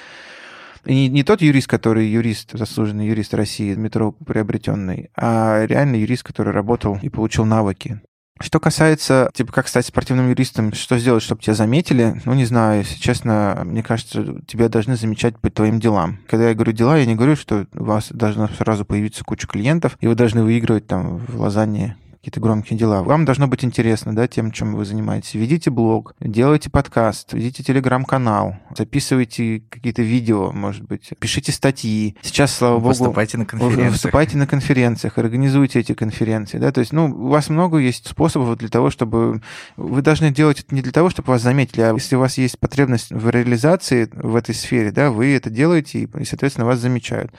И 0.85 0.95
не, 0.95 1.09
не 1.09 1.25
тот 1.25 1.43
юрист, 1.43 1.67
который 1.67 2.07
юрист, 2.07 2.53
заслуженный 2.53 3.09
юрист 3.09 3.35
России, 3.35 3.75
метро 3.75 4.13
приобретенный, 4.13 5.11
а 5.17 5.67
реально 5.67 5.97
юрист, 5.97 6.23
который 6.23 6.53
работал 6.53 6.97
и 7.03 7.09
получил 7.09 7.45
навыки. 7.45 8.01
Что 8.39 8.61
касается, 8.61 9.31
типа, 9.33 9.53
как 9.53 9.67
стать 9.67 9.87
спортивным 9.87 10.29
юристом, 10.29 10.73
что 10.75 10.99
сделать, 10.99 11.23
чтобы 11.23 11.41
тебя 11.41 11.55
заметили, 11.55 12.21
ну, 12.27 12.35
не 12.35 12.45
знаю, 12.45 12.81
если 12.81 12.99
честно, 12.99 13.63
мне 13.65 13.83
кажется, 13.83 14.43
тебя 14.47 14.69
должны 14.69 14.97
замечать 14.97 15.39
по 15.39 15.49
твоим 15.51 15.81
делам. 15.81 16.19
Когда 16.29 16.49
я 16.49 16.55
говорю 16.55 16.73
дела, 16.73 16.99
я 16.99 17.07
не 17.07 17.15
говорю, 17.15 17.35
что 17.35 17.67
у 17.75 17.85
вас 17.85 18.09
должна 18.11 18.49
сразу 18.49 18.85
появиться 18.85 19.25
куча 19.25 19.47
клиентов, 19.47 19.97
и 20.01 20.07
вы 20.07 20.15
должны 20.15 20.43
выигрывать 20.43 20.87
там 20.87 21.17
в 21.17 21.41
лазанье 21.41 21.97
какие-то 22.27 22.41
громкие 22.41 22.77
дела. 22.77 23.05
Вам 23.05 23.25
должно 23.25 23.47
быть 23.47 23.65
интересно, 23.65 24.13
да, 24.13 24.27
тем, 24.27 24.51
чем 24.51 24.75
вы 24.75 24.85
занимаетесь. 24.85 25.35
Ведите 25.35 25.71
блог, 25.71 26.17
делайте 26.19 26.69
подкаст, 26.69 27.33
ведите 27.33 27.63
телеграм-канал, 27.63 28.57
записывайте 28.77 29.63
какие-то 29.71 30.03
видео, 30.03 30.51
может 30.51 30.83
быть, 30.83 31.09
пишите 31.21 31.53
статьи. 31.53 32.17
Сейчас, 32.23 32.53
слава 32.53 32.79
богу... 32.79 32.89
Выступайте 32.89 33.39
на 33.39 33.47
конференциях. 33.47 33.93
Выступайте 33.93 34.37
на 34.39 34.49
конференциях, 34.49 35.19
организуйте 35.19 35.79
эти 35.79 35.95
конференции, 35.95 36.59
да, 36.59 36.73
то 36.73 36.81
есть, 36.81 36.93
ну, 36.93 37.07
у 37.07 37.29
вас 37.29 37.49
много 37.49 37.79
есть 37.79 38.09
способов 38.09 38.59
для 38.59 38.71
того, 38.71 38.91
чтобы... 38.91 39.41
Вы 39.77 40.03
должны 40.03 40.33
делать 40.33 40.59
это 40.59 40.75
не 40.75 40.83
для 40.83 40.91
того, 40.91 41.11
чтобы 41.11 41.29
вас 41.29 41.43
заметили, 41.43 41.83
а 41.83 41.93
если 41.93 42.17
у 42.17 42.19
вас 42.19 42.39
есть 42.39 42.59
потребность 42.59 43.13
в 43.13 43.31
реализации 43.31 44.11
в 44.13 44.35
этой 44.35 44.57
сфере, 44.57 44.91
да, 44.91 45.13
вы 45.13 45.33
это 45.33 45.49
делаете, 45.49 46.01
и, 46.01 46.25
соответственно, 46.25 46.67
вас 46.67 46.81
замечают 46.81 47.31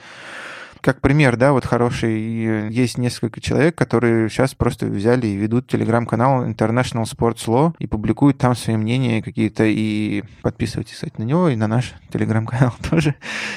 как 0.80 1.00
пример, 1.00 1.36
да, 1.36 1.52
вот 1.52 1.64
хороший, 1.64 2.68
есть 2.70 2.98
несколько 2.98 3.40
человек, 3.40 3.74
которые 3.74 4.28
сейчас 4.28 4.54
просто 4.54 4.86
взяли 4.86 5.26
и 5.26 5.36
ведут 5.36 5.68
телеграм-канал 5.68 6.46
International 6.46 7.04
Sports 7.04 7.46
Law 7.46 7.74
и 7.78 7.86
публикуют 7.86 8.38
там 8.38 8.54
свои 8.54 8.76
мнения 8.76 9.22
какие-то, 9.22 9.64
и 9.64 10.22
подписывайтесь, 10.42 10.94
кстати, 10.94 11.14
на 11.18 11.24
него 11.24 11.48
и 11.48 11.56
на 11.56 11.66
наш 11.66 11.94
телеграм-канал 12.12 12.74
тоже. 12.90 13.14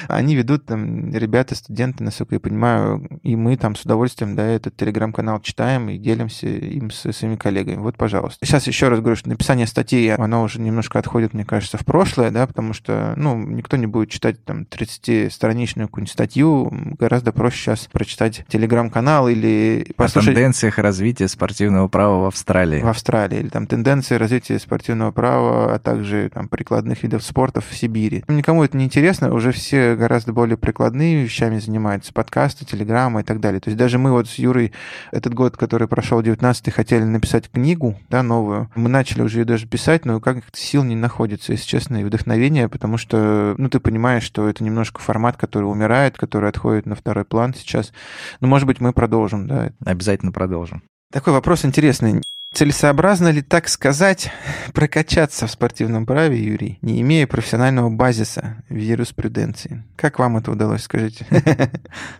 Они 0.08 0.34
ведут 0.34 0.66
там 0.66 1.12
ребята, 1.14 1.54
студенты, 1.54 2.04
насколько 2.04 2.34
я 2.34 2.40
понимаю, 2.40 3.06
и 3.22 3.36
мы 3.36 3.56
там 3.56 3.76
с 3.76 3.82
удовольствием, 3.82 4.34
да, 4.34 4.44
этот 4.46 4.76
телеграм-канал 4.76 5.40
читаем 5.40 5.88
и 5.88 5.98
делимся 5.98 6.46
им 6.46 6.90
со 6.90 7.12
своими 7.12 7.36
коллегами. 7.36 7.76
Вот, 7.76 7.96
пожалуйста. 7.96 8.44
Сейчас 8.44 8.66
еще 8.66 8.88
раз 8.88 9.00
говорю, 9.00 9.16
что 9.16 9.28
написание 9.28 9.66
статей, 9.66 10.14
оно 10.14 10.42
уже 10.42 10.60
немножко 10.60 10.98
отходит, 10.98 11.34
мне 11.34 11.44
кажется, 11.44 11.78
в 11.78 11.84
прошлое, 11.84 12.30
да, 12.30 12.46
потому 12.46 12.72
что, 12.72 13.14
ну, 13.16 13.36
никто 13.38 13.76
не 13.76 13.86
будет 13.86 14.10
читать 14.10 14.44
там 14.44 14.62
30-страничную 14.62 15.86
какую-нибудь 15.86 16.12
статью, 16.12 16.72
гораздо 17.12 17.32
проще 17.32 17.56
сейчас 17.58 17.88
прочитать 17.92 18.42
телеграм-канал 18.48 19.28
или 19.28 19.92
послушать... 19.96 20.30
О 20.30 20.32
тенденциях 20.32 20.78
развития 20.78 21.28
спортивного 21.28 21.86
права 21.88 22.22
в 22.22 22.24
Австралии. 22.24 22.80
В 22.80 22.88
Австралии. 22.88 23.40
Или 23.40 23.48
там 23.50 23.66
тенденции 23.66 24.14
развития 24.14 24.58
спортивного 24.58 25.10
права, 25.10 25.74
а 25.74 25.78
также 25.78 26.30
там 26.32 26.48
прикладных 26.48 27.02
видов 27.02 27.22
спорта 27.22 27.60
в 27.60 27.70
Сибири. 27.74 28.24
Никому 28.28 28.64
это 28.64 28.78
не 28.78 28.86
интересно, 28.86 29.34
уже 29.34 29.52
все 29.52 29.94
гораздо 29.94 30.32
более 30.32 30.56
прикладными 30.56 31.22
вещами 31.24 31.58
занимаются. 31.58 32.14
Подкасты, 32.14 32.64
телеграммы 32.64 33.20
и 33.20 33.24
так 33.24 33.40
далее. 33.40 33.60
То 33.60 33.68
есть 33.68 33.76
даже 33.76 33.98
мы 33.98 34.12
вот 34.12 34.26
с 34.26 34.36
Юрой 34.36 34.72
этот 35.10 35.34
год, 35.34 35.58
который 35.58 35.88
прошел 35.88 36.22
19 36.22 36.72
хотели 36.72 37.04
написать 37.04 37.50
книгу, 37.50 37.98
да, 38.08 38.22
новую. 38.22 38.70
Мы 38.74 38.88
начали 38.88 39.20
уже 39.20 39.40
ее 39.40 39.44
даже 39.44 39.66
писать, 39.66 40.06
но 40.06 40.18
как 40.18 40.38
сил 40.54 40.82
не 40.82 40.96
находится, 40.96 41.52
если 41.52 41.66
честно, 41.66 42.00
и 42.00 42.04
вдохновения, 42.04 42.70
потому 42.70 42.96
что, 42.96 43.54
ну, 43.58 43.68
ты 43.68 43.80
понимаешь, 43.80 44.22
что 44.22 44.48
это 44.48 44.64
немножко 44.64 44.98
формат, 45.02 45.36
который 45.36 45.64
умирает, 45.64 46.16
который 46.16 46.48
отходит 46.48 46.86
на 46.86 47.01
второй 47.02 47.24
план 47.24 47.52
сейчас. 47.54 47.92
Но, 48.40 48.48
может 48.48 48.66
быть, 48.66 48.80
мы 48.80 48.92
продолжим, 48.92 49.46
да. 49.46 49.72
Обязательно 49.84 50.32
продолжим. 50.32 50.82
Такой 51.12 51.34
вопрос 51.34 51.64
интересный. 51.64 52.22
Целесообразно 52.52 53.28
ли 53.28 53.40
так 53.40 53.66
сказать 53.66 54.30
прокачаться 54.74 55.46
в 55.46 55.50
спортивном 55.50 56.04
праве, 56.04 56.38
Юрий, 56.38 56.78
не 56.82 57.00
имея 57.00 57.26
профессионального 57.26 57.88
базиса 57.88 58.62
в 58.68 58.76
юриспруденции? 58.76 59.84
Как 59.96 60.18
вам 60.18 60.36
это 60.36 60.50
удалось, 60.50 60.82
скажите? 60.82 61.26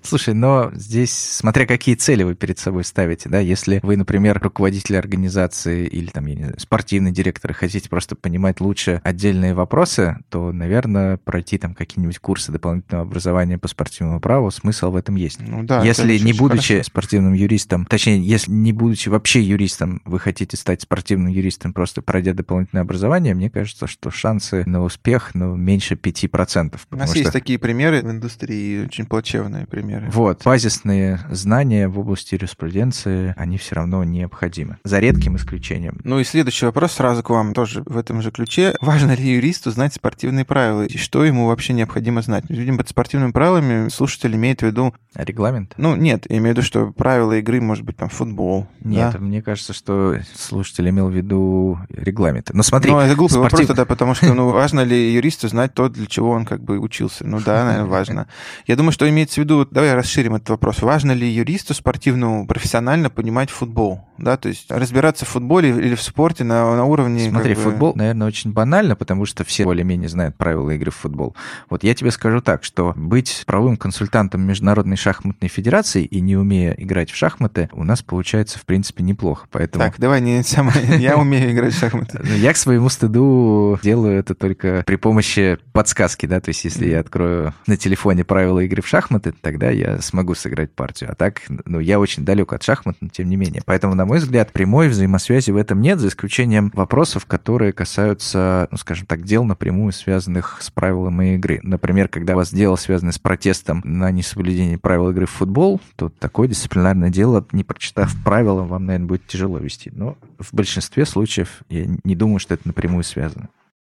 Слушай, 0.02 0.32
но 0.32 0.70
здесь, 0.72 1.12
смотря 1.12 1.66
какие 1.66 1.96
цели 1.96 2.22
вы 2.22 2.34
перед 2.34 2.58
собой 2.58 2.84
ставите, 2.84 3.28
да, 3.28 3.40
если 3.40 3.80
вы, 3.82 3.98
например, 3.98 4.40
руководитель 4.42 4.96
организации 4.96 5.86
или 5.86 6.06
там, 6.06 6.24
я 6.24 6.34
не 6.34 6.42
знаю, 6.44 6.58
спортивный 6.58 7.12
директор 7.12 7.50
и 7.50 7.54
хотите 7.54 7.90
просто 7.90 8.16
понимать 8.16 8.62
лучше 8.62 9.02
отдельные 9.04 9.52
вопросы, 9.52 10.16
то, 10.30 10.50
наверное, 10.50 11.18
пройти 11.18 11.58
там 11.58 11.74
какие-нибудь 11.74 12.20
курсы 12.20 12.50
дополнительного 12.50 13.06
образования 13.06 13.58
по 13.58 13.68
спортивному 13.68 14.18
праву, 14.18 14.50
смысл 14.50 14.92
в 14.92 14.96
этом 14.96 15.16
есть. 15.16 15.40
Ну, 15.40 15.62
да, 15.62 15.82
если 15.82 16.16
не 16.16 16.32
будучи 16.32 16.74
хорошо. 16.74 16.86
спортивным 16.86 17.34
юристом, 17.34 17.84
точнее, 17.84 18.18
если 18.22 18.50
не 18.50 18.72
будучи 18.72 19.10
вообще 19.10 19.42
юристом, 19.42 20.00
вы 20.06 20.21
хотите 20.22 20.56
стать 20.56 20.82
спортивным 20.82 21.28
юристом, 21.28 21.72
просто 21.72 22.00
пройдя 22.00 22.32
дополнительное 22.32 22.82
образование, 22.82 23.34
мне 23.34 23.50
кажется, 23.50 23.86
что 23.86 24.10
шансы 24.10 24.62
на 24.66 24.82
успех 24.82 25.34
ну, 25.34 25.56
меньше 25.56 25.94
5%. 25.94 26.78
У 26.90 26.96
нас 26.96 27.10
что... 27.10 27.18
есть 27.18 27.32
такие 27.32 27.58
примеры 27.58 28.00
в 28.02 28.10
индустрии, 28.10 28.84
очень 28.84 29.06
плачевные 29.06 29.66
примеры. 29.66 30.08
Вот. 30.10 30.42
Базисные 30.44 31.20
знания 31.30 31.88
в 31.88 31.98
области 31.98 32.34
юриспруденции, 32.34 33.34
они 33.36 33.58
все 33.58 33.74
равно 33.74 34.04
необходимы. 34.04 34.78
За 34.84 34.98
редким 34.98 35.36
исключением. 35.36 36.00
Ну 36.04 36.20
и 36.20 36.24
следующий 36.24 36.66
вопрос 36.66 36.92
сразу 36.92 37.22
к 37.22 37.30
вам 37.30 37.52
тоже 37.54 37.82
в 37.84 37.96
этом 37.96 38.22
же 38.22 38.30
ключе. 38.30 38.74
Важно 38.80 39.14
ли 39.14 39.24
юристу 39.24 39.70
знать 39.70 39.94
спортивные 39.94 40.44
правила? 40.44 40.84
И 40.84 40.96
что 40.96 41.24
ему 41.24 41.48
вообще 41.48 41.72
необходимо 41.72 42.22
знать? 42.22 42.44
Видимо, 42.48 42.78
под 42.78 42.88
спортивными 42.88 43.32
правилами 43.32 43.88
слушатель 43.88 44.34
имеет 44.36 44.60
в 44.60 44.66
виду... 44.66 44.94
Регламент? 45.14 45.74
Ну, 45.76 45.96
нет, 45.96 46.26
я 46.28 46.38
имею 46.38 46.54
в 46.54 46.58
виду, 46.58 46.66
что 46.66 46.92
правила 46.92 47.32
игры, 47.32 47.60
может 47.60 47.84
быть, 47.84 47.96
там, 47.96 48.08
футбол. 48.08 48.68
Нет, 48.80 49.12
да? 49.12 49.18
мне 49.18 49.42
кажется, 49.42 49.72
что 49.72 50.11
слушатель 50.34 50.88
имел 50.88 51.08
в 51.08 51.12
виду 51.12 51.78
регламенты. 51.88 52.54
Но 52.54 52.62
смотри... 52.62 52.90
Ну, 52.90 52.98
это 52.98 53.14
глупый 53.14 53.34
спортив... 53.34 53.52
вопрос 53.52 53.66
тогда, 53.66 53.84
потому 53.84 54.14
что, 54.14 54.32
ну, 54.34 54.48
важно 54.52 54.80
ли 54.80 55.12
юристу 55.12 55.48
знать 55.48 55.74
то, 55.74 55.88
для 55.88 56.06
чего 56.06 56.30
он 56.30 56.44
как 56.44 56.62
бы 56.62 56.78
учился? 56.78 57.26
Ну 57.26 57.40
да, 57.40 57.64
наверное, 57.64 57.88
важно. 57.88 58.26
Я 58.66 58.76
думаю, 58.76 58.92
что 58.92 59.08
имеется 59.08 59.40
в 59.40 59.44
виду... 59.44 59.66
Давай 59.70 59.94
расширим 59.94 60.34
этот 60.34 60.50
вопрос. 60.50 60.82
Важно 60.82 61.12
ли 61.12 61.28
юристу 61.28 61.74
спортивному 61.74 62.46
профессионально 62.46 63.10
понимать 63.10 63.50
футбол? 63.50 64.02
Да, 64.22 64.36
то 64.36 64.48
есть 64.48 64.70
разбираться 64.70 65.24
в 65.24 65.28
футболе 65.28 65.70
или 65.70 65.96
в 65.96 66.00
спорте 66.00 66.44
на, 66.44 66.76
на 66.76 66.84
уровне... 66.84 67.28
Смотри, 67.28 67.54
как 67.54 67.64
бы... 67.64 67.70
футбол, 67.70 67.92
наверное, 67.96 68.28
очень 68.28 68.52
банально, 68.52 68.94
потому 68.94 69.26
что 69.26 69.44
все 69.44 69.64
более-менее 69.64 70.08
знают 70.08 70.36
правила 70.36 70.70
игры 70.70 70.92
в 70.92 70.94
футбол. 70.94 71.34
Вот 71.68 71.82
я 71.82 71.92
тебе 71.92 72.12
скажу 72.12 72.40
так, 72.40 72.62
что 72.62 72.92
быть 72.94 73.42
правовым 73.46 73.76
консультантом 73.76 74.42
Международной 74.42 74.96
шахматной 74.96 75.48
федерации 75.48 76.04
и 76.04 76.20
не 76.20 76.36
умея 76.36 76.72
играть 76.78 77.10
в 77.10 77.16
шахматы, 77.16 77.68
у 77.72 77.82
нас 77.82 78.02
получается, 78.02 78.60
в 78.60 78.64
принципе, 78.64 79.02
неплохо. 79.02 79.48
Поэтому... 79.50 79.84
Так, 79.84 79.98
давай 79.98 80.20
не 80.20 80.44
самое... 80.44 80.76
Я 81.00 81.16
умею 81.16 81.50
играть 81.50 81.74
в 81.74 81.78
шахматы. 81.78 82.20
Ну, 82.22 82.34
я 82.36 82.52
к 82.52 82.56
своему 82.56 82.88
стыду 82.88 83.80
делаю 83.82 84.18
это 84.18 84.36
только 84.36 84.84
при 84.86 84.94
помощи 84.94 85.58
подсказки, 85.72 86.26
да, 86.26 86.40
то 86.40 86.50
есть 86.50 86.64
если 86.64 86.88
я 86.88 87.00
открою 87.00 87.54
на 87.66 87.76
телефоне 87.76 88.24
правила 88.24 88.60
игры 88.60 88.82
в 88.82 88.86
шахматы, 88.86 89.32
тогда 89.32 89.70
я 89.70 90.00
смогу 90.00 90.36
сыграть 90.36 90.72
партию. 90.72 91.10
А 91.10 91.14
так, 91.16 91.42
ну, 91.48 91.80
я 91.80 91.98
очень 91.98 92.24
далек 92.24 92.52
от 92.52 92.62
шахмат, 92.62 92.96
но 93.00 93.08
тем 93.08 93.28
не 93.28 93.36
менее. 93.36 93.62
Поэтому, 93.66 93.94
на 93.94 94.04
мой 94.04 94.11
взгляд, 94.18 94.52
прямой 94.52 94.88
взаимосвязи 94.88 95.50
в 95.50 95.56
этом 95.56 95.80
нет, 95.80 95.98
за 95.98 96.08
исключением 96.08 96.70
вопросов, 96.74 97.26
которые 97.26 97.72
касаются, 97.72 98.68
ну, 98.70 98.76
скажем 98.76 99.06
так, 99.06 99.22
дел 99.22 99.44
напрямую 99.44 99.92
связанных 99.92 100.58
с 100.60 100.70
правилами 100.70 101.34
игры. 101.34 101.60
Например, 101.62 102.08
когда 102.08 102.34
у 102.34 102.36
вас 102.36 102.52
дело 102.52 102.76
связано 102.76 103.12
с 103.12 103.18
протестом 103.18 103.80
на 103.84 104.10
несоблюдение 104.10 104.78
правил 104.78 105.10
игры 105.10 105.26
в 105.26 105.30
футбол, 105.30 105.80
то 105.96 106.08
такое 106.08 106.48
дисциплинарное 106.48 107.10
дело, 107.10 107.46
не 107.52 107.64
прочитав 107.64 108.14
правила, 108.24 108.62
вам, 108.62 108.86
наверное, 108.86 109.08
будет 109.08 109.26
тяжело 109.26 109.58
вести. 109.58 109.90
Но 109.94 110.16
в 110.38 110.52
большинстве 110.54 111.06
случаев 111.06 111.62
я 111.68 111.86
не 112.04 112.16
думаю, 112.16 112.38
что 112.38 112.54
это 112.54 112.66
напрямую 112.66 113.04
связано. 113.04 113.48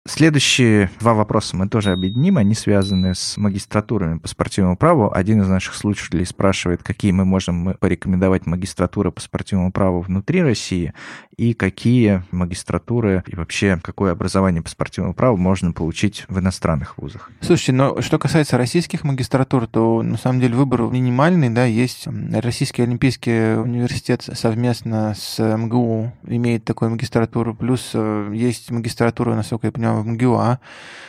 Следующие 0.09 0.89
два 0.99 1.13
вопроса 1.13 1.55
мы 1.55 1.69
тоже 1.69 1.91
объединим. 1.91 2.37
Они 2.37 2.55
связаны 2.55 3.13
с 3.13 3.37
магистратурами 3.37 4.17
по 4.17 4.27
спортивному 4.27 4.75
праву. 4.75 5.11
Один 5.13 5.43
из 5.43 5.47
наших 5.47 5.75
слушателей 5.75 6.25
спрашивает, 6.25 6.81
какие 6.81 7.11
мы 7.11 7.25
можем 7.25 7.75
порекомендовать 7.79 8.47
магистратуры 8.47 9.11
по 9.11 9.21
спортивному 9.21 9.71
праву 9.71 10.01
внутри 10.01 10.41
России 10.41 10.93
и 11.37 11.53
какие 11.53 12.23
магистратуры 12.31 13.23
и 13.27 13.35
вообще 13.35 13.79
какое 13.83 14.11
образование 14.11 14.63
по 14.63 14.69
спортивному 14.69 15.13
праву 15.13 15.37
можно 15.37 15.71
получить 15.73 16.25
в 16.27 16.39
иностранных 16.39 16.97
вузах. 16.97 17.31
Слушайте, 17.41 17.73
но 17.73 18.01
что 18.01 18.17
касается 18.17 18.57
российских 18.57 19.03
магистратур, 19.03 19.67
то 19.67 20.01
на 20.01 20.17
самом 20.17 20.41
деле 20.41 20.55
выбор 20.55 20.81
минимальный. 20.81 21.49
Да, 21.49 21.65
есть 21.65 22.07
Российский 22.33 22.81
Олимпийский 22.81 23.59
университет 23.59 24.27
совместно 24.33 25.13
с 25.15 25.39
МГУ 25.39 26.11
имеет 26.27 26.65
такую 26.65 26.91
магистратуру, 26.91 27.53
плюс 27.53 27.91
э, 27.93 28.31
есть 28.33 28.71
магистратура, 28.71 29.35
насколько 29.35 29.67
я 29.67 29.71
понимаю, 29.71 29.98
МГУА. 30.07 30.59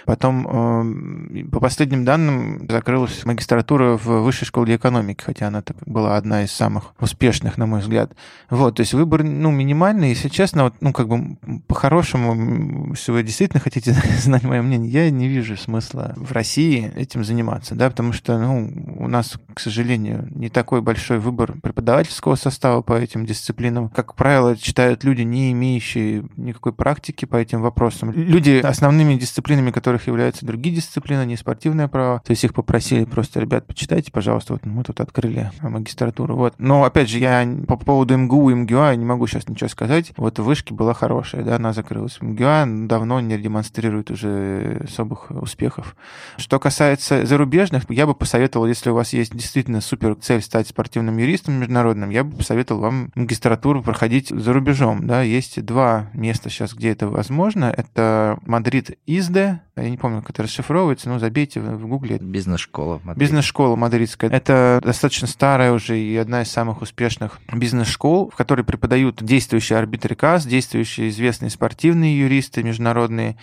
Потом, 0.06 0.46
э, 0.48 1.44
по 1.44 1.60
последним 1.60 2.04
данным, 2.04 2.66
закрылась 2.68 3.24
магистратура 3.24 3.96
в 3.96 4.22
Высшей 4.22 4.46
школе 4.46 4.76
экономики, 4.76 5.22
хотя 5.24 5.48
она 5.48 5.62
была 5.86 6.16
одна 6.16 6.42
из 6.42 6.52
самых 6.52 6.94
успешных, 7.00 7.58
на 7.58 7.66
мой 7.66 7.80
взгляд. 7.80 8.12
Вот, 8.48 8.76
то 8.76 8.80
есть 8.80 8.94
выбор, 8.94 9.22
ну, 9.22 9.50
минимальный. 9.50 10.08
Если 10.08 10.28
честно, 10.28 10.64
вот, 10.64 10.74
ну, 10.80 10.92
как 10.92 11.08
бы 11.08 11.36
по-хорошему, 11.66 12.90
если 12.90 13.12
вы 13.12 13.22
действительно 13.22 13.60
хотите 13.60 13.92
знать 14.18 14.42
мое 14.42 14.62
мнение, 14.62 14.90
я 14.90 15.10
не 15.10 15.28
вижу 15.28 15.56
смысла 15.56 16.14
в 16.16 16.32
России 16.32 16.92
этим 16.96 17.24
заниматься, 17.24 17.74
да, 17.74 17.88
потому 17.90 18.12
что, 18.12 18.38
ну, 18.38 18.70
у 18.98 19.06
нас, 19.06 19.38
к 19.54 19.60
сожалению, 19.60 20.28
не 20.34 20.48
такой 20.48 20.82
большой 20.82 21.18
выбор 21.18 21.54
преподавательского 21.62 22.34
состава 22.34 22.82
по 22.82 22.94
этим 22.94 23.26
дисциплинам. 23.26 23.88
Как 23.90 24.14
правило, 24.14 24.56
читают 24.56 25.04
люди, 25.04 25.22
не 25.22 25.52
имеющие 25.52 26.24
никакой 26.36 26.72
практики 26.72 27.24
по 27.24 27.36
этим 27.36 27.62
вопросам. 27.62 28.12
Люди, 28.12 28.60
основными 28.70 29.14
дисциплинами, 29.14 29.70
которых 29.70 30.06
являются 30.06 30.46
другие 30.46 30.76
дисциплины, 30.76 31.26
не 31.26 31.36
спортивное 31.36 31.88
право. 31.88 32.22
То 32.24 32.30
есть 32.30 32.44
их 32.44 32.54
попросили 32.54 33.04
просто, 33.04 33.40
ребят, 33.40 33.66
почитайте, 33.66 34.10
пожалуйста, 34.12 34.54
вот 34.54 34.64
мы 34.64 34.84
тут 34.84 35.00
открыли 35.00 35.50
магистратуру. 35.60 36.36
Вот. 36.36 36.54
Но, 36.58 36.84
опять 36.84 37.08
же, 37.08 37.18
я 37.18 37.46
по 37.66 37.76
поводу 37.76 38.16
МГУ 38.16 38.50
и 38.50 38.54
МГУА 38.54 38.94
не 38.94 39.04
могу 39.04 39.26
сейчас 39.26 39.48
ничего 39.48 39.68
сказать. 39.68 40.12
Вот 40.16 40.38
в 40.38 40.44
Вышке 40.44 40.74
была 40.74 40.94
хорошая, 40.94 41.42
да, 41.42 41.56
она 41.56 41.72
закрылась. 41.72 42.18
МГЮА 42.20 42.66
давно 42.86 43.20
не 43.20 43.36
демонстрирует 43.38 44.10
уже 44.10 44.82
особых 44.84 45.30
успехов. 45.30 45.96
Что 46.36 46.58
касается 46.58 47.26
зарубежных, 47.26 47.84
я 47.90 48.06
бы 48.06 48.14
посоветовал, 48.14 48.66
если 48.66 48.90
у 48.90 48.94
вас 48.94 49.12
есть 49.12 49.34
действительно 49.34 49.80
супер 49.80 50.14
цель 50.14 50.42
стать 50.42 50.68
спортивным 50.68 51.16
юристом 51.18 51.54
международным, 51.54 52.10
я 52.10 52.24
бы 52.24 52.36
посоветовал 52.36 52.82
вам 52.82 53.10
магистратуру 53.14 53.82
проходить 53.82 54.28
за 54.28 54.52
рубежом. 54.52 55.06
Да. 55.06 55.22
Есть 55.22 55.64
два 55.64 56.08
места 56.14 56.50
сейчас, 56.50 56.74
где 56.74 56.90
это 56.90 57.08
возможно. 57.08 57.64
Это 57.76 58.38
Мадрид 58.60 58.98
ISDE, 59.06 59.62
я 59.76 59.88
не 59.88 59.96
помню, 59.96 60.20
как 60.20 60.30
это 60.30 60.42
расшифровывается, 60.42 61.08
но 61.08 61.18
забейте 61.18 61.60
в 61.60 61.86
гугле. 61.86 62.18
Бизнес-школа 62.20 63.00
Бизнес-школа 63.16 63.74
мадридская. 63.74 64.28
Это 64.28 64.80
достаточно 64.84 65.26
старая 65.26 65.72
уже 65.72 65.98
и 65.98 66.14
одна 66.16 66.42
из 66.42 66.50
самых 66.50 66.82
успешных 66.82 67.40
бизнес-школ, 67.50 68.28
в 68.30 68.36
которой 68.36 68.62
преподают 68.62 69.22
действующие 69.22 69.78
арбитры 69.78 70.14
КАС, 70.14 70.44
действующие 70.44 71.08
известные 71.08 71.48
спортивные 71.48 72.18
юристы 72.18 72.62
международные. 72.62 73.38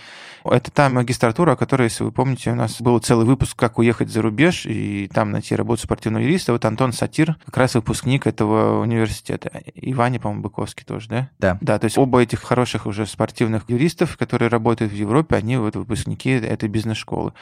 Это 0.45 0.69
та 0.69 0.89
магистратура, 0.89 1.53
о 1.53 1.55
которой, 1.55 1.85
если 1.85 2.03
вы 2.03 2.11
помните, 2.11 2.51
у 2.51 2.55
нас 2.55 2.79
был 2.79 2.99
целый 2.99 3.25
выпуск 3.25 3.57
«Как 3.57 3.79
уехать 3.79 4.09
за 4.09 4.21
рубеж» 4.21 4.67
и 4.67 5.09
там 5.11 5.31
найти 5.31 5.55
работу 5.55 5.81
спортивного 5.81 6.21
юриста. 6.21 6.51
Вот 6.51 6.63
Антон 6.65 6.93
Сатир, 6.93 7.37
как 7.43 7.57
раз 7.57 7.73
выпускник 7.73 8.27
этого 8.27 8.81
университета. 8.81 9.49
И 9.73 9.95
Ваня, 9.95 10.19
по-моему, 10.19 10.43
Быковский 10.43 10.85
тоже, 10.85 11.09
да? 11.09 11.29
Да. 11.39 11.57
Да, 11.59 11.79
то 11.79 11.85
есть 11.85 11.97
оба 11.97 12.21
этих 12.21 12.43
хороших 12.43 12.85
уже 12.85 13.07
спортивных 13.07 13.67
юристов, 13.67 14.15
которые 14.15 14.49
работают 14.49 14.93
в 14.93 14.95
Европе, 15.09 15.35
они 15.35 15.57
вот 15.57 15.75
выпускники 15.75 16.29
этой 16.29 16.69
бизнес-школы. 16.69 17.33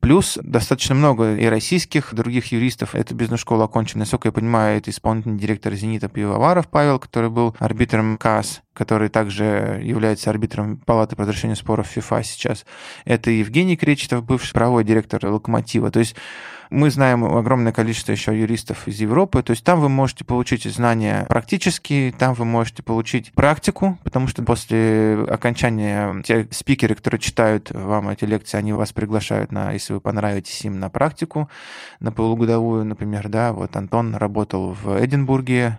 Плюс 0.00 0.38
достаточно 0.42 0.94
много 0.94 1.36
и 1.36 1.46
российских, 1.46 2.14
других 2.14 2.52
юристов 2.52 2.94
эту 2.94 3.14
бизнес-школу 3.14 3.62
окончили. 3.62 4.00
Насколько 4.00 4.28
я 4.28 4.32
понимаю, 4.32 4.78
это 4.78 4.90
исполнительный 4.90 5.38
директор 5.38 5.72
«Зенита» 5.74 6.08
Пивоваров 6.08 6.68
Павел, 6.68 6.98
который 6.98 7.30
был 7.30 7.54
арбитром 7.58 8.16
КАС. 8.16 8.62
Который 8.74 9.08
также 9.08 9.80
является 9.82 10.30
арбитром 10.30 10.78
Палаты 10.78 11.16
по 11.16 11.22
разрешению 11.22 11.56
споров 11.56 11.86
ФИФА 11.86 12.22
сейчас. 12.22 12.64
Это 13.04 13.30
Евгений 13.30 13.76
Кречетов, 13.76 14.24
бывший 14.24 14.52
правовой 14.52 14.84
директор 14.84 15.24
«Локомотива». 15.24 15.90
То 15.90 16.00
есть 16.00 16.16
мы 16.72 16.90
знаем 16.90 17.22
огромное 17.22 17.72
количество 17.72 18.12
еще 18.12 18.36
юристов 18.36 18.88
из 18.88 18.98
Европы, 18.98 19.42
то 19.42 19.50
есть 19.50 19.62
там 19.62 19.78
вы 19.78 19.90
можете 19.90 20.24
получить 20.24 20.64
знания 20.64 21.26
практические, 21.28 22.12
там 22.12 22.32
вы 22.32 22.46
можете 22.46 22.82
получить 22.82 23.30
практику, 23.32 23.98
потому 24.02 24.26
что 24.26 24.42
после 24.42 25.22
окончания 25.28 26.22
те 26.22 26.48
спикеры, 26.50 26.94
которые 26.94 27.20
читают 27.20 27.70
вам 27.70 28.08
эти 28.08 28.24
лекции, 28.24 28.56
они 28.56 28.72
вас 28.72 28.92
приглашают 28.92 29.52
на, 29.52 29.72
если 29.72 29.92
вы 29.92 30.00
понравитесь 30.00 30.64
им, 30.64 30.80
на 30.80 30.88
практику, 30.88 31.50
на 32.00 32.10
полугодовую, 32.10 32.86
например, 32.86 33.28
да, 33.28 33.52
вот 33.52 33.76
Антон 33.76 34.14
работал 34.14 34.72
в 34.72 34.98
Эдинбурге, 35.04 35.78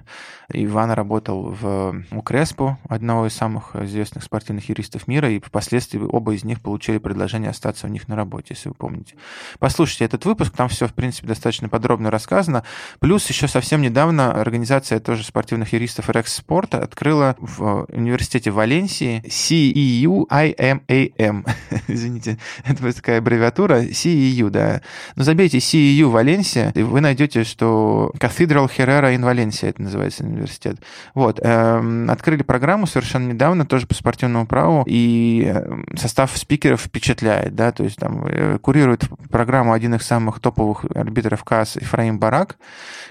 Иван 0.50 0.92
работал 0.92 1.56
в 1.60 2.04
Укреспо, 2.12 2.78
одного 2.88 3.28
из 3.28 3.34
самых 3.34 3.76
известных 3.76 4.24
спортивных 4.24 4.70
юристов 4.70 5.08
мира, 5.08 5.30
и 5.30 5.40
впоследствии 5.40 6.00
оба 6.00 6.34
из 6.34 6.44
них 6.44 6.62
получили 6.62 6.98
предложение 6.98 7.50
остаться 7.50 7.88
у 7.88 7.90
них 7.90 8.08
на 8.08 8.16
работе, 8.16 8.48
если 8.50 8.70
вы 8.70 8.76
помните. 8.76 9.16
Послушайте 9.60 10.06
этот 10.06 10.26
выпуск, 10.26 10.54
там 10.56 10.70
все, 10.70 10.88
в 10.88 10.94
принципе, 10.94 11.28
достаточно 11.28 11.70
подробно 11.70 12.12
рассказано. 12.12 12.64
Плюс 13.00 13.28
еще 13.30 13.48
совсем 13.48 13.82
недавно 13.82 14.34
организация 14.34 15.00
тоже 15.00 15.24
спортивных 15.24 15.74
юристов 15.74 16.10
Rex 16.10 16.26
Sport 16.26 16.78
открыла 16.78 17.36
в 17.40 17.86
университете 17.90 18.52
Валенсии 18.52 19.24
CEU 19.26 20.28
IMAM. 20.28 21.48
Извините, 21.88 22.38
это 22.66 22.94
такая 22.94 23.20
аббревиатура 23.20 23.84
CEU, 23.84 24.50
да. 24.50 24.82
Но 25.16 25.24
забейте 25.24 25.58
CEU 25.58 26.08
Валенсия, 26.08 26.72
и 26.76 26.84
вы 26.84 27.02
найдете, 27.02 27.44
что 27.44 28.12
Cathedral 28.18 28.70
Herrera 28.70 29.16
in 29.16 29.22
Valencia, 29.22 29.70
это 29.70 29.82
называется 29.82 30.24
университет. 30.44 30.78
Вот. 31.14 31.40
Эм, 31.42 32.10
открыли 32.10 32.44
программу 32.44 32.88
совершенно 32.88 33.32
недавно, 33.32 33.66
тоже 33.66 33.88
по 33.88 33.94
спортивному 33.94 34.46
праву, 34.46 34.84
и 34.86 35.44
эм, 35.46 35.86
состав 35.96 36.38
спикеров 36.38 36.82
впечатляет, 36.82 37.56
да, 37.56 37.72
то 37.72 37.84
есть 37.84 37.98
там 37.98 38.26
э, 38.28 38.58
курирует 38.60 39.06
программу 39.30 39.74
один 39.74 39.96
из 39.96 40.04
самых 40.04 40.40
топовых 40.40 40.86
арбитров 40.96 41.44
КАС 41.44 41.78
Ифраим 41.78 42.20
Барак, 42.20 42.58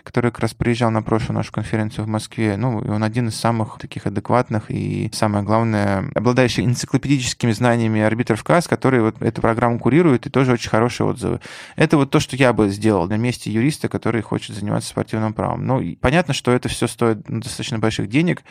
который 0.02 0.30
как 0.30 0.40
раз 0.40 0.54
приезжал 0.54 0.90
на 0.90 1.02
прошлую 1.02 1.36
нашу 1.36 1.52
конференцию 1.52 2.04
в 2.04 2.08
Москве. 2.08 2.56
Ну, 2.56 2.80
и 2.82 2.88
он 2.88 3.02
один 3.02 3.28
из 3.28 3.36
самых 3.36 3.78
таких 3.78 4.06
адекватных 4.06 4.70
и, 4.70 5.10
самое 5.12 5.44
главное, 5.44 6.04
обладающий 6.14 6.64
энциклопедическими 6.64 7.52
знаниями 7.52 8.00
арбитров 8.00 8.42
КАС, 8.44 8.68
который 8.68 9.00
вот 9.00 9.20
эту 9.22 9.40
программу 9.40 9.78
курирует, 9.78 10.26
и 10.26 10.30
тоже 10.30 10.52
очень 10.52 10.70
хорошие 10.70 11.06
отзывы. 11.06 11.40
Это 11.76 11.96
вот 11.96 12.10
то, 12.10 12.20
что 12.20 12.36
я 12.36 12.52
бы 12.52 12.68
сделал 12.68 13.08
на 13.08 13.16
месте 13.16 13.50
юриста, 13.50 13.88
который 13.88 14.22
хочет 14.22 14.56
заниматься 14.56 14.90
спортивным 14.90 15.32
правом. 15.32 15.66
Ну, 15.66 15.96
понятно, 16.00 16.34
что 16.34 16.52
это 16.52 16.68
все 16.68 16.86
стоит 16.86 17.11
стоит 17.12 17.40
достаточно 17.40 17.78
больших 17.78 18.08
денег. 18.08 18.42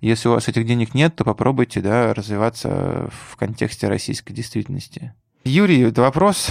Если 0.00 0.28
у 0.28 0.32
вас 0.32 0.48
этих 0.48 0.66
денег 0.66 0.94
нет, 0.94 1.14
то 1.16 1.24
попробуйте 1.24 1.80
да, 1.80 2.14
развиваться 2.14 3.10
в 3.30 3.36
контексте 3.36 3.88
российской 3.88 4.32
действительности. 4.32 5.14
Юрий, 5.44 5.80
это 5.82 6.02
вопрос 6.02 6.50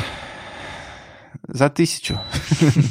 за 1.47 1.69
тысячу. 1.69 2.19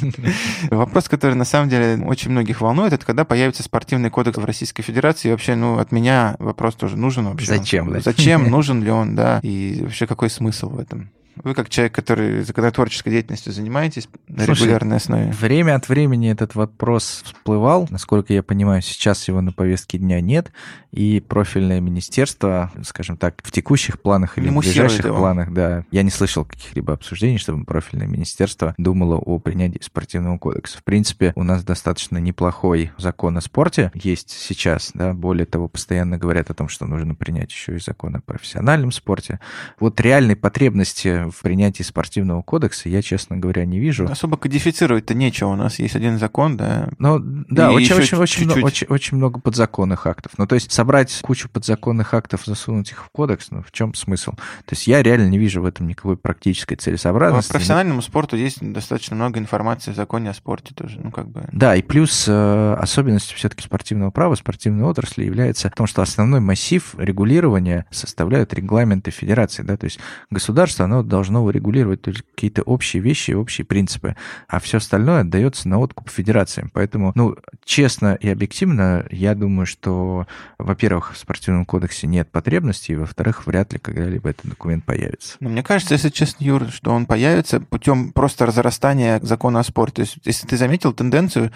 Вопрос, 0.71 1.09
который 1.09 1.35
на 1.35 1.45
самом 1.45 1.69
деле 1.69 2.03
очень 2.05 2.31
многих 2.31 2.61
волнует, 2.61 2.93
это 2.93 3.05
когда 3.05 3.25
появится 3.25 3.63
спортивный 3.63 4.09
кодекс 4.09 4.37
в 4.37 4.45
Российской 4.45 4.81
Федерации. 4.81 5.27
И 5.27 5.31
вообще, 5.31 5.55
ну, 5.55 5.77
от 5.77 5.91
меня 5.91 6.35
вопрос 6.39 6.75
тоже 6.75 6.97
нужен 6.97 7.25
вообще. 7.25 7.45
Зачем? 7.45 8.01
Зачем? 8.01 8.43
Нужен 8.49 8.81
ли 8.81 8.91
он, 8.91 9.15
да? 9.15 9.39
И 9.43 9.79
вообще, 9.81 10.07
какой 10.07 10.29
смысл 10.29 10.69
в 10.69 10.79
этом? 10.79 11.11
Вы 11.43 11.53
как 11.53 11.69
человек, 11.69 11.93
который 11.93 12.43
законотворческой 12.43 13.13
деятельностью 13.13 13.53
занимаетесь 13.53 14.09
на 14.27 14.43
Слушай, 14.43 14.63
регулярной 14.63 14.97
основе? 14.97 15.31
Время 15.31 15.75
от 15.75 15.87
времени 15.87 16.29
этот 16.29 16.55
вопрос 16.55 17.21
всплывал. 17.23 17.87
Насколько 17.89 18.33
я 18.33 18.43
понимаю, 18.43 18.81
сейчас 18.81 19.27
его 19.27 19.39
на 19.41 19.53
повестке 19.53 19.97
дня 19.97 20.19
нет. 20.19 20.51
И 20.91 21.19
профильное 21.21 21.79
министерство, 21.79 22.71
скажем 22.83 23.15
так, 23.15 23.41
в 23.43 23.51
текущих 23.51 24.01
планах 24.01 24.37
или 24.37 24.49
в 24.49 24.57
ближайших 24.57 25.05
его. 25.05 25.17
планах, 25.17 25.53
да, 25.53 25.85
я 25.91 26.03
не 26.03 26.09
слышал 26.09 26.43
каких-либо 26.45 26.93
обсуждений, 26.93 27.37
чтобы 27.37 27.63
профильное 27.63 28.07
министерство 28.07 28.73
думало 28.77 29.15
о 29.15 29.39
принятии 29.39 29.81
спортивного 29.81 30.37
кодекса. 30.39 30.79
В 30.79 30.83
принципе, 30.83 31.31
у 31.35 31.43
нас 31.43 31.63
достаточно 31.63 32.17
неплохой 32.17 32.91
закон 32.97 33.37
о 33.37 33.41
спорте 33.41 33.91
есть 33.93 34.31
сейчас, 34.31 34.91
да, 34.93 35.13
более 35.13 35.45
того, 35.45 35.67
постоянно 35.67 36.17
говорят 36.17 36.49
о 36.49 36.53
том, 36.53 36.69
что 36.69 36.85
нужно 36.85 37.15
принять 37.15 37.51
еще 37.51 37.75
и 37.75 37.79
закон 37.79 38.15
о 38.15 38.21
профессиональном 38.21 38.91
спорте. 38.91 39.39
Вот 39.79 40.01
реальной 40.01 40.35
потребности 40.35 41.28
в 41.31 41.41
принятии 41.41 41.83
спортивного 41.83 42.41
кодекса 42.41 42.89
я, 42.89 43.01
честно 43.01 43.37
говоря, 43.37 43.65
не 43.65 43.79
вижу. 43.79 44.05
Особо 44.05 44.37
кодифицировать-то 44.37 45.13
нечего. 45.13 45.49
У 45.49 45.55
нас 45.55 45.79
есть 45.79 45.95
один 45.95 46.19
закон, 46.19 46.57
да. 46.57 46.89
Ну, 46.97 47.19
да, 47.19 47.71
очень, 47.71 47.95
очень, 47.95 48.17
очень, 48.17 48.63
очень, 48.63 48.87
очень 48.87 49.17
много 49.17 49.39
подзаконных 49.39 50.07
актов. 50.07 50.33
Ну, 50.37 50.47
то 50.47 50.55
есть 50.55 50.71
собрать 50.71 51.19
кучу 51.21 51.49
подзаконных 51.49 52.13
актов, 52.13 52.43
засунуть 52.45 52.91
их 52.91 53.05
в 53.05 53.09
кодекс, 53.09 53.51
ну, 53.51 53.63
в 53.63 53.71
чем 53.71 53.93
смысл? 53.93 54.31
То 54.31 54.71
есть 54.71 54.87
я 54.87 55.03
реально 55.03 55.29
не 55.29 55.37
вижу 55.37 55.61
в 55.61 55.65
этом 55.65 55.87
никакой 55.87 56.17
практической 56.17 56.75
целесообразности. 56.75 57.49
По 57.49 57.53
профессиональному 57.53 58.01
спорту 58.01 58.35
есть 58.35 58.57
достаточно 58.61 59.15
много 59.15 59.39
информации 59.39 59.91
в 59.91 59.95
законе 59.95 60.29
о 60.29 60.33
спорте 60.33 60.73
тоже, 60.73 60.99
ну, 61.03 61.11
как 61.11 61.29
бы. 61.29 61.47
Да, 61.51 61.75
и 61.75 61.81
плюс 61.81 62.25
э, 62.27 62.75
особенность 62.79 63.31
все-таки 63.33 63.63
спортивного 63.63 64.11
права, 64.11 64.35
спортивной 64.35 64.85
отрасли 64.85 65.23
является 65.23 65.69
в 65.69 65.73
том, 65.73 65.87
что 65.87 66.01
основной 66.01 66.39
массив 66.39 66.95
регулирования 66.97 67.85
составляют 67.91 68.53
регламенты 68.53 69.11
федерации, 69.11 69.63
да, 69.63 69.77
то 69.77 69.85
есть 69.85 69.99
государство, 70.29 70.85
оно 70.85 71.03
должно 71.09 71.43
урегулировать 71.43 72.01
только 72.01 72.21
какие-то 72.35 72.61
общие 72.61 73.01
вещи, 73.01 73.31
общие 73.31 73.65
принципы, 73.65 74.15
а 74.47 74.59
все 74.59 74.77
остальное 74.77 75.21
отдается 75.21 75.67
на 75.67 75.79
откуп 75.79 76.09
федерациям. 76.09 76.71
Поэтому, 76.73 77.11
ну, 77.15 77.35
честно 77.65 78.15
и 78.19 78.29
объективно, 78.29 79.05
я 79.11 79.35
думаю, 79.35 79.65
что, 79.65 80.27
во-первых, 80.57 81.13
в 81.13 81.17
спортивном 81.17 81.65
кодексе 81.65 82.07
нет 82.07 82.31
потребностей, 82.31 82.93
и, 82.93 82.95
во-вторых, 82.95 83.45
вряд 83.47 83.73
ли 83.73 83.79
когда-либо 83.79 84.29
этот 84.29 84.45
документ 84.47 84.85
появится. 84.85 85.37
Но 85.39 85.49
мне 85.49 85.63
кажется, 85.63 85.93
если 85.93 86.09
честно, 86.09 86.43
Юр, 86.43 86.69
что 86.69 86.91
он 86.91 87.05
появится 87.05 87.59
путем 87.59 88.11
просто 88.11 88.45
разрастания 88.45 89.19
закона 89.21 89.59
о 89.59 89.63
спорте. 89.63 89.95
То 89.95 90.01
есть, 90.01 90.17
если 90.23 90.47
ты 90.47 90.57
заметил 90.57 90.93
тенденцию, 90.93 91.51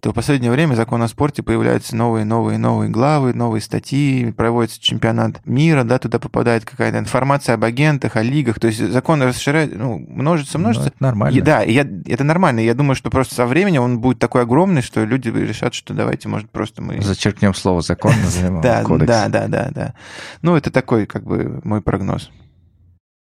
то 0.00 0.10
в 0.10 0.14
последнее 0.14 0.50
время 0.50 0.74
закон 0.74 1.02
о 1.02 1.08
спорте 1.08 1.42
появляются 1.42 1.96
новые, 1.96 2.24
новые, 2.24 2.58
новые 2.58 2.90
главы, 2.90 3.32
новые 3.32 3.60
статьи, 3.62 4.32
проводится 4.32 4.80
чемпионат 4.80 5.44
мира, 5.46 5.84
да, 5.84 5.98
туда 5.98 6.18
попадает 6.18 6.64
какая-то 6.64 6.98
информация 6.98 7.54
об 7.54 7.64
агентах, 7.64 8.16
о 8.16 8.22
лигах. 8.22 8.58
То 8.60 8.66
есть 8.66 8.92
закон 8.96 9.22
расширяет, 9.22 9.76
ну, 9.76 9.98
множится, 9.98 10.58
множится. 10.58 10.88
Ну, 10.88 10.94
это 10.94 11.02
нормально. 11.02 11.36
И, 11.36 11.42
да, 11.42 11.60
я, 11.62 11.86
это 12.06 12.24
нормально. 12.24 12.60
Я 12.60 12.72
думаю, 12.72 12.96
что 12.96 13.10
просто 13.10 13.34
со 13.34 13.44
временем 13.44 13.82
он 13.82 13.98
будет 13.98 14.18
такой 14.18 14.42
огромный, 14.42 14.80
что 14.80 15.04
люди 15.04 15.28
решат, 15.28 15.74
что 15.74 15.92
давайте, 15.92 16.28
может, 16.28 16.50
просто 16.50 16.80
мы... 16.80 17.02
Зачеркнем 17.02 17.52
слово 17.52 17.82
закон, 17.82 18.14
назовем 18.24 18.62
да, 18.62 18.82
кодекс. 18.84 19.06
Да, 19.06 19.28
да, 19.28 19.48
да, 19.48 19.68
да. 19.70 19.94
Ну, 20.40 20.56
это 20.56 20.70
такой, 20.70 21.04
как 21.04 21.24
бы, 21.24 21.60
мой 21.62 21.82
прогноз. 21.82 22.30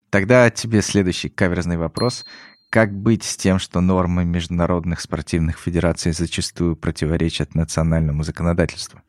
Тогда 0.10 0.50
тебе 0.50 0.82
следующий 0.82 1.30
каверзный 1.30 1.78
вопрос. 1.78 2.26
Как 2.72 2.92
быть 2.92 3.24
с 3.24 3.38
тем, 3.38 3.60
что 3.60 3.82
нормы 3.82 4.26
международных 4.26 5.00
спортивных 5.00 5.60
федераций 5.60 6.12
зачастую 6.12 6.76
противоречат 6.76 7.54
национальному 7.54 8.24
законодательству? 8.24 9.02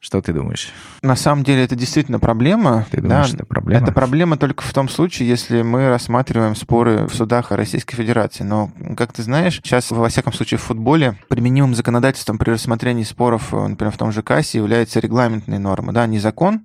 Что 0.00 0.22
ты 0.22 0.32
думаешь? 0.32 0.72
На 1.02 1.16
самом 1.16 1.42
деле 1.42 1.64
это 1.64 1.74
действительно 1.74 2.20
проблема. 2.20 2.86
Ты 2.90 3.00
думаешь, 3.00 3.30
да, 3.30 3.38
это 3.38 3.46
проблема? 3.46 3.82
Это 3.82 3.92
проблема 3.92 4.36
только 4.36 4.62
в 4.62 4.72
том 4.72 4.88
случае, 4.88 5.28
если 5.28 5.62
мы 5.62 5.88
рассматриваем 5.88 6.54
споры 6.54 7.08
в 7.08 7.14
судах 7.14 7.50
Российской 7.50 7.96
Федерации. 7.96 8.44
Но, 8.44 8.70
как 8.96 9.12
ты 9.12 9.24
знаешь, 9.24 9.56
сейчас, 9.56 9.90
во 9.90 10.08
всяком 10.08 10.32
случае, 10.32 10.58
в 10.58 10.62
футболе 10.62 11.18
применимым 11.28 11.74
законодательством 11.74 12.38
при 12.38 12.50
рассмотрении 12.50 13.02
споров, 13.02 13.52
например, 13.52 13.92
в 13.92 13.98
том 13.98 14.12
же 14.12 14.22
КАСе 14.22 14.58
являются 14.58 15.00
регламентные 15.00 15.58
нормы. 15.58 15.92
Да, 15.92 16.06
не 16.06 16.20
закон, 16.20 16.62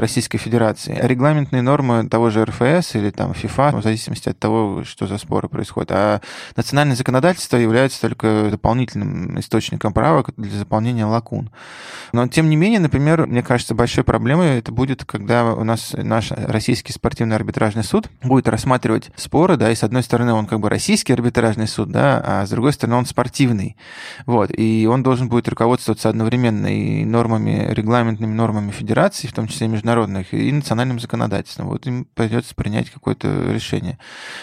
Российской 0.00 0.38
Федерации. 0.38 0.98
Регламентные 1.00 1.62
нормы 1.62 2.08
того 2.08 2.30
же 2.30 2.44
РФС 2.44 2.94
или 2.94 3.10
там 3.10 3.34
ФИФА, 3.34 3.72
в 3.76 3.82
зависимости 3.82 4.28
от 4.28 4.38
того, 4.38 4.82
что 4.84 5.06
за 5.06 5.18
споры 5.18 5.48
происходят. 5.48 5.90
А 5.92 6.20
национальное 6.56 6.96
законодательство 6.96 7.56
является 7.56 8.00
только 8.00 8.48
дополнительным 8.50 9.38
источником 9.38 9.92
права 9.92 10.24
для 10.36 10.58
заполнения 10.58 11.04
лакун. 11.04 11.50
Но, 12.12 12.26
тем 12.26 12.48
не 12.48 12.56
менее, 12.56 12.80
например, 12.80 13.26
мне 13.26 13.42
кажется, 13.42 13.74
большой 13.74 14.04
проблемой 14.04 14.58
это 14.58 14.72
будет, 14.72 15.04
когда 15.04 15.52
у 15.52 15.64
нас 15.64 15.94
наш 15.96 16.32
российский 16.32 16.92
спортивный 16.92 17.36
арбитражный 17.36 17.84
суд 17.84 18.08
будет 18.22 18.48
рассматривать 18.48 19.10
споры, 19.16 19.56
да, 19.56 19.70
и 19.70 19.74
с 19.74 19.84
одной 19.84 20.02
стороны 20.02 20.32
он 20.32 20.46
как 20.46 20.60
бы 20.60 20.68
российский 20.68 21.12
арбитражный 21.12 21.68
суд, 21.68 21.90
да, 21.90 22.22
а 22.24 22.46
с 22.46 22.50
другой 22.50 22.72
стороны 22.72 22.96
он 22.96 23.06
спортивный. 23.06 23.76
Вот, 24.26 24.50
и 24.56 24.88
он 24.90 25.02
должен 25.02 25.28
будет 25.28 25.48
руководствоваться 25.48 26.08
одновременно 26.08 26.66
и 26.66 27.04
нормами, 27.04 27.68
регламентными 27.70 28.32
нормами 28.32 28.70
федерации, 28.70 29.26
в 29.26 29.32
том 29.32 29.46
числе 29.46 29.68
международными 29.68 29.89
международных 29.90 30.32
и 30.34 30.52
национальным 30.52 31.00
законодательством. 31.00 31.68
Вот 31.68 31.86
им 31.86 32.06
придется 32.14 32.54
принять 32.54 32.90
какое-то 32.90 33.52
решение. 33.52 33.98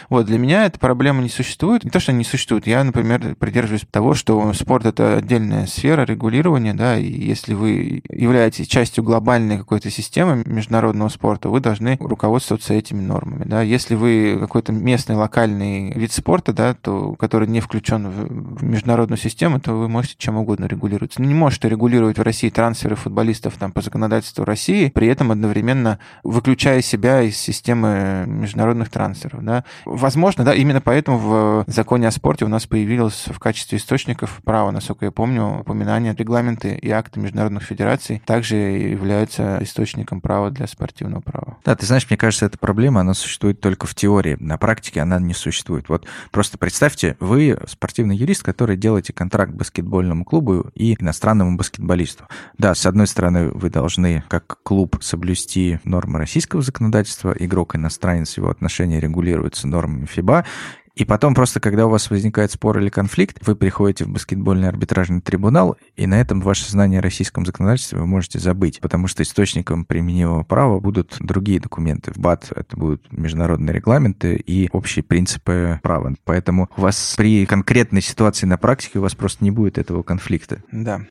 Вот, 0.09 0.25
для 0.25 0.37
меня 0.37 0.65
эта 0.65 0.77
проблема 0.79 1.21
не 1.21 1.29
существует. 1.29 1.83
Не 1.83 1.89
то, 1.89 1.99
что 1.99 2.11
не 2.11 2.23
существует. 2.23 2.67
Я, 2.67 2.83
например, 2.83 3.35
придерживаюсь 3.35 3.85
того, 3.89 4.13
что 4.13 4.53
спорт— 4.53 4.85
это 4.85 5.17
отдельная 5.17 5.65
сфера 5.67 6.05
регулирования, 6.05 6.73
да, 6.73 6.97
и 6.97 7.09
если 7.09 7.53
вы 7.53 8.01
являетесь 8.09 8.67
частью 8.67 9.03
глобальной 9.03 9.57
какой-то 9.57 9.89
системы 9.89 10.43
международного 10.45 11.09
спорта, 11.09 11.49
вы 11.49 11.59
должны 11.59 11.97
руководствоваться 11.99 12.73
этими 12.73 13.01
нормами, 13.01 13.43
да. 13.45 13.61
Если 13.61 13.95
вы 13.95 14.37
какой-то 14.39 14.71
местный, 14.71 15.15
локальный 15.15 15.91
вид 15.93 16.11
спорта, 16.11 16.53
да, 16.53 16.73
то, 16.73 17.13
который 17.15 17.47
не 17.47 17.61
включен 17.61 18.09
в 18.09 18.63
международную 18.63 19.17
систему, 19.17 19.59
то 19.59 19.73
вы 19.73 19.87
можете 19.87 20.15
чем 20.17 20.37
угодно 20.37 20.65
регулировать. 20.65 21.17
Но 21.17 21.25
не 21.25 21.33
можете 21.33 21.69
регулировать 21.69 22.17
в 22.17 22.21
России 22.21 22.49
трансферы 22.49 22.95
футболистов 22.95 23.55
там 23.57 23.71
по 23.71 23.81
законодательству 23.81 24.43
России, 24.43 24.89
при 24.89 25.07
этом 25.07 25.31
одновременно 25.37 25.99
выключая 26.23 26.81
себя 26.81 27.21
из 27.21 27.37
системы 27.37 28.25
международных 28.27 28.89
трансферов, 28.89 29.43
да. 29.43 29.63
Возможно, 29.85 30.43
да, 30.43 30.53
именно 30.53 30.81
поэтому 30.81 31.17
в 31.17 31.65
законе 31.67 32.07
о 32.07 32.11
спорте 32.11 32.45
у 32.45 32.49
нас 32.49 32.65
появилось 32.65 33.25
в 33.27 33.39
качестве 33.39 33.77
источников 33.77 34.41
права, 34.43 34.71
насколько 34.71 35.05
я 35.05 35.11
помню, 35.11 35.59
упоминание 35.61 36.13
регламенты 36.15 36.75
и 36.75 36.89
акты 36.89 37.19
международных 37.19 37.63
федераций 37.63 38.21
также 38.25 38.55
являются 38.55 39.59
источником 39.61 40.21
права 40.21 40.51
для 40.51 40.67
спортивного 40.67 41.21
права. 41.21 41.57
Да, 41.63 41.75
ты 41.75 41.85
знаешь, 41.85 42.07
мне 42.09 42.17
кажется, 42.17 42.45
эта 42.45 42.57
проблема, 42.57 43.01
она 43.01 43.13
существует 43.13 43.61
только 43.61 43.87
в 43.87 43.95
теории. 43.95 44.37
На 44.39 44.57
практике 44.57 45.01
она 45.01 45.19
не 45.19 45.33
существует. 45.33 45.89
Вот 45.89 46.05
просто 46.31 46.57
представьте, 46.57 47.15
вы 47.19 47.57
спортивный 47.67 48.15
юрист, 48.15 48.43
который 48.43 48.77
делаете 48.77 49.13
контракт 49.13 49.51
баскетбольному 49.53 50.25
клубу 50.25 50.71
и 50.75 50.95
иностранному 50.99 51.57
баскетболисту. 51.57 52.25
Да, 52.57 52.73
с 52.73 52.85
одной 52.85 53.07
стороны, 53.07 53.49
вы 53.49 53.69
должны 53.69 54.23
как 54.27 54.57
клуб 54.63 54.97
соблюсти 55.17 55.79
нормы 55.83 56.19
российского 56.19 56.61
законодательства, 56.61 57.33
игрок-иностранец, 57.37 58.37
его 58.37 58.51
отношения 58.51 58.99
регулируются 58.99 59.67
нормами 59.67 60.05
ФИБА, 60.05 60.45
и 60.93 61.05
потом 61.05 61.35
просто, 61.35 61.59
когда 61.59 61.85
у 61.85 61.89
вас 61.89 62.09
возникает 62.09 62.51
спор 62.51 62.79
или 62.79 62.89
конфликт, 62.89 63.37
вы 63.45 63.55
приходите 63.55 64.05
в 64.05 64.09
баскетбольный 64.09 64.67
арбитражный 64.67 65.21
трибунал, 65.21 65.77
и 65.95 66.07
на 66.07 66.19
этом 66.19 66.41
ваше 66.41 66.69
знание 66.69 66.99
о 66.99 67.03
российском 67.03 67.45
законодательстве 67.45 67.99
вы 67.99 68.07
можете 68.07 68.39
забыть, 68.39 68.79
потому 68.79 69.07
что 69.07 69.21
источником 69.21 69.85
применимого 69.85 70.43
права 70.43 70.79
будут 70.79 71.15
другие 71.19 71.59
документы. 71.59 72.11
В 72.13 72.17
БАТ 72.17 72.51
это 72.55 72.77
будут 72.77 73.11
международные 73.11 73.73
регламенты 73.73 74.35
и 74.35 74.69
общие 74.71 75.03
принципы 75.03 75.79
права. 75.83 76.15
Поэтому 76.25 76.69
у 76.77 76.81
вас 76.81 77.15
при 77.17 77.45
конкретной 77.45 78.01
ситуации 78.01 78.47
на 78.47 78.57
практике 78.57 78.97
у 78.97 79.03
вас 79.03 79.13
просто 79.13 79.43
не 79.43 79.51
будет 79.51 79.77
этого 79.77 80.01
конфликта. 80.01 80.63
Да. 80.71 81.01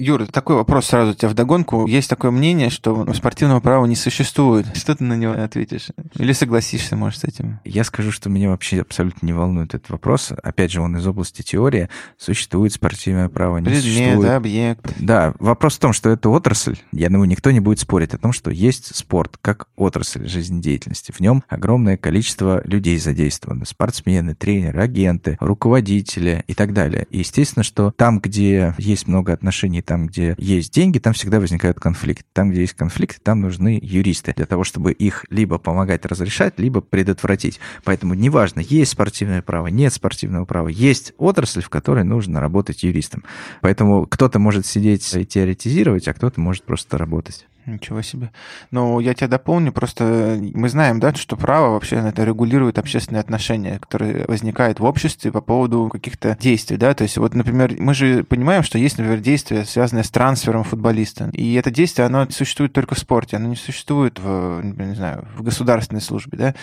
Юра, 0.00 0.24
такой 0.26 0.56
вопрос 0.56 0.86
сразу 0.86 1.12
у 1.12 1.14
тебя 1.14 1.28
вдогонку. 1.28 1.86
Есть 1.86 2.08
такое 2.08 2.30
мнение, 2.30 2.70
что 2.70 3.06
спортивного 3.12 3.60
права 3.60 3.84
не 3.84 3.96
существует. 3.96 4.66
Что 4.74 4.96
ты 4.96 5.04
на 5.04 5.14
него 5.14 5.34
ответишь? 5.34 5.88
Или 6.18 6.32
согласишься, 6.32 6.96
может, 6.96 7.20
с 7.20 7.24
этим? 7.24 7.60
Я 7.64 7.84
скажу, 7.84 8.10
что 8.10 8.30
меня 8.30 8.48
вообще 8.48 8.80
абсолютно 8.80 9.26
не 9.26 9.34
волнует 9.34 9.74
этот 9.74 9.90
вопрос. 9.90 10.32
Опять 10.42 10.72
же, 10.72 10.80
он 10.80 10.96
из 10.96 11.06
области 11.06 11.42
теории. 11.42 11.88
Существует 12.16 12.72
спортивное 12.72 13.28
право, 13.28 13.58
не 13.58 13.66
Предмет, 13.66 13.84
существует. 13.84 14.30
объект. 14.30 14.92
Да, 14.98 15.34
вопрос 15.38 15.76
в 15.76 15.80
том, 15.80 15.92
что 15.92 16.08
это 16.08 16.30
отрасль. 16.30 16.78
Я 16.92 17.10
думаю, 17.10 17.28
никто 17.28 17.50
не 17.50 17.60
будет 17.60 17.80
спорить 17.80 18.14
о 18.14 18.18
том, 18.18 18.32
что 18.32 18.50
есть 18.50 18.96
спорт 18.96 19.36
как 19.42 19.68
отрасль 19.76 20.26
жизнедеятельности. 20.26 21.12
В 21.12 21.20
нем 21.20 21.44
огромное 21.48 21.98
количество 21.98 22.62
людей 22.64 22.98
задействовано. 22.98 23.66
Спортсмены, 23.66 24.34
тренеры, 24.34 24.80
агенты, 24.80 25.36
руководители 25.40 26.42
и 26.46 26.54
так 26.54 26.72
далее. 26.72 27.06
И 27.10 27.18
естественно, 27.18 27.62
что 27.62 27.92
там, 27.96 28.18
где 28.18 28.74
есть 28.78 29.06
много 29.06 29.32
отношений 29.34 29.82
там, 29.90 30.06
где 30.06 30.36
есть 30.38 30.72
деньги, 30.72 31.00
там 31.00 31.14
всегда 31.14 31.40
возникают 31.40 31.80
конфликты. 31.80 32.24
Там, 32.32 32.52
где 32.52 32.60
есть 32.60 32.74
конфликты, 32.74 33.18
там 33.20 33.40
нужны 33.40 33.76
юристы 33.82 34.32
для 34.36 34.46
того, 34.46 34.62
чтобы 34.62 34.92
их 34.92 35.24
либо 35.30 35.58
помогать 35.58 36.06
разрешать, 36.06 36.60
либо 36.60 36.80
предотвратить. 36.80 37.58
Поэтому 37.82 38.14
неважно, 38.14 38.60
есть 38.60 38.92
спортивное 38.92 39.42
право, 39.42 39.66
нет 39.66 39.92
спортивного 39.92 40.44
права, 40.44 40.68
есть 40.68 41.12
отрасль, 41.18 41.60
в 41.60 41.70
которой 41.70 42.04
нужно 42.04 42.38
работать 42.38 42.84
юристом. 42.84 43.24
Поэтому 43.62 44.06
кто-то 44.06 44.38
может 44.38 44.64
сидеть 44.64 45.12
и 45.12 45.26
теоретизировать, 45.26 46.06
а 46.06 46.14
кто-то 46.14 46.40
может 46.40 46.62
просто 46.62 46.96
работать. 46.96 47.48
Ничего 47.66 48.00
себе. 48.02 48.30
Ну, 48.70 49.00
я 49.00 49.14
тебя 49.14 49.28
дополню, 49.28 49.72
просто 49.72 50.40
мы 50.54 50.68
знаем, 50.68 50.98
да, 50.98 51.14
что 51.14 51.36
право 51.36 51.72
вообще 51.74 51.96
это 51.96 52.24
регулирует 52.24 52.78
общественные 52.78 53.20
отношения, 53.20 53.78
которые 53.78 54.24
возникают 54.26 54.80
в 54.80 54.84
обществе 54.84 55.30
по 55.30 55.40
поводу 55.40 55.88
каких-то 55.92 56.36
действий, 56.40 56.78
да, 56.78 56.94
то 56.94 57.02
есть 57.02 57.18
вот, 57.18 57.34
например, 57.34 57.74
мы 57.78 57.92
же 57.92 58.24
понимаем, 58.24 58.62
что 58.62 58.78
есть, 58.78 58.96
например, 58.98 59.20
действия, 59.20 59.64
связанные 59.64 60.04
с 60.04 60.10
трансфером 60.10 60.64
футболиста, 60.64 61.30
и 61.34 61.54
это 61.54 61.70
действие, 61.70 62.06
оно 62.06 62.28
существует 62.30 62.72
только 62.72 62.94
в 62.94 62.98
спорте, 62.98 63.36
оно 63.36 63.48
не 63.48 63.56
существует 63.56 64.18
в, 64.18 64.62
не 64.62 64.94
знаю, 64.94 65.28
в 65.36 65.42
государственной 65.42 66.00
службе, 66.00 66.38
да, 66.38 66.54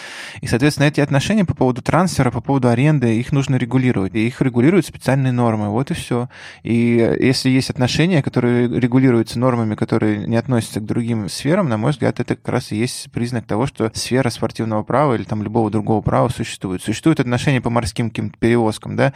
и, 0.41 0.48
соответственно, 0.48 0.88
эти 0.88 1.00
отношения 1.00 1.45
по 1.45 1.54
поводу 1.54 1.82
трансфера, 1.84 2.32
по 2.32 2.41
поводу 2.41 2.70
аренды, 2.70 3.20
их 3.20 3.32
нужно 3.32 3.58
регулировать, 3.58 4.16
и 4.16 4.26
их 4.26 4.41
регулируют 4.41 4.86
специальные 4.86 5.32
нормы, 5.32 5.70
вот 5.70 5.91
и 5.91 5.93
все. 5.93 6.30
И 6.64 7.18
если 7.20 7.50
есть 7.50 7.70
отношения, 7.70 8.24
которые 8.24 8.68
регулируются 8.68 9.39
нормами, 9.39 9.76
которые 9.76 10.26
не 10.26 10.38
относятся 10.38 10.80
к 10.80 10.86
другим 10.88 11.29
сферам, 11.29 11.69
на 11.69 11.77
мой 11.77 11.91
взгляд, 11.91 12.19
это 12.19 12.35
как 12.35 12.47
раз 12.47 12.71
и 12.71 12.77
есть 12.77 13.11
признак 13.11 13.45
того, 13.45 13.67
что 13.67 13.91
сфера 13.93 14.29
спортивного 14.29 14.83
права 14.83 15.13
или 15.13 15.23
там 15.23 15.43
любого 15.43 15.69
другого 15.69 16.01
права 16.01 16.29
существует. 16.29 16.81
Существуют 16.81 17.19
отношения 17.19 17.61
по 17.61 17.69
морским 17.69 18.09
каким-то 18.09 18.38
перевозкам, 18.39 18.95
да, 18.95 19.13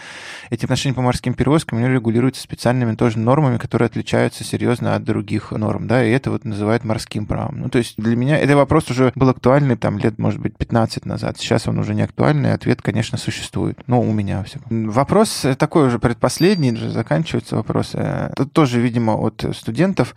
эти 0.49 0.65
отношения 0.65 0.93
по 0.93 1.01
морским 1.01 1.33
перевозкам, 1.33 1.79
они 1.79 1.87
регулируются 1.87 2.41
специальными 2.41 2.95
тоже 2.95 3.17
нормами, 3.17 3.57
которые 3.57 3.87
отличаются 3.87 4.43
серьезно 4.43 4.95
от 4.95 5.03
других 5.03 5.51
норм, 5.51 5.87
да, 5.87 6.03
и 6.03 6.11
это 6.11 6.29
вот 6.31 6.45
называют 6.45 6.83
морским 6.83 7.25
правом. 7.25 7.61
Ну, 7.61 7.69
то 7.69 7.77
есть 7.77 7.95
для 7.97 8.15
меня 8.15 8.37
этот 8.37 8.55
вопрос 8.55 8.89
уже 8.91 9.11
был 9.15 9.29
актуальный 9.29 9.77
там 9.77 9.97
лет, 9.97 10.19
может 10.19 10.39
быть, 10.39 10.57
15 10.57 11.05
назад. 11.05 11.37
Сейчас 11.37 11.67
он 11.67 11.79
уже 11.79 11.95
не 11.95 12.01
актуальный, 12.01 12.53
ответ, 12.53 12.81
конечно, 12.81 13.17
существует. 13.17 13.79
Ну, 13.87 14.01
у 14.01 14.11
меня 14.11 14.43
все. 14.43 14.59
Вопрос 14.69 15.45
такой 15.57 15.87
уже 15.87 15.99
предпоследний, 15.99 16.73
уже 16.73 16.89
заканчивается 16.89 17.55
вопрос. 17.55 17.95
Тут 18.35 18.51
тоже, 18.51 18.81
видимо, 18.81 19.13
от 19.13 19.45
студентов. 19.53 20.15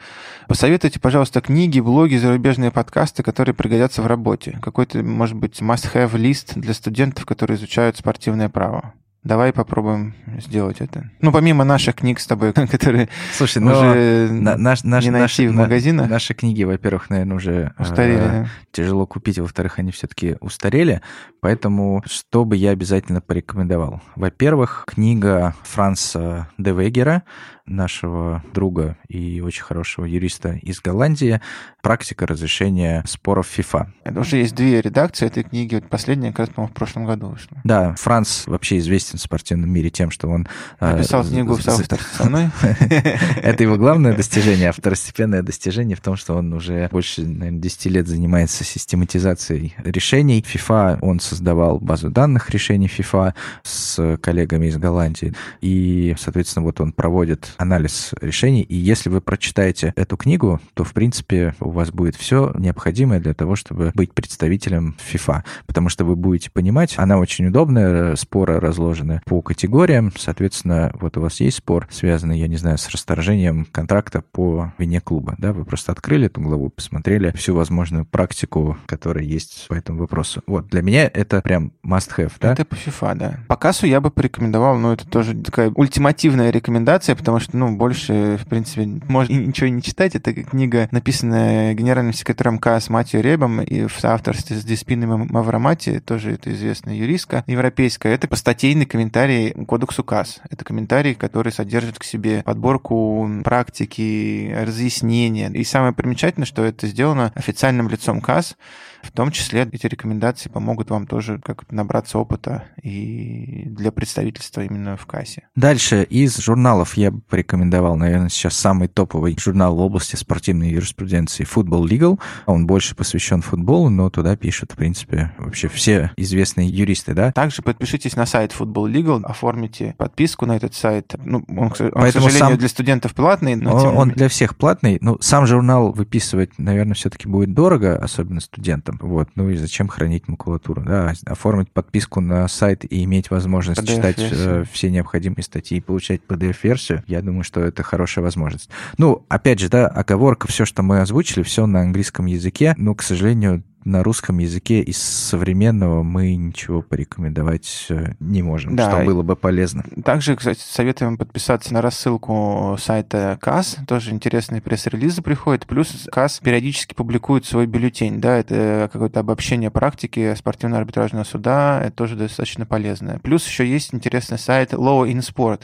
Посоветуйте, 0.48 0.98
пожалуйста, 0.98 1.40
книги, 1.44 1.78
блоги, 1.78 2.16
зарубежные 2.16 2.70
подкасты, 2.70 3.22
которые 3.22 3.54
пригодятся 3.54 4.00
в 4.00 4.06
работе. 4.06 4.58
Какой-то, 4.62 5.02
может 5.02 5.36
быть, 5.36 5.60
must-have 5.60 6.16
лист 6.16 6.54
для 6.56 6.72
студентов, 6.72 7.26
которые 7.26 7.56
изучают 7.58 7.98
спортивное 7.98 8.48
право. 8.48 8.94
Давай 9.24 9.54
попробуем 9.54 10.14
сделать 10.38 10.80
это. 10.80 11.10
Ну, 11.20 11.32
помимо 11.32 11.64
наших 11.64 11.96
книг 11.96 12.20
с 12.20 12.26
тобой, 12.26 12.52
которые 12.70 13.08
Слушай, 13.32 13.62
уже 13.62 14.28
на, 14.30 14.56
наш, 14.56 14.84
наш, 14.84 15.04
не 15.04 15.10
найти 15.10 15.46
наши, 15.46 15.48
в 15.48 15.54
магазинах. 15.54 16.10
Наши 16.10 16.34
книги, 16.34 16.64
во-первых, 16.64 17.08
наверное, 17.08 17.36
уже 17.36 17.72
Устарели, 17.78 18.18
э, 18.18 18.28
да. 18.42 18.48
тяжело 18.70 19.06
купить, 19.06 19.38
во-вторых, 19.38 19.78
они 19.78 19.92
все-таки 19.92 20.36
устарели. 20.40 21.00
Поэтому 21.44 22.02
что 22.06 22.46
бы 22.46 22.56
я 22.56 22.70
обязательно 22.70 23.20
порекомендовал? 23.20 24.00
Во-первых, 24.16 24.84
книга 24.86 25.54
Франца 25.62 26.48
Девегера, 26.56 27.22
нашего 27.66 28.42
друга 28.52 28.98
и 29.08 29.40
очень 29.40 29.62
хорошего 29.62 30.04
юриста 30.04 30.52
из 30.62 30.80
Голландии 30.80 31.40
«Практика 31.82 32.26
разрешения 32.26 33.02
споров 33.06 33.46
ФИФА». 33.46 33.92
Это 34.04 34.20
уже 34.20 34.38
есть 34.38 34.54
две 34.54 34.80
редакции 34.80 35.26
этой 35.26 35.44
книги. 35.44 35.76
Вот 35.76 35.88
последняя, 35.88 36.30
как 36.30 36.40
раз, 36.40 36.48
по-моему, 36.50 36.72
в 36.72 36.74
прошлом 36.74 37.06
году 37.06 37.28
вышла. 37.28 37.56
Да, 37.64 37.94
Франц 37.94 38.46
вообще 38.46 38.78
известен 38.78 39.18
в 39.18 39.22
спортивном 39.22 39.70
мире 39.70 39.90
тем, 39.90 40.10
что 40.10 40.28
он... 40.28 40.46
э, 40.80 40.96
Написал 40.96 41.24
книгу 41.24 41.54
в 41.54 41.62
соавторстве 41.62 42.10
со 42.16 42.28
мной. 42.28 42.50
Это 43.42 43.62
его 43.62 43.76
главное 43.76 44.14
достижение, 44.14 44.68
а 44.68 44.72
второстепенное 44.72 45.42
достижение 45.42 45.96
в 45.96 46.00
том, 46.00 46.16
что 46.16 46.34
он 46.34 46.52
уже 46.52 46.88
больше, 46.90 47.22
наверное, 47.22 47.60
10 47.60 47.86
лет 47.86 48.06
занимается 48.06 48.64
систематизацией 48.64 49.74
решений. 49.84 50.44
FIFA, 50.46 50.98
он 51.00 51.20
создавал 51.34 51.78
базу 51.80 52.10
данных 52.10 52.50
решений 52.50 52.86
FIFA 52.86 53.34
с 53.64 54.18
коллегами 54.18 54.66
из 54.66 54.76
Голландии. 54.76 55.34
И, 55.60 56.14
соответственно, 56.18 56.64
вот 56.64 56.80
он 56.80 56.92
проводит 56.92 57.52
анализ 57.58 58.12
решений. 58.20 58.62
И 58.62 58.76
если 58.76 59.08
вы 59.08 59.20
прочитаете 59.20 59.92
эту 59.96 60.16
книгу, 60.16 60.60
то, 60.74 60.84
в 60.84 60.92
принципе, 60.92 61.54
у 61.58 61.70
вас 61.70 61.90
будет 61.90 62.14
все 62.14 62.52
необходимое 62.56 63.18
для 63.18 63.34
того, 63.34 63.56
чтобы 63.56 63.90
быть 63.94 64.12
представителем 64.12 64.96
FIFA. 65.12 65.42
Потому 65.66 65.88
что 65.88 66.04
вы 66.04 66.14
будете 66.14 66.50
понимать, 66.50 66.94
она 66.98 67.18
очень 67.18 67.46
удобная, 67.46 68.14
споры 68.14 68.60
разложены 68.60 69.20
по 69.24 69.42
категориям. 69.42 70.12
Соответственно, 70.16 70.92
вот 71.00 71.16
у 71.16 71.20
вас 71.20 71.40
есть 71.40 71.58
спор, 71.58 71.88
связанный, 71.90 72.38
я 72.38 72.46
не 72.46 72.56
знаю, 72.56 72.78
с 72.78 72.88
расторжением 72.88 73.66
контракта 73.72 74.22
по 74.22 74.72
вине 74.78 75.00
клуба. 75.00 75.34
Да? 75.38 75.52
Вы 75.52 75.64
просто 75.64 75.90
открыли 75.90 76.26
эту 76.26 76.40
главу, 76.40 76.70
посмотрели 76.70 77.32
всю 77.32 77.54
возможную 77.54 78.04
практику, 78.04 78.78
которая 78.86 79.24
есть 79.24 79.66
по 79.68 79.74
этому 79.74 79.98
вопросу. 80.00 80.42
Вот, 80.46 80.68
для 80.68 80.82
меня 80.82 81.10
это 81.24 81.40
прям 81.40 81.72
must-have, 81.84 82.32
да? 82.40 82.52
Это 82.52 82.64
по 82.64 82.74
FIFA, 82.74 83.14
да. 83.14 83.38
По 83.48 83.56
кассу 83.56 83.86
я 83.86 84.00
бы 84.00 84.10
порекомендовал, 84.10 84.76
ну, 84.78 84.92
это 84.92 85.06
тоже 85.06 85.34
такая 85.34 85.70
ультимативная 85.70 86.50
рекомендация, 86.50 87.16
потому 87.16 87.40
что, 87.40 87.56
ну, 87.56 87.76
больше, 87.76 88.38
в 88.40 88.46
принципе, 88.46 88.86
можно 89.08 89.32
ничего 89.32 89.68
не 89.68 89.82
читать. 89.82 90.14
Это 90.14 90.32
книга, 90.32 90.88
написанная 90.90 91.74
генеральным 91.74 92.12
секретарем 92.12 92.58
КАС 92.58 92.88
Матью 92.88 93.22
Ребом 93.22 93.60
и 93.62 93.86
в 93.86 94.04
авторстве 94.04 94.56
с 94.56 94.64
Диспиной 94.64 95.06
Маврамати, 95.06 96.00
тоже 96.00 96.32
это 96.32 96.52
известная 96.52 96.94
юристка 96.94 97.44
европейская. 97.46 98.12
Это 98.12 98.28
постатейный 98.28 98.86
комментарий 98.86 99.52
кодексу 99.66 100.04
КАС. 100.04 100.40
Это 100.50 100.64
комментарий, 100.64 101.14
который 101.14 101.52
содержит 101.52 101.98
к 101.98 102.04
себе 102.04 102.42
подборку 102.44 103.28
практики, 103.44 104.54
разъяснения. 104.54 105.50
И 105.50 105.64
самое 105.64 105.92
примечательное, 105.92 106.46
что 106.46 106.64
это 106.64 106.86
сделано 106.86 107.32
официальным 107.34 107.88
лицом 107.88 108.20
КАС, 108.20 108.56
в 109.04 109.12
том 109.12 109.30
числе 109.30 109.68
эти 109.70 109.86
рекомендации 109.86 110.48
помогут 110.48 110.90
вам 110.90 111.06
тоже 111.06 111.38
как 111.38 111.70
набраться 111.70 112.18
опыта 112.18 112.64
и 112.82 113.64
для 113.66 113.92
представительства 113.92 114.62
именно 114.62 114.96
в 114.96 115.06
кассе. 115.06 115.48
Дальше 115.54 116.02
из 116.04 116.36
журналов 116.38 116.96
я 116.96 117.10
бы 117.10 117.20
порекомендовал, 117.20 117.96
наверное, 117.96 118.28
сейчас 118.28 118.56
самый 118.56 118.88
топовый 118.88 119.36
журнал 119.38 119.76
в 119.76 119.80
области 119.80 120.16
спортивной 120.16 120.70
юриспруденции 120.70 121.44
Football 121.44 121.88
Legal. 121.88 122.20
Он 122.46 122.66
больше 122.66 122.94
посвящен 122.94 123.42
футболу, 123.42 123.90
но 123.90 124.10
туда 124.10 124.36
пишут, 124.36 124.72
в 124.72 124.76
принципе, 124.76 125.32
вообще 125.38 125.68
все 125.68 126.10
известные 126.16 126.68
юристы, 126.68 127.14
да? 127.14 127.32
Также 127.32 127.62
подпишитесь 127.62 128.16
на 128.16 128.26
сайт 128.26 128.54
Football 128.58 128.92
Legal, 128.92 129.24
оформите 129.24 129.94
подписку 129.98 130.46
на 130.46 130.56
этот 130.56 130.74
сайт. 130.74 131.14
Ну, 131.24 131.44
он, 131.48 131.58
он 131.58 131.70
к 131.70 131.76
сожалению, 131.76 132.38
сам... 132.38 132.56
для 132.56 132.68
студентов 132.68 133.14
платный, 133.14 133.56
но 133.56 133.74
он, 133.74 133.96
он 133.96 134.08
для 134.10 134.28
всех 134.28 134.56
платный. 134.56 134.98
Ну, 135.00 135.18
сам 135.20 135.46
журнал 135.46 135.92
выписывать, 135.92 136.58
наверное, 136.58 136.94
все-таки 136.94 137.28
будет 137.28 137.54
дорого, 137.54 137.96
особенно 137.96 138.40
студентам 138.40 138.93
там. 138.98 139.08
Вот. 139.08 139.28
Ну 139.34 139.50
и 139.50 139.56
зачем 139.56 139.88
хранить 139.88 140.28
макулатуру? 140.28 140.82
Да, 140.82 141.12
оформить 141.26 141.70
подписку 141.70 142.20
на 142.20 142.46
сайт 142.48 142.84
и 142.90 143.04
иметь 143.04 143.30
возможность 143.30 143.80
PDF 143.80 143.94
читать 143.94 144.16
э, 144.18 144.64
все 144.70 144.90
необходимые 144.90 145.42
статьи 145.42 145.78
и 145.78 145.80
получать 145.80 146.22
PDF-версию, 146.26 147.02
я 147.06 147.22
думаю, 147.22 147.44
что 147.44 147.60
это 147.60 147.82
хорошая 147.82 148.24
возможность. 148.24 148.70
Ну, 148.98 149.24
опять 149.28 149.60
же, 149.60 149.68
да, 149.68 149.86
оговорка, 149.86 150.48
все, 150.48 150.64
что 150.64 150.82
мы 150.82 151.00
озвучили, 151.00 151.42
все 151.42 151.66
на 151.66 151.80
английском 151.80 152.26
языке, 152.26 152.74
но, 152.76 152.94
к 152.94 153.02
сожалению, 153.02 153.62
на 153.84 154.02
русском 154.02 154.38
языке 154.38 154.80
из 154.80 154.98
современного 154.98 156.02
мы 156.02 156.34
ничего 156.34 156.82
порекомендовать 156.82 157.86
э, 157.90 158.14
не 158.18 158.42
можем, 158.42 158.76
да. 158.76 158.90
что 158.90 159.04
было 159.04 159.22
бы 159.22 159.36
полезно. 159.36 159.84
Также, 160.04 160.36
кстати, 160.36 160.60
советуем 160.60 161.18
подписаться 161.18 161.74
на 161.74 161.82
рассылку 161.82 162.76
сайта 162.80 163.38
КАС. 163.40 163.78
Тоже 163.86 164.10
интересные 164.10 164.60
пресс-релизы 164.60 165.22
приходят. 165.22 165.66
Плюс 165.66 166.08
КАС 166.10 166.40
периодически 166.40 166.94
публикует 166.94 167.44
свой 167.44 167.66
бюллетень. 167.66 168.20
Да, 168.20 168.36
это 168.38 168.88
какое-то 168.92 169.20
обобщение 169.20 169.70
практики 169.70 170.34
спортивного 170.34 170.80
арбитражного 170.80 171.24
суда. 171.24 171.80
Это 171.84 171.96
тоже 171.96 172.16
достаточно 172.16 172.66
полезно. 172.66 173.20
Плюс 173.22 173.46
еще 173.46 173.66
есть 173.66 173.94
интересный 173.94 174.38
сайт 174.38 174.72
Law 174.72 175.06
in 175.06 175.18
Sport. 175.18 175.62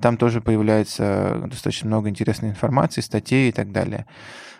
Там 0.00 0.16
тоже 0.16 0.40
появляется 0.40 1.42
достаточно 1.46 1.88
много 1.88 2.08
интересной 2.08 2.50
информации, 2.50 3.00
статей 3.00 3.48
и 3.48 3.52
так 3.52 3.72
далее 3.72 4.06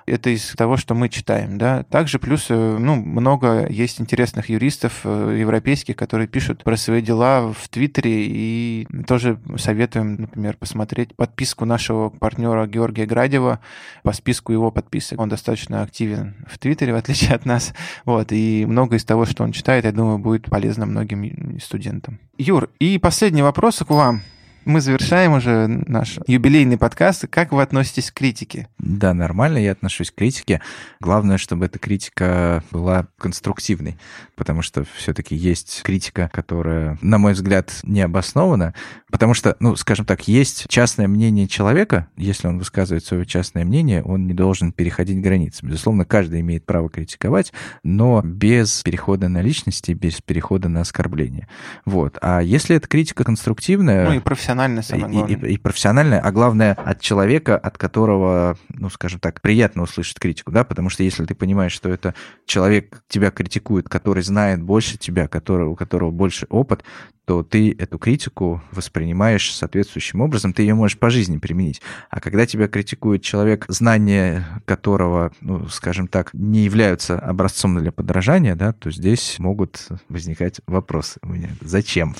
это 0.07 0.31
из 0.31 0.53
того, 0.57 0.77
что 0.77 0.95
мы 0.95 1.09
читаем, 1.09 1.59
да. 1.59 1.83
Также 1.85 2.19
плюс, 2.19 2.47
э, 2.49 2.79
ну, 2.79 2.97
много 2.97 3.67
есть 3.69 4.01
интересных 4.01 4.49
юристов 4.49 5.01
э, 5.05 5.37
европейских, 5.41 5.97
которые 5.97 6.29
пишут 6.29 6.65
про 6.65 6.77
свои 6.77 7.03
дела 7.03 7.53
в 7.53 7.69
Твиттере, 7.69 8.27
и 8.27 8.87
тоже 9.07 9.39
советуем, 9.57 10.23
например, 10.23 10.57
посмотреть 10.57 11.15
подписку 11.15 11.65
нашего 11.65 12.11
партнера 12.11 12.67
Георгия 12.67 13.07
Градева 13.07 13.61
по 14.03 14.13
списку 14.13 14.53
его 14.53 14.71
подписок. 14.71 15.21
Он 15.21 15.29
достаточно 15.29 15.83
активен 15.83 16.35
в 16.49 16.59
Твиттере, 16.59 16.93
в 16.95 16.97
отличие 16.97 17.35
от 17.35 17.47
нас, 17.47 17.75
вот, 18.05 18.33
и 18.33 18.67
много 18.67 18.97
из 18.97 19.05
того, 19.05 19.25
что 19.27 19.45
он 19.45 19.53
читает, 19.53 19.85
я 19.85 19.93
думаю, 19.93 20.19
будет 20.19 20.47
полезно 20.51 20.87
многим 20.87 21.59
студентам. 21.61 22.19
Юр, 22.39 22.71
и 22.79 22.99
последний 22.99 23.43
вопрос 23.43 23.79
к 23.79 23.91
вам 23.91 24.23
мы 24.65 24.81
завершаем 24.81 25.33
уже 25.33 25.67
наш 25.67 26.19
юбилейный 26.27 26.79
подкаст. 26.79 27.27
Как 27.29 27.53
вы 27.53 27.63
относитесь 27.63 28.11
к 28.11 28.15
критике? 28.15 28.69
Да, 28.79 29.15
нормально 29.15 29.59
я 29.59 29.73
отношусь 29.73 30.11
к 30.11 30.15
критике. 30.15 30.61
Главное, 31.01 31.39
чтобы 31.39 31.67
эта 31.67 31.79
критика 31.79 32.63
была 32.71 33.07
конструктивной, 33.19 33.97
потому 34.37 34.63
что 34.63 34.85
все-таки 34.97 35.35
есть 35.35 35.81
критика, 35.83 36.31
которая, 36.33 36.99
на 37.01 37.19
мой 37.19 37.33
взгляд, 37.33 37.73
не 37.83 38.03
обоснована, 38.03 38.75
потому 39.11 39.35
что, 39.35 39.57
ну, 39.61 39.77
скажем 39.77 40.05
так, 40.05 40.29
есть 40.29 40.67
частное 40.69 41.09
мнение 41.09 41.49
человека, 41.49 42.09
если 42.17 42.47
он 42.47 42.59
высказывает 42.59 43.05
свое 43.05 43.27
частное 43.27 43.65
мнение, 43.65 44.03
он 44.03 44.27
не 44.27 44.35
должен 44.35 44.73
переходить 44.73 45.21
границы. 45.21 45.65
Безусловно, 45.67 46.05
каждый 46.05 46.41
имеет 46.41 46.67
право 46.67 46.89
критиковать, 46.89 47.53
но 47.83 48.21
без 48.23 48.83
перехода 48.83 49.29
на 49.29 49.43
личности, 49.43 49.93
без 49.93 50.21
перехода 50.21 50.69
на 50.69 50.83
оскорбление. 50.83 51.49
Вот. 51.85 52.19
А 52.21 52.41
если 52.41 52.77
эта 52.77 52.87
критика 52.89 53.25
конструктивная... 53.25 54.07
Ну 54.07 54.15
и 54.15 54.21
профессиональная 54.21 54.50
профессиональная, 54.51 54.83
самое 54.83 55.13
главное. 55.13 55.37
И, 55.37 55.47
и, 55.47 55.55
и 55.55 55.59
профессиональная, 55.59 56.21
а 56.21 56.33
главное, 56.33 56.75
от 56.75 57.01
человека, 57.01 57.57
от 57.57 57.79
которого, 57.79 58.57
ну, 58.69 58.91
скажем 58.91 59.21
так, 59.21 59.41
приятно 59.41 59.83
услышать 59.83 60.19
критику, 60.19 60.53
да, 60.53 60.65
потому 60.65 60.91
что 60.91 61.03
если 61.03 61.25
ты 61.25 61.35
понимаешь, 61.35 61.73
что 61.73 61.89
это 61.89 62.15
человек 62.47 63.03
тебя 63.09 63.31
критикует, 63.31 63.89
который 63.89 64.23
знает 64.23 64.63
больше 64.63 64.99
тебя, 64.99 65.29
который, 65.29 65.67
у 65.67 65.75
которого 65.75 66.11
больше 66.11 66.47
опыт, 66.51 66.85
то 67.31 67.45
ты 67.45 67.71
эту 67.79 67.97
критику 67.97 68.61
воспринимаешь 68.73 69.55
соответствующим 69.55 70.21
образом, 70.21 70.53
ты 70.53 70.63
ее 70.63 70.75
можешь 70.75 70.99
по 70.99 71.11
жизни 71.11 71.39
применить. 71.39 71.81
А 72.11 72.19
когда 72.19 72.45
тебя 72.45 72.67
критикует 72.67 73.23
человек, 73.23 73.67
знания 73.69 74.45
которого, 74.65 75.31
ну, 75.41 75.69
скажем 75.69 76.09
так, 76.09 76.35
не 76.35 76.65
являются 76.65 77.21
образцом 77.21 77.79
для 77.79 77.93
подражания, 77.93 78.57
да, 78.57 78.73
то 78.73 78.91
здесь 78.91 79.39
могут 79.39 79.87
возникать 80.09 80.61
вопросы 80.67 81.21
у 81.23 81.29
меня. 81.29 81.51
Зачем? 81.61 82.17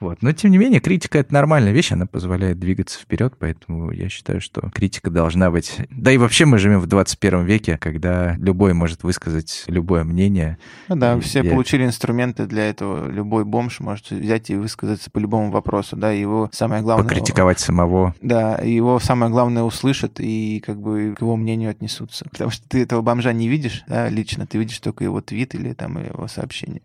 Вот. 0.00 0.22
Но, 0.22 0.32
тем 0.32 0.50
не 0.52 0.58
менее, 0.58 0.80
критика— 0.80 1.18
это 1.20 1.34
нормальная 1.34 1.72
вещь, 1.72 1.90
она 1.90 2.06
позволяет 2.06 2.58
двигаться 2.58 3.00
вперед, 3.00 3.34
поэтому 3.38 3.90
я 3.90 4.08
считаю, 4.08 4.40
что 4.40 4.70
критика 4.70 5.10
должна 5.10 5.50
быть... 5.50 5.76
Да 5.90 6.12
и 6.12 6.16
вообще 6.16 6.44
мы 6.44 6.58
живем 6.58 6.80
в 6.80 6.86
21 6.86 7.44
веке, 7.44 7.78
когда 7.78 8.36
любой 8.36 8.74
может 8.74 9.02
высказать 9.02 9.64
любое 9.66 10.04
мнение. 10.04 10.58
Ну 10.88 10.96
да, 10.96 11.18
все 11.18 11.42
я... 11.42 11.50
получили 11.50 11.84
инструменты 11.84 12.46
для 12.46 12.70
этого. 12.70 13.10
Любой 13.10 13.44
бомж 13.44 13.80
может 13.80 14.10
взять 14.10 14.37
и 14.50 14.56
высказаться 14.56 15.10
по 15.10 15.18
любому 15.18 15.50
вопросу, 15.50 15.96
да, 15.96 16.10
его 16.12 16.48
самое 16.52 16.82
главное... 16.82 17.06
Покритиковать 17.06 17.60
самого. 17.60 18.14
Да, 18.20 18.56
его 18.56 18.98
самое 19.00 19.30
главное 19.30 19.62
услышат 19.62 20.20
и 20.20 20.62
как 20.64 20.80
бы 20.80 21.14
к 21.16 21.20
его 21.20 21.36
мнению 21.36 21.70
отнесутся. 21.70 22.24
Потому 22.30 22.50
что 22.50 22.66
ты 22.68 22.82
этого 22.82 23.02
бомжа 23.02 23.32
не 23.32 23.48
видишь, 23.48 23.84
да, 23.86 24.08
лично, 24.08 24.46
ты 24.46 24.58
видишь 24.58 24.78
только 24.78 25.04
его 25.04 25.20
твит 25.20 25.54
или 25.54 25.72
там 25.72 26.02
его 26.02 26.28
сообщение. 26.28 26.82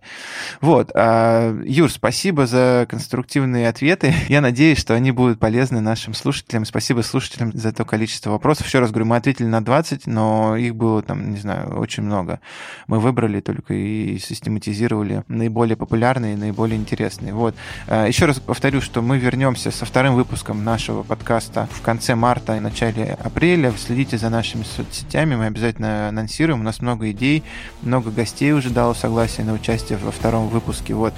Вот. 0.61 0.91
А, 0.95 1.55
Юр, 1.63 1.91
спасибо 1.91 2.47
за 2.47 2.87
конструктивные 2.89 3.69
ответы. 3.69 4.13
Я 4.29 4.41
надеюсь, 4.41 4.79
что 4.79 4.93
они 4.93 5.11
будут 5.11 5.39
полезны 5.39 5.81
нашим 5.81 6.13
слушателям. 6.13 6.65
Спасибо 6.65 7.01
слушателям 7.01 7.51
за 7.53 7.71
то 7.71 7.85
количество 7.85 8.31
вопросов. 8.31 8.67
Еще 8.67 8.79
раз 8.79 8.91
говорю, 8.91 9.05
мы 9.05 9.17
ответили 9.17 9.47
на 9.47 9.63
20, 9.63 10.07
но 10.07 10.55
их 10.55 10.75
было 10.75 11.01
там, 11.01 11.31
не 11.31 11.37
знаю, 11.37 11.77
очень 11.77 12.03
много. 12.03 12.39
Мы 12.87 12.99
выбрали 12.99 13.39
только 13.39 13.73
и 13.73 14.17
систематизировали 14.17 15.23
наиболее 15.27 15.75
популярные, 15.75 16.37
наиболее 16.37 16.77
интересные. 16.77 17.33
Вот. 17.43 17.55
А, 17.87 18.07
еще 18.07 18.25
раз 18.25 18.39
повторю, 18.39 18.79
что 18.79 19.01
мы 19.01 19.17
вернемся 19.17 19.69
со 19.69 19.85
вторым 19.85 20.15
выпуском 20.15 20.63
нашего 20.63 21.03
подкаста 21.03 21.67
в 21.73 21.81
конце 21.81 22.15
марта 22.15 22.55
и 22.55 22.61
начале 22.61 23.17
апреля. 23.21 23.73
Следите 23.77 24.17
за 24.17 24.29
нашими 24.29 24.63
соцсетями, 24.63 25.35
мы 25.35 25.47
обязательно 25.47 26.07
анонсируем. 26.07 26.61
У 26.61 26.63
нас 26.63 26.79
много 26.81 27.11
идей, 27.11 27.43
много 27.81 28.11
гостей 28.11 28.53
уже 28.53 28.69
дало 28.69 28.93
согласие 28.93 29.45
на 29.45 29.51
участие 29.51 29.97
во 29.97 30.11
втором 30.11 30.47
выпуске. 30.47 30.93
Вот. 30.93 31.13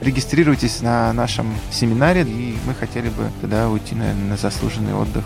Регистрируйтесь 0.00 0.82
на 0.82 1.12
нашем 1.12 1.46
семинаре, 1.70 2.22
и 2.22 2.56
мы 2.66 2.74
хотели 2.74 3.08
бы 3.08 3.30
тогда 3.40 3.68
уйти, 3.68 3.94
наверное, 3.94 4.30
на 4.30 4.36
заслуженный 4.36 4.94
отдых. 4.94 5.24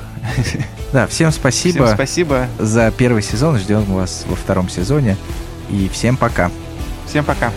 Да, 0.93 1.07
всем 1.07 1.33
спасибо. 1.33 1.87
Всем 1.87 1.95
спасибо. 1.95 2.47
За 2.59 2.91
первый 2.91 3.23
сезон. 3.23 3.59
Ждем 3.59 3.85
вас 3.85 4.27
во 4.29 4.37
втором 4.37 4.69
сезоне. 4.69 5.17
И 5.71 5.89
всем 5.89 6.19
пока. 6.19 6.51
Всем 7.07 7.25
пока. 7.25 7.51